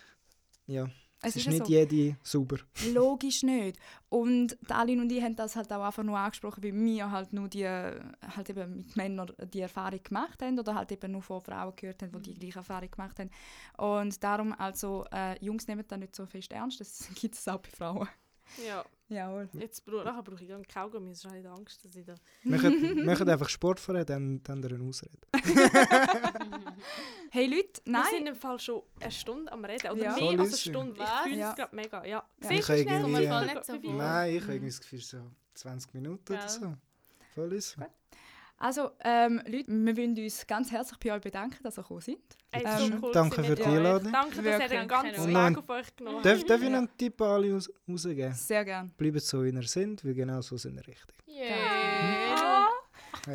ja, 0.67 0.85
Es 1.23 1.31
es 1.31 1.37
ist 1.37 1.45
ja 1.45 1.53
nicht 1.53 1.67
so. 1.67 1.71
jede 1.73 2.17
sauber. 2.25 2.57
Logisch 2.93 3.43
nicht. 3.45 3.79
Und 4.09 4.57
die 4.69 4.73
Aline 4.73 5.03
und 5.03 5.13
ich 5.13 5.23
haben 5.23 5.37
das 5.37 5.55
halt 5.55 5.73
auch 5.73 5.85
einfach 5.85 6.03
nur 6.03 6.19
angesprochen, 6.19 6.65
weil 6.65 6.75
wir 6.75 7.11
halt 7.11 7.33
nur 7.33 7.47
die, 7.49 7.65
halt 7.67 8.51
eben 8.51 8.77
mit 8.79 8.97
Männern 8.97 9.31
die 9.53 9.61
Erfahrung 9.61 10.03
gemacht 10.03 10.43
haben 10.43 10.59
oder 10.59 10.75
halt 10.75 10.91
eben 10.91 11.13
nur 11.13 11.23
von 11.23 11.41
Frauen 11.43 11.75
gehört 11.77 12.03
haben, 12.03 12.21
die 12.23 12.35
die 12.35 12.41
gleiche 12.41 12.59
Erfahrung 12.59 12.91
gemacht 12.91 13.19
haben. 13.21 13.31
Und 13.79 14.21
darum, 14.25 14.53
also, 14.59 15.05
äh, 15.13 15.37
Jungs 15.45 15.69
nehmen 15.69 15.85
das 15.87 15.99
nicht 15.99 16.17
so 16.17 16.27
fest 16.27 16.51
ernst, 16.53 16.81
das 16.81 17.09
gibt 17.15 17.35
es 17.37 17.47
auch 17.47 17.59
bei 17.61 17.69
Frauen. 17.71 18.09
Ja, 18.59 18.85
Jawohl. 19.09 19.49
jetzt 19.55 19.85
brauche 19.85 20.05
nachher 20.05 20.23
brauche 20.23 20.43
ich 20.43 20.49
dann 20.49 20.67
Kaugummi, 20.67 21.15
sonst 21.15 21.27
habe 21.33 21.39
ich 21.41 21.47
Angst, 21.49 21.85
dass 21.85 21.95
ich 21.97 22.05
da... 22.05 22.15
Machen 22.45 23.29
einfach 23.29 23.49
Sport 23.49 23.81
vorher, 23.81 24.05
dann, 24.05 24.43
dann 24.43 24.65
eine 24.65 24.83
Ausrede. 24.85 25.19
Hey 27.31 27.47
Leute, 27.47 27.81
Wir 27.85 27.93
nein! 27.93 28.05
sind 28.11 28.27
im 28.27 28.35
Fall 28.37 28.59
schon 28.59 28.83
eine 29.01 29.11
Stunde 29.11 29.53
am 29.53 29.65
Reden. 29.65 29.91
Oder 29.93 30.03
Ja. 30.03 30.15
mehr 30.15 30.41
als 30.41 30.49
eine 30.49 30.57
Stunde. 30.57 30.99
Was? 30.99 31.09
Ich 31.09 31.23
fühle 31.29 31.37
Ja. 31.39 31.51
es 31.51 31.57
gerade 31.57 31.77
mega. 31.77 32.05
Ja. 32.05 32.25
Ja. 32.43 32.51
Ich 32.51 32.65
schnell 32.65 32.79
irgendwie- 32.79 33.27
nicht 33.29 33.65
so 33.65 33.81
voll. 33.81 33.95
Nein, 33.95 34.35
ich 34.37 34.43
habe 34.43 34.53
irgendwie 34.55 34.71
das 34.71 34.81
Gefühl, 34.81 35.01
so 35.01 35.31
20 35.55 35.95
Minuten 35.95 36.33
oder 36.33 36.41
Gell? 36.41 36.49
so. 36.49 36.75
Voll 37.35 37.53
ist 37.53 37.71
so. 37.71 37.83
Also, 38.63 38.91
ähm, 39.03 39.41
Leute, 39.47 39.69
wir 39.69 39.97
wollen 39.97 40.19
uns 40.19 40.47
ganz 40.47 40.71
herzlich 40.71 40.99
bei 41.01 41.15
euch 41.15 41.23
bedanken, 41.23 41.57
dass 41.63 41.79
ihr 41.79 41.83
gekommen 41.83 42.03
seid. 42.03 42.19
Ey, 42.53 42.63
Ähm, 42.63 42.93
so 43.01 43.07
cool 43.07 43.13
danke 43.13 43.43
für 43.43 43.55
die. 43.55 43.63
Einladung. 43.63 44.13
Danke, 44.13 44.43
dass 44.43 44.61
ihr 44.61 44.69
den 44.69 44.87
ganzen 44.87 45.33
noch- 45.33 45.57
auf 45.59 45.69
euch 45.71 45.97
genommen 45.97 46.17
habt. 46.19 46.27
Darf, 46.27 46.45
darf 46.45 46.61
ich 46.61 46.67
einen 46.67 46.89
Tipp 46.99 47.21
an 47.23 47.29
alle 47.29 47.55
raus, 47.55 47.71
rausgeben? 47.89 48.35
Sehr 48.35 48.65
gerne. 48.67 48.91
Bleibt 48.99 49.21
so, 49.23 49.43
wie 49.43 49.49
ihr 49.51 49.63
sind, 49.63 50.05
weil 50.05 50.13
genau 50.13 50.43
so 50.43 50.59
sind 50.59 50.77
ihr 50.77 50.87
richtig. 50.87 51.17
Yeah. 51.27 52.67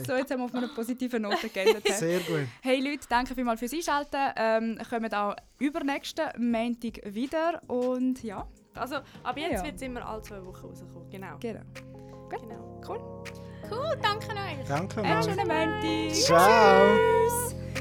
So, 0.05 0.13
jetzt 0.15 0.31
haben 0.31 0.39
wir 0.39 0.45
auf 0.45 0.53
einer 0.53 0.67
positiven 0.69 1.21
Note 1.23 1.49
geendet. 1.49 1.87
Sehr 1.87 2.19
gut. 2.19 2.47
Hey 2.61 2.79
Leute, 2.81 3.05
danke 3.09 3.33
vielmals 3.33 3.59
fürs 3.59 3.73
Einschalten. 3.73 4.17
Ähm, 4.35 4.79
kommen 4.89 5.11
auch 5.13 5.35
übernächsten 5.59 6.25
Montag 6.37 7.01
wieder. 7.15 7.61
Und 7.67 8.21
ja, 8.23 8.47
Also, 8.75 8.95
ab 9.23 9.37
jetzt 9.37 9.51
Ja. 9.53 9.63
wird 9.63 9.75
es 9.75 9.81
immer 9.81 10.05
alle 10.07 10.21
zwei 10.21 10.43
Wochen 10.45 10.67
rauskommen. 10.67 11.09
Genau. 11.09 11.37
genau. 11.39 11.61
genau. 12.29 12.81
Cool, 12.87 13.23
danke 14.01 14.27
euch. 14.31 14.67
Danke 14.67 15.01
Einen 15.01 15.13
mal. 15.13 15.23
schönen 15.23 15.47
Montag. 15.47 16.15
Ciao. 16.15 16.99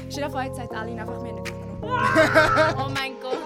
Stell 0.09 0.23
dir 0.23 0.29
vor, 0.29 0.41
jetzt 0.43 0.55
sagt 0.57 0.73
Aline 0.73 1.01
einfach, 1.01 1.23
wir 1.23 1.33
nicht 1.33 1.51
aufgenommen. 1.51 1.79
Oh 2.77 2.89
mein 2.93 3.19
Gott. 3.21 3.44